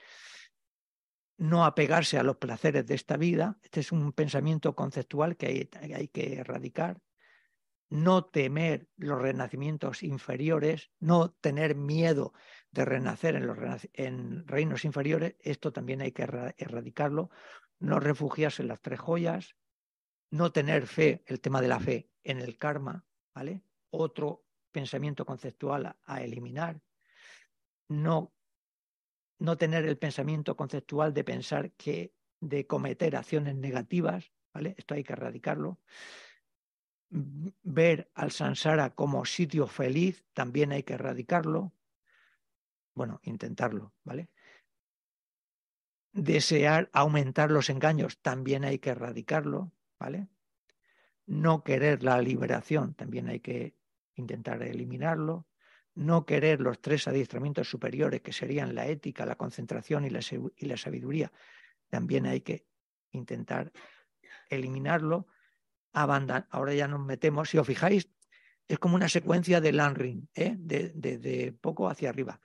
No 1.36 1.64
apegarse 1.64 2.16
a 2.16 2.22
los 2.22 2.36
placeres 2.36 2.86
de 2.86 2.94
esta 2.94 3.16
vida, 3.16 3.58
este 3.60 3.80
es 3.80 3.90
un 3.90 4.12
pensamiento 4.12 4.76
conceptual 4.76 5.36
que 5.36 5.68
hay, 5.72 6.06
que 6.06 6.34
erradicar. 6.34 7.00
No 7.88 8.24
temer 8.24 8.88
los 8.96 9.20
renacimientos 9.20 10.04
inferiores, 10.04 10.92
no 11.00 11.32
tener 11.32 11.74
miedo 11.74 12.34
de 12.70 12.84
renacer 12.84 13.34
en, 13.34 13.48
los 13.48 13.58
en 13.94 14.46
reinos 14.46 14.84
inferiores, 14.84 15.34
esto 15.40 15.72
también 15.72 16.02
hay 16.02 16.12
que 16.12 16.22
erra- 16.22 16.54
erradicarlo. 16.56 17.30
No 17.84 18.00
refugiarse 18.00 18.62
en 18.62 18.68
las 18.68 18.80
tres 18.80 18.98
joyas, 18.98 19.56
no 20.30 20.52
tener 20.52 20.86
fe, 20.86 21.22
el 21.26 21.40
tema 21.40 21.60
de 21.60 21.68
la 21.68 21.78
fe, 21.78 22.10
en 22.22 22.40
el 22.40 22.56
karma, 22.56 23.04
¿vale? 23.34 23.62
Otro 23.90 24.46
pensamiento 24.72 25.26
conceptual 25.26 25.86
a, 25.86 25.98
a 26.04 26.22
eliminar. 26.22 26.80
No, 27.88 28.34
no 29.38 29.58
tener 29.58 29.84
el 29.84 29.98
pensamiento 29.98 30.56
conceptual 30.56 31.12
de 31.12 31.24
pensar 31.24 31.72
que 31.72 32.14
de 32.40 32.66
cometer 32.66 33.16
acciones 33.16 33.54
negativas, 33.54 34.32
¿vale? 34.54 34.74
Esto 34.78 34.94
hay 34.94 35.04
que 35.04 35.12
erradicarlo. 35.12 35.78
Ver 37.10 38.10
al 38.14 38.32
samsara 38.32 38.94
como 38.94 39.26
sitio 39.26 39.66
feliz, 39.66 40.24
también 40.32 40.72
hay 40.72 40.84
que 40.84 40.94
erradicarlo. 40.94 41.74
Bueno, 42.94 43.20
intentarlo, 43.24 43.92
¿vale? 44.04 44.30
Desear 46.14 46.90
aumentar 46.92 47.50
los 47.50 47.68
engaños, 47.70 48.18
también 48.22 48.64
hay 48.64 48.78
que 48.78 48.90
erradicarlo, 48.90 49.72
¿vale? 49.98 50.28
No 51.26 51.64
querer 51.64 52.04
la 52.04 52.22
liberación, 52.22 52.94
también 52.94 53.28
hay 53.28 53.40
que 53.40 53.74
intentar 54.14 54.62
eliminarlo. 54.62 55.48
No 55.96 56.24
querer 56.24 56.60
los 56.60 56.80
tres 56.80 57.08
adiestramientos 57.08 57.68
superiores, 57.68 58.20
que 58.20 58.32
serían 58.32 58.76
la 58.76 58.86
ética, 58.86 59.26
la 59.26 59.34
concentración 59.34 60.04
y 60.04 60.10
la, 60.10 60.20
y 60.56 60.66
la 60.66 60.76
sabiduría, 60.76 61.32
también 61.88 62.26
hay 62.26 62.42
que 62.42 62.66
intentar 63.10 63.72
eliminarlo. 64.48 65.26
Abandon- 65.92 66.46
Ahora 66.50 66.74
ya 66.74 66.86
nos 66.86 67.00
metemos, 67.00 67.50
si 67.50 67.58
os 67.58 67.66
fijáis, 67.66 68.08
es 68.68 68.78
como 68.78 68.94
una 68.94 69.08
secuencia 69.08 69.60
de 69.60 69.72
Landring, 69.72 70.28
¿eh? 70.34 70.54
de 70.58 71.52
poco 71.60 71.88
hacia 71.88 72.08
arriba. 72.08 72.40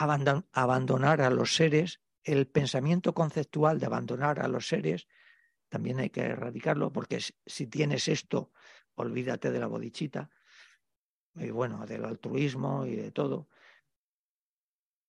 Abandon- 0.00 0.46
abandonar 0.52 1.20
a 1.20 1.28
los 1.28 1.54
seres, 1.54 2.00
el 2.24 2.46
pensamiento 2.46 3.12
conceptual 3.12 3.78
de 3.78 3.84
abandonar 3.86 4.40
a 4.40 4.48
los 4.48 4.66
seres, 4.66 5.06
también 5.68 6.00
hay 6.00 6.08
que 6.08 6.22
erradicarlo, 6.22 6.90
porque 6.90 7.18
si 7.44 7.66
tienes 7.66 8.08
esto, 8.08 8.50
olvídate 8.94 9.50
de 9.50 9.60
la 9.60 9.66
bodichita, 9.66 10.30
y 11.34 11.50
bueno, 11.50 11.84
del 11.84 12.06
altruismo 12.06 12.86
y 12.86 12.96
de 12.96 13.10
todo. 13.12 13.48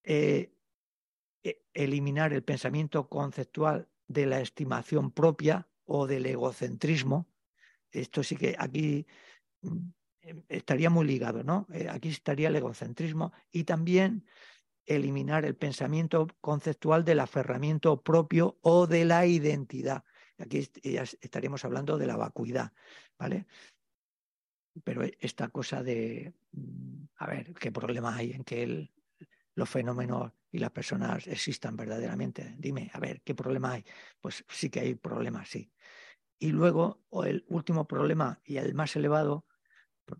Eh, 0.04 0.52
e- 1.42 1.62
eliminar 1.72 2.34
el 2.34 2.44
pensamiento 2.44 3.08
conceptual 3.08 3.88
de 4.08 4.26
la 4.26 4.40
estimación 4.40 5.10
propia 5.10 5.68
o 5.84 6.06
del 6.06 6.26
egocentrismo. 6.26 7.28
Esto 7.90 8.22
sí 8.22 8.36
que 8.36 8.56
aquí 8.58 9.06
mm, 9.62 9.78
em, 10.20 10.42
estaría 10.48 10.90
muy 10.90 11.06
ligado, 11.06 11.42
¿no? 11.42 11.66
Eh, 11.72 11.88
aquí 11.90 12.10
estaría 12.10 12.48
el 12.48 12.56
egocentrismo 12.56 13.32
y 13.50 13.64
también 13.64 14.26
eliminar 14.86 15.44
el 15.44 15.56
pensamiento 15.56 16.26
conceptual 16.40 17.04
del 17.04 17.20
aferramiento 17.20 18.02
propio 18.02 18.58
o 18.62 18.86
de 18.86 19.04
la 19.04 19.26
identidad. 19.26 20.04
Aquí 20.38 20.58
est- 20.58 20.78
ya 20.82 21.02
es- 21.02 21.18
estaríamos 21.20 21.64
hablando 21.64 21.98
de 21.98 22.06
la 22.06 22.16
vacuidad, 22.16 22.72
¿vale? 23.18 23.46
Pero 24.84 25.02
e- 25.04 25.16
esta 25.20 25.48
cosa 25.48 25.82
de, 25.82 26.32
mm, 26.52 27.04
a 27.16 27.26
ver, 27.26 27.52
¿qué 27.54 27.70
problema 27.72 28.16
hay 28.16 28.32
en 28.32 28.44
que 28.44 28.62
el- 28.62 28.92
los 29.54 29.68
fenómenos 29.68 30.32
y 30.50 30.58
las 30.58 30.70
personas 30.70 31.26
existan 31.26 31.76
verdaderamente? 31.76 32.54
Dime, 32.58 32.90
a 32.94 33.00
ver, 33.00 33.22
¿qué 33.22 33.34
problema 33.34 33.72
hay? 33.72 33.84
Pues 34.20 34.44
sí 34.48 34.70
que 34.70 34.80
hay 34.80 34.94
problemas, 34.94 35.48
sí. 35.48 35.70
Y 36.38 36.50
luego, 36.52 37.04
el 37.24 37.44
último 37.48 37.86
problema 37.86 38.40
y 38.44 38.56
el 38.56 38.74
más 38.74 38.96
elevado, 38.96 39.46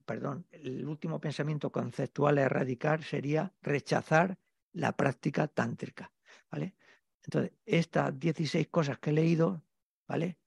perdón, 0.06 0.46
el 0.50 0.86
último 0.86 1.20
pensamiento 1.20 1.72
conceptual 1.72 2.38
a 2.38 2.42
erradicar 2.42 3.02
sería 3.02 3.54
rechazar 3.62 4.38
la 4.72 4.96
práctica 4.96 5.48
tántrica, 5.48 6.12
¿vale? 6.50 6.76
Entonces, 7.24 7.52
estas 7.64 8.18
16 8.18 8.68
cosas 8.68 8.98
que 8.98 9.10
he 9.10 9.12
leído, 9.12 9.62
¿vale? 10.08 10.38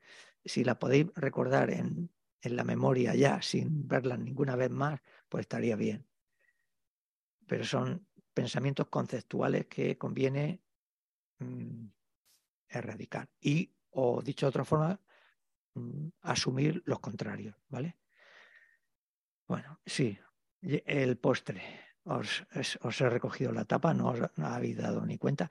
Si 0.43 0.63
las 0.63 0.77
podéis 0.77 1.07
recordar 1.15 1.69
en, 1.69 2.11
en 2.41 2.55
la 2.55 2.63
memoria 2.63 3.15
ya, 3.15 3.41
sin 3.41 3.87
verlas 3.87 4.19
ninguna 4.19 4.55
vez 4.55 4.69
más, 4.69 5.01
pues 5.29 5.41
estaría 5.41 5.75
bien. 5.75 6.07
Pero 7.47 7.63
son 7.63 8.07
pensamientos 8.33 8.87
conceptuales 8.87 9.67
que 9.67 9.97
conviene 9.97 10.61
mm, 11.39 11.87
erradicar. 12.69 13.29
Y, 13.39 13.73
o 13.91 14.21
dicho 14.21 14.45
de 14.45 14.49
otra 14.49 14.65
forma, 14.65 14.99
mm, 15.75 16.07
asumir 16.21 16.83
los 16.85 16.99
contrarios, 16.99 17.55
¿vale? 17.69 17.97
Bueno, 19.47 19.79
sí, 19.85 20.17
el 20.61 21.17
postre. 21.17 21.84
Os, 22.05 22.45
he 23.01 23.09
recogido 23.09 23.51
la 23.51 23.65
tapa, 23.65 23.93
no 23.93 24.09
os 24.09 24.19
habéis 24.37 24.77
dado 24.77 25.05
ni 25.05 25.17
cuenta, 25.17 25.49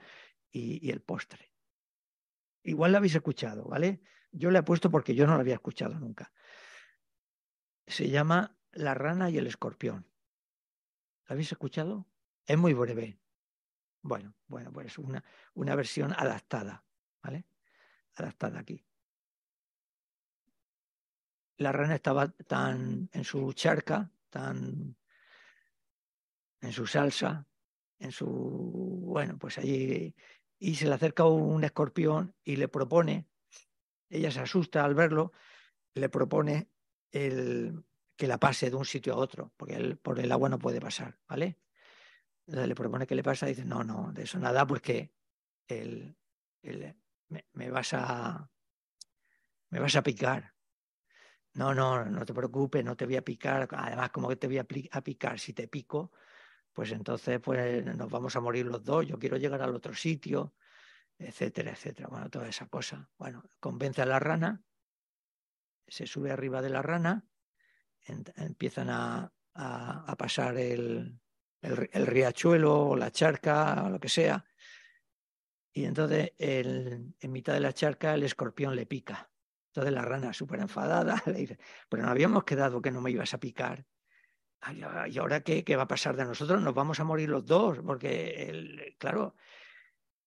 y, 0.52 0.90
el 0.90 1.02
postre. 1.02 1.52
Igual 2.62 2.92
lo 2.92 2.98
habéis 2.98 3.16
escuchado, 3.16 3.64
¿vale? 3.64 4.00
Yo 4.30 4.50
le 4.50 4.60
he 4.60 4.62
puesto 4.62 4.88
porque 4.88 5.16
yo 5.16 5.26
no 5.26 5.34
lo 5.34 5.40
había 5.40 5.54
escuchado 5.54 5.98
nunca. 5.98 6.32
Se 7.86 8.08
llama 8.08 8.56
La 8.70 8.94
rana 8.94 9.30
y 9.30 9.38
el 9.38 9.48
escorpión. 9.48 10.06
¿Lo 11.26 11.32
habéis 11.32 11.50
escuchado? 11.50 12.06
Es 12.46 12.56
muy 12.56 12.72
breve. 12.72 13.18
Bueno, 14.02 14.34
bueno, 14.46 14.72
pues 14.72 14.96
una, 14.98 15.24
una 15.54 15.74
versión 15.74 16.12
adaptada, 16.12 16.84
¿vale? 17.20 17.46
Adaptada 18.14 18.60
aquí. 18.60 18.84
La 21.56 21.72
rana 21.72 21.96
estaba 21.96 22.28
tan 22.28 23.08
en 23.12 23.24
su 23.24 23.52
charca, 23.54 24.12
tan 24.30 24.96
en 26.64 26.72
su 26.72 26.86
salsa, 26.86 27.48
en 27.98 28.12
su, 28.12 28.26
bueno, 28.28 29.38
pues 29.38 29.58
allí, 29.58 30.14
y 30.58 30.74
se 30.76 30.86
le 30.88 30.94
acerca 30.94 31.24
un 31.26 31.64
escorpión 31.64 32.34
y 32.44 32.56
le 32.56 32.68
propone, 32.68 33.28
ella 34.08 34.30
se 34.30 34.40
asusta 34.40 34.84
al 34.84 34.94
verlo, 34.94 35.32
le 35.94 36.08
propone 36.08 36.70
el, 37.12 37.84
que 38.16 38.26
la 38.28 38.38
pase 38.38 38.70
de 38.70 38.76
un 38.76 38.84
sitio 38.84 39.14
a 39.14 39.18
otro, 39.18 39.52
porque 39.56 39.76
él 39.76 39.98
por 39.98 40.20
el 40.20 40.32
agua 40.32 40.48
no 40.48 40.58
puede 40.58 40.80
pasar, 40.80 41.20
¿vale? 41.28 41.60
Le 42.46 42.74
propone 42.74 43.06
que 43.06 43.14
le 43.14 43.22
pasa 43.22 43.46
y 43.46 43.50
dice, 43.54 43.64
no, 43.64 43.84
no, 43.84 44.12
de 44.12 44.24
eso 44.24 44.38
nada, 44.38 44.66
pues 44.66 44.82
que 44.82 45.12
el, 45.68 46.16
el- 46.62 46.96
me, 47.54 47.70
vas 47.70 47.94
a 47.94 48.50
me 49.70 49.80
vas 49.80 49.96
a 49.96 50.02
picar. 50.02 50.54
No, 51.54 51.72
no, 51.74 52.04
no 52.04 52.24
te 52.24 52.34
preocupes, 52.34 52.84
no 52.84 52.96
te 52.96 53.06
voy 53.06 53.16
a 53.16 53.22
picar. 53.24 53.68
Además, 53.72 54.10
como 54.10 54.28
que 54.28 54.36
te 54.36 54.46
voy 54.48 54.58
a 54.58 54.64
picar 54.64 55.38
si 55.38 55.52
te 55.52 55.68
pico, 55.68 56.10
pues 56.74 56.92
entonces 56.92 57.40
pues 57.40 57.84
nos 57.84 58.10
vamos 58.10 58.36
a 58.36 58.40
morir 58.40 58.66
los 58.66 58.84
dos, 58.84 59.06
yo 59.06 59.18
quiero 59.18 59.38
llegar 59.38 59.62
al 59.62 59.74
otro 59.74 59.94
sitio, 59.94 60.54
etcétera, 61.16 61.70
etcétera. 61.70 62.08
Bueno, 62.08 62.28
toda 62.28 62.48
esa 62.48 62.66
cosa. 62.66 63.08
Bueno, 63.16 63.44
convence 63.60 64.02
a 64.02 64.06
la 64.06 64.18
rana 64.18 64.62
se 65.86 66.06
sube 66.06 66.30
arriba 66.30 66.62
de 66.62 66.70
la 66.70 66.82
rana, 66.82 67.24
empiezan 68.36 68.90
a, 68.90 69.32
pasar 70.18 70.56
el, 70.56 71.20
el, 71.60 72.06
riachuelo 72.06 72.88
o 72.88 72.96
la 72.96 73.10
charca 73.10 73.84
o 73.84 73.90
lo 73.90 74.00
que 74.00 74.08
sea, 74.08 74.44
y 75.72 75.84
entonces 75.84 76.32
en 76.38 77.14
mitad 77.22 77.54
de 77.54 77.60
la 77.60 77.72
charca 77.72 78.14
el 78.14 78.22
escorpión 78.22 78.74
le 78.74 78.86
pica. 78.86 79.30
Entonces 79.68 79.92
la 79.92 80.02
rana, 80.02 80.32
súper 80.32 80.60
enfadada, 80.60 81.20
le 81.26 81.34
dice, 81.34 81.58
pero 81.88 82.04
no 82.04 82.10
habíamos 82.10 82.44
quedado 82.44 82.80
que 82.80 82.92
no 82.92 83.00
me 83.00 83.10
ibas 83.10 83.34
a 83.34 83.38
picar. 83.38 83.84
¿Y 84.72 85.18
ahora 85.18 85.42
qué, 85.42 85.64
qué 85.64 85.76
va 85.76 85.82
a 85.82 85.88
pasar 85.88 86.16
de 86.16 86.24
nosotros? 86.24 86.62
Nos 86.62 86.74
vamos 86.74 87.00
a 87.00 87.04
morir 87.04 87.28
los 87.28 87.44
dos, 87.44 87.80
porque, 87.84 88.48
el, 88.48 88.96
claro, 88.98 89.36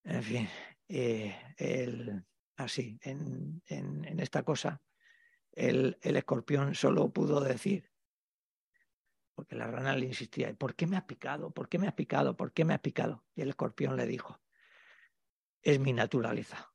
en 0.04 0.24
fin, 0.24 0.50
eh, 0.88 1.36
el, 1.58 2.24
así, 2.58 3.00
en, 3.02 3.62
en, 3.68 4.20
esta 4.20 4.44
cosa, 4.44 4.82
el, 5.52 5.98
el 6.02 6.18
escorpión 6.18 6.76
solo 6.76 7.12
pudo 7.12 7.42
decir, 7.42 7.92
porque 9.36 9.56
la 9.56 9.68
rana 9.68 9.96
le 9.96 10.08
insistía, 10.08 10.54
¿por 10.56 10.76
qué 10.76 10.88
me 10.88 10.98
has 10.98 11.04
picado? 11.04 11.52
¿Por 11.52 11.70
qué 11.70 11.78
me 11.78 11.88
has 11.88 11.94
picado? 11.94 12.36
¿Por 12.36 12.54
qué 12.54 12.66
me 12.66 12.74
has 12.74 12.80
picado? 12.80 13.24
Y 13.36 13.42
el 13.42 13.50
escorpión 13.50 13.96
le 13.96 14.06
dijo, 14.06 14.42
es 15.62 15.80
mi 15.80 15.94
naturaleza. 15.94 16.74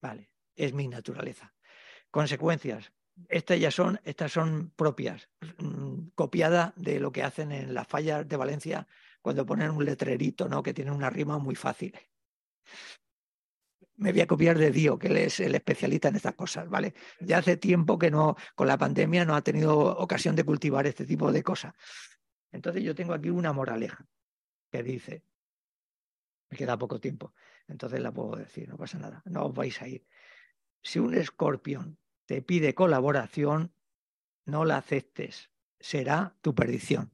Vale, 0.00 0.30
es 0.54 0.72
mi 0.72 0.86
naturaleza. 0.86 1.54
Consecuencias. 2.10 2.92
Estas 3.28 3.58
ya 3.58 3.70
son, 3.70 4.00
estas 4.04 4.32
son 4.32 4.70
propias, 4.76 5.28
mm, 5.58 6.08
copiada 6.14 6.72
de 6.76 7.00
lo 7.00 7.12
que 7.12 7.22
hacen 7.22 7.52
en 7.52 7.74
las 7.74 7.86
fallas 7.86 8.28
de 8.28 8.36
Valencia 8.36 8.86
cuando 9.20 9.44
ponen 9.44 9.70
un 9.70 9.84
letrerito, 9.84 10.48
¿no? 10.48 10.62
Que 10.62 10.74
tiene 10.74 10.90
una 10.90 11.10
rima 11.10 11.38
muy 11.38 11.54
fácil. 11.54 11.94
Me 13.96 14.12
voy 14.12 14.20
a 14.20 14.26
copiar 14.26 14.56
de 14.56 14.70
Dio, 14.70 14.98
que 14.98 15.08
él 15.08 15.16
es 15.16 15.40
el 15.40 15.54
especialista 15.54 16.08
en 16.08 16.16
estas 16.16 16.34
cosas, 16.34 16.68
¿vale? 16.68 16.94
Ya 17.20 17.38
hace 17.38 17.56
tiempo 17.56 17.98
que 17.98 18.10
no, 18.10 18.36
con 18.54 18.68
la 18.68 18.78
pandemia 18.78 19.24
no 19.24 19.34
ha 19.34 19.42
tenido 19.42 19.76
ocasión 19.98 20.36
de 20.36 20.44
cultivar 20.44 20.86
este 20.86 21.04
tipo 21.04 21.32
de 21.32 21.42
cosas. 21.42 21.74
Entonces 22.52 22.82
yo 22.82 22.94
tengo 22.94 23.12
aquí 23.12 23.28
una 23.28 23.52
moraleja 23.52 24.06
que 24.70 24.82
dice, 24.82 25.24
me 26.48 26.56
queda 26.56 26.78
poco 26.78 27.00
tiempo, 27.00 27.34
entonces 27.66 28.00
la 28.00 28.12
puedo 28.12 28.36
decir, 28.36 28.68
no 28.68 28.76
pasa 28.76 28.98
nada, 28.98 29.22
no 29.26 29.46
os 29.46 29.54
vais 29.54 29.82
a 29.82 29.88
ir. 29.88 30.06
Si 30.80 30.98
un 30.98 31.14
escorpión 31.14 31.98
te 32.28 32.42
pide 32.42 32.74
colaboración, 32.74 33.72
no 34.44 34.66
la 34.66 34.76
aceptes, 34.76 35.50
será 35.80 36.36
tu 36.42 36.54
perdición. 36.54 37.10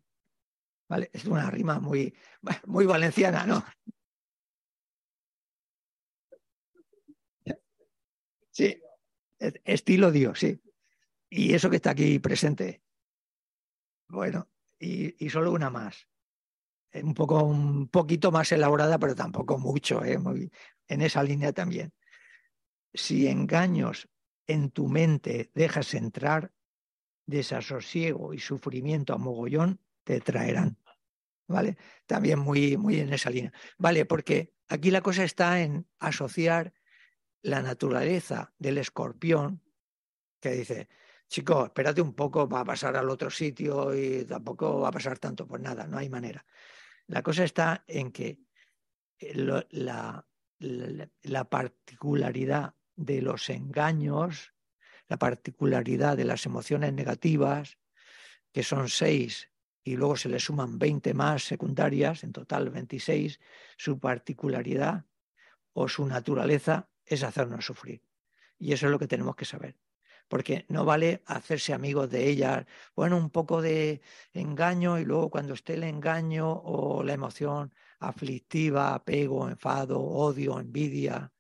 ¿Vale? 0.89 1.09
Es 1.13 1.25
una 1.27 1.49
rima 1.53 1.79
muy, 1.79 2.13
muy 2.67 2.85
valenciana, 2.85 3.47
¿no? 3.47 3.65
Sí, 8.51 8.83
estilo 9.39 10.11
Dios, 10.11 10.41
sí. 10.41 10.61
Y 11.31 11.55
eso 11.55 11.71
que 11.71 11.77
está 11.77 11.91
aquí 11.91 12.19
presente. 12.19 12.83
Bueno, 14.09 14.51
y, 14.81 15.31
solo 15.31 15.53
una 15.53 15.71
más 15.71 16.09
un 16.93 17.15
poco 17.15 17.43
un 17.45 17.89
poquito 17.89 18.33
más 18.33 18.51
elaborada, 18.51 18.99
pero 18.99 19.15
tampoco 19.15 19.59
mucho, 19.59 20.05
¿eh? 20.05 20.19
en 20.89 21.03
esa 21.03 21.23
línea 21.23 21.53
también. 21.53 21.93
Si 22.93 23.27
engaños 23.29 24.09
en 24.47 24.71
tu 24.71 24.89
mente 24.89 25.51
dejas 25.55 25.95
entrar, 25.95 26.53
desasosiego 27.27 28.35
y 28.35 28.39
sufrimiento 28.39 29.15
a 29.15 29.19
mogollón 29.19 29.81
te 30.05 30.21
traerán. 30.21 30.79
¿Vale? 31.47 31.77
También 32.07 32.39
muy, 32.39 32.77
muy 32.77 33.01
en 33.01 33.13
esa 33.13 33.31
línea. 33.31 33.53
Vale, 33.77 34.07
porque 34.07 34.55
aquí 34.69 34.91
la 34.91 35.03
cosa 35.03 35.25
está 35.25 35.61
en 35.61 35.87
asociar 35.99 36.73
la 37.43 37.61
naturaleza 37.61 38.55
del 38.59 38.79
escorpión, 38.79 39.63
que 40.41 40.53
dice, 40.53 40.89
chico, 41.29 41.67
espérate 41.67 42.01
un 42.01 42.15
poco, 42.15 42.49
va 42.49 42.61
a 42.61 42.65
pasar 42.65 42.97
al 42.97 43.11
otro 43.11 43.29
sitio 43.29 43.95
y 43.95 44.25
tampoco 44.25 44.81
va 44.81 44.89
a 44.89 44.93
pasar 44.93 45.19
tanto. 45.19 45.47
Pues 45.47 45.61
nada, 45.61 45.87
no 45.87 45.99
hay 45.99 46.09
manera. 46.09 46.47
La 47.07 47.23
cosa 47.23 47.45
está 47.45 47.85
en 47.87 48.13
que 48.13 48.41
eh, 49.19 49.35
la, 49.35 50.27
la, 50.59 51.45
particularidad 51.51 52.75
de 52.97 53.23
los 53.23 53.51
engaños, 53.51 54.55
la 55.09 55.19
particularidad 55.19 56.17
de 56.17 56.25
las 56.25 56.47
emociones 56.47 56.93
negativas, 56.93 57.79
que 58.53 58.63
son 58.63 58.89
seis 58.89 59.51
y 59.83 59.97
luego 59.97 60.17
se 60.17 60.29
le 60.29 60.41
suman 60.41 60.79
20 60.79 61.13
más 61.13 61.45
secundarias, 61.45 62.25
en 62.25 62.33
total 62.33 62.71
26, 62.71 63.39
su 63.77 63.99
particularidad 63.99 65.05
o 65.73 65.89
su 65.89 66.07
naturaleza 66.07 66.89
es 67.05 67.23
hacernos 67.23 67.67
sufrir. 67.67 68.03
Y 68.59 68.73
eso 68.73 68.87
es 68.87 68.93
lo 68.93 68.99
que 68.99 69.09
tenemos 69.09 69.37
que 69.37 69.45
saber 69.45 69.77
porque 70.29 70.65
no 70.69 70.85
vale 70.85 71.23
hacerse 71.27 71.75
amigos 71.75 72.11
de 72.11 72.29
ellas. 72.29 72.67
Bueno, 72.97 73.17
un 73.17 73.31
poco 73.31 73.61
de 73.61 74.01
engaño 74.33 74.99
y 74.99 75.05
luego 75.05 75.31
cuando 75.31 75.55
esté 75.55 75.75
el 75.75 75.85
engaño 75.85 76.51
o 76.51 77.03
la 77.03 77.13
emoción 77.13 77.75
aflictiva, 78.01 78.95
apego, 78.95 79.49
enfado, 79.49 80.01
odio, 80.01 80.59
envidia, 80.59 81.33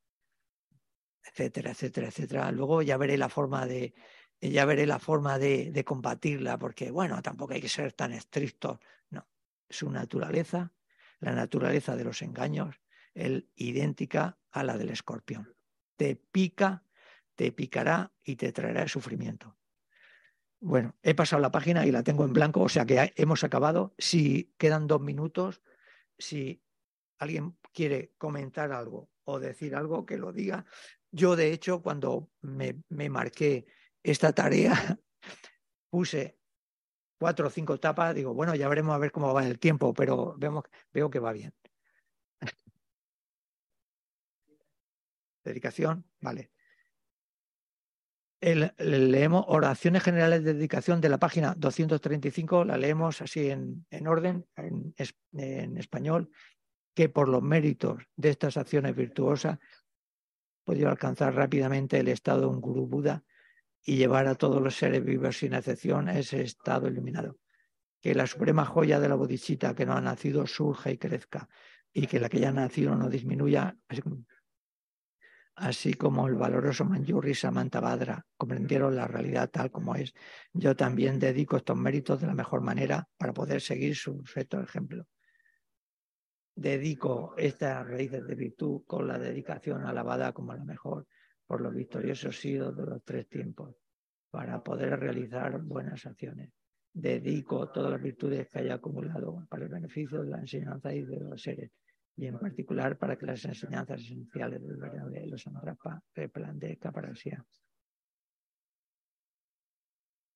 etcétera, 1.25 1.71
etcétera, 1.71 2.09
etcétera. 2.09 2.53
Luego 2.53 2.83
ya 2.83 2.97
veré 2.97 3.17
la 3.17 3.29
forma 3.29 3.67
de 3.67 3.95
ya 4.41 4.67
veré 4.67 4.87
la 4.87 4.99
forma 4.99 5.39
de, 5.39 5.71
de 5.71 5.85
combatirla, 5.85 6.59
porque 6.59 6.91
bueno, 6.91 7.23
tampoco 7.23 7.55
hay 7.55 7.63
que 7.63 7.69
ser 7.69 7.93
tan 7.93 8.13
estrictos. 8.13 8.79
No, 9.09 9.27
su 9.71 9.91
naturaleza, 9.91 10.73
la 11.21 11.33
naturaleza 11.33 11.97
de 11.97 12.05
los 12.05 12.21
engaños, 12.21 12.77
es 13.15 13.45
idéntica 13.55 14.39
a 14.51 14.63
la 14.63 14.77
del 14.77 14.91
escorpión. 14.91 15.57
Te 15.97 16.17
pica 16.17 16.85
te 17.35 17.53
picará 17.53 18.13
y 18.23 18.37
te 18.37 18.53
traerá 18.53 18.87
sufrimiento. 18.89 19.57
Bueno, 20.61 20.97
he 21.03 21.15
pasado 21.15 21.43
la 21.43 21.51
página 21.51 21.87
y 21.87 21.91
la 21.91 22.03
tengo 22.03 22.25
en 22.25 22.33
blanco, 22.33 22.63
o 22.63 22.69
sea 22.69 22.87
que 22.87 23.13
hemos 23.17 23.45
acabado. 23.45 23.95
Si 23.99 24.55
quedan 24.57 24.87
dos 24.87 25.01
minutos, 25.01 25.63
si 26.19 26.63
alguien 27.19 27.59
quiere 27.73 28.15
comentar 28.17 28.73
algo 28.73 29.11
o 29.25 29.41
decir 29.41 29.75
algo, 29.75 30.07
que 30.07 30.17
lo 30.17 30.33
diga. 30.33 30.65
Yo, 31.15 31.37
de 31.37 31.53
hecho, 31.53 31.81
cuando 31.81 32.31
me, 32.43 32.83
marqué 33.09 33.67
esta 34.03 34.33
tarea, 34.33 34.73
puse 35.91 36.39
cuatro 37.19 37.47
o 37.47 37.51
cinco 37.51 37.79
tapas, 37.79 38.15
digo, 38.15 38.35
bueno, 38.35 38.55
ya 38.57 38.69
veremos 38.69 38.95
a 38.95 38.99
ver 38.99 39.13
cómo 39.13 39.33
va 39.33 39.47
el 39.47 39.59
tiempo, 39.61 39.95
pero 39.95 40.35
vemos, 40.39 40.65
veo 40.93 41.11
que 41.11 41.21
va 41.21 41.33
bien. 41.33 41.55
Dedicación, 45.45 46.05
vale 46.21 46.51
leemos 48.45 49.45
oraciones 49.49 50.03
generales 50.03 50.45
de 50.45 50.55
dedicación 50.55 51.01
de 51.01 51.09
la 51.09 51.19
página 51.19 51.55
235, 51.57 52.65
la 52.65 52.77
leemos 52.77 53.23
así 53.23 53.49
en, 53.49 54.07
orden, 54.07 54.45
en, 54.57 55.79
español, 55.79 56.31
que 56.95 57.09
por 57.09 57.29
los 57.29 57.43
méritos 57.43 58.03
de 58.17 58.31
estas 58.31 58.57
acciones 58.57 58.95
virtuosas 58.95 59.59
podido 60.65 60.89
alcanzar 60.89 61.35
rápidamente 61.35 61.99
el 61.99 62.09
estado 62.09 62.43
de 62.43 62.47
un 62.47 62.61
gurú 62.61 62.87
Buda 62.87 63.23
y 63.85 63.97
llevar 63.97 64.27
a 64.27 64.35
todos 64.35 64.63
los 64.63 64.77
seres 64.77 65.05
vivos 65.05 65.39
sin 65.39 65.55
excepción 65.55 66.09
a 66.09 66.19
ese 66.19 66.43
estado 66.43 66.89
iluminado. 66.89 67.39
Que 68.01 68.15
la 68.15 68.27
suprema 68.27 68.65
joya 68.65 68.99
de 68.99 69.09
la 69.09 69.15
bodhisattva 69.15 69.75
que 69.75 69.87
no 69.87 69.95
ha 69.95 70.01
nacido 70.01 70.47
surja 70.47 70.91
y 70.91 70.99
crezca 70.99 71.49
y 71.93 72.07
que 72.07 72.19
la 72.19 72.29
que 72.29 72.41
ya 72.41 72.49
ha 72.49 72.53
nacido 72.53 72.97
no 72.97 73.09
disminuya, 73.09 73.77
así 75.55 75.95
como 75.95 76.27
el 76.27 76.35
valoroso 76.35 76.85
Manjurri 76.85 77.31
y 77.31 77.35
Samantha 77.35 78.27
comprendieron 78.37 78.97
la 78.97 79.07
realidad 79.07 79.51
tal 79.51 79.71
como 79.71 79.95
es, 79.95 80.13
yo 80.53 80.75
también 80.75 81.19
dedico 81.19 81.57
estos 81.57 81.77
méritos 81.77 82.21
de 82.21 82.27
la 82.27 82.35
mejor 82.35 82.63
manera 82.63 83.09
para 83.17 83.33
poder 83.33 83.61
seguir 83.61 83.95
su 83.95 84.17
perfecto 84.17 84.61
ejemplo. 84.61 85.07
Dedico 86.57 87.35
estas 87.37 87.87
raíces 87.87 88.27
de 88.27 88.35
virtud 88.35 88.83
con 88.87 89.09
la 89.09 89.19
dedicación 89.19 89.85
alabada 89.85 90.33
como 90.33 90.55
la 90.55 90.65
mejor 90.65 91.07
por 91.47 91.61
los 91.61 91.75
victoriosos 91.75 92.39
siglos 92.39 92.77
de 92.77 92.87
los 92.87 93.03
tres 93.05 93.29
tiempos, 93.29 93.75
para 94.31 94.63
poder 94.63 94.99
realizar 94.99 95.61
buenas 95.61 96.07
acciones. 96.07 96.53
Dedico 96.93 97.71
todas 97.71 97.91
las 97.91 98.01
virtudes 98.01 98.49
que 98.49 98.61
haya 98.61 98.75
acumulado 98.75 99.47
para 99.49 99.65
el 99.65 99.69
beneficio 99.69 100.23
de 100.23 100.31
la 100.31 100.39
enseñanza 100.39 100.95
y 100.95 101.03
de 101.03 101.21
los 101.21 101.43
seres 101.43 101.73
y 102.17 102.27
en 102.27 102.39
particular 102.39 102.97
para 102.97 103.17
que 103.17 103.27
las 103.27 103.45
enseñanzas 103.45 104.01
esenciales 104.01 104.63
del 104.63 104.79
de 104.79 105.27
los 105.27 105.47
Amarapa 105.47 106.03
replandezca 106.15 106.93
para 106.93 107.15
sí. 107.15 107.31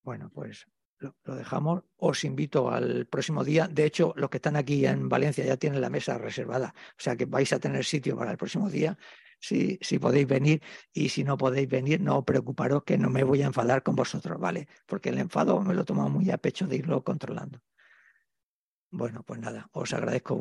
Bueno, 0.03 0.31
pues 0.31 0.66
lo, 0.99 1.35
dejamos. 1.35 1.85
Os 1.97 2.25
invito 2.25 2.70
al 2.70 3.07
próximo 3.07 3.45
día. 3.45 3.69
De 3.69 3.85
hecho, 3.85 4.12
los 4.16 4.31
que 4.31 4.39
están 4.39 4.57
aquí 4.57 4.87
en 4.87 5.09
Valencia 5.09 5.45
ya 5.45 5.57
tienen 5.57 5.81
la 5.81 5.91
mesa 5.91 6.19
reservada, 6.19 6.75
o 6.77 7.01
sea 7.01 7.16
que 7.16 7.27
vais 7.27 7.53
a 7.53 7.59
tener 7.59 7.85
sitio 7.85 8.16
para 8.16 8.31
el 8.31 8.37
próximo 8.37 8.70
día. 8.70 8.99
Si, 9.41 9.79
si 9.81 10.01
podéis 10.01 10.27
venir 10.27 10.62
y 10.93 11.11
si 11.11 11.23
no 11.23 11.37
podéis 11.37 11.69
venir, 11.69 12.01
no 12.01 12.25
preocuparos 12.25 12.83
que 12.83 12.99
no 12.99 13.09
me 13.09 13.23
voy 13.23 13.43
a 13.43 13.47
enfadar 13.47 13.85
con 13.85 13.95
vosotros, 13.95 14.41
¿vale? 14.41 14.66
Porque 14.85 15.11
el 15.11 15.19
enfado 15.19 15.61
me 15.61 15.75
lo 15.75 15.85
tomo 15.85 16.09
muy 16.09 16.31
a 16.31 16.39
pecho 16.39 16.66
de 16.66 16.77
irlo 16.77 17.05
controlando. 17.05 17.61
Bueno, 18.91 19.23
pues 19.23 19.39
nada, 19.39 19.69
os 19.73 19.93
agradezco 19.93 20.35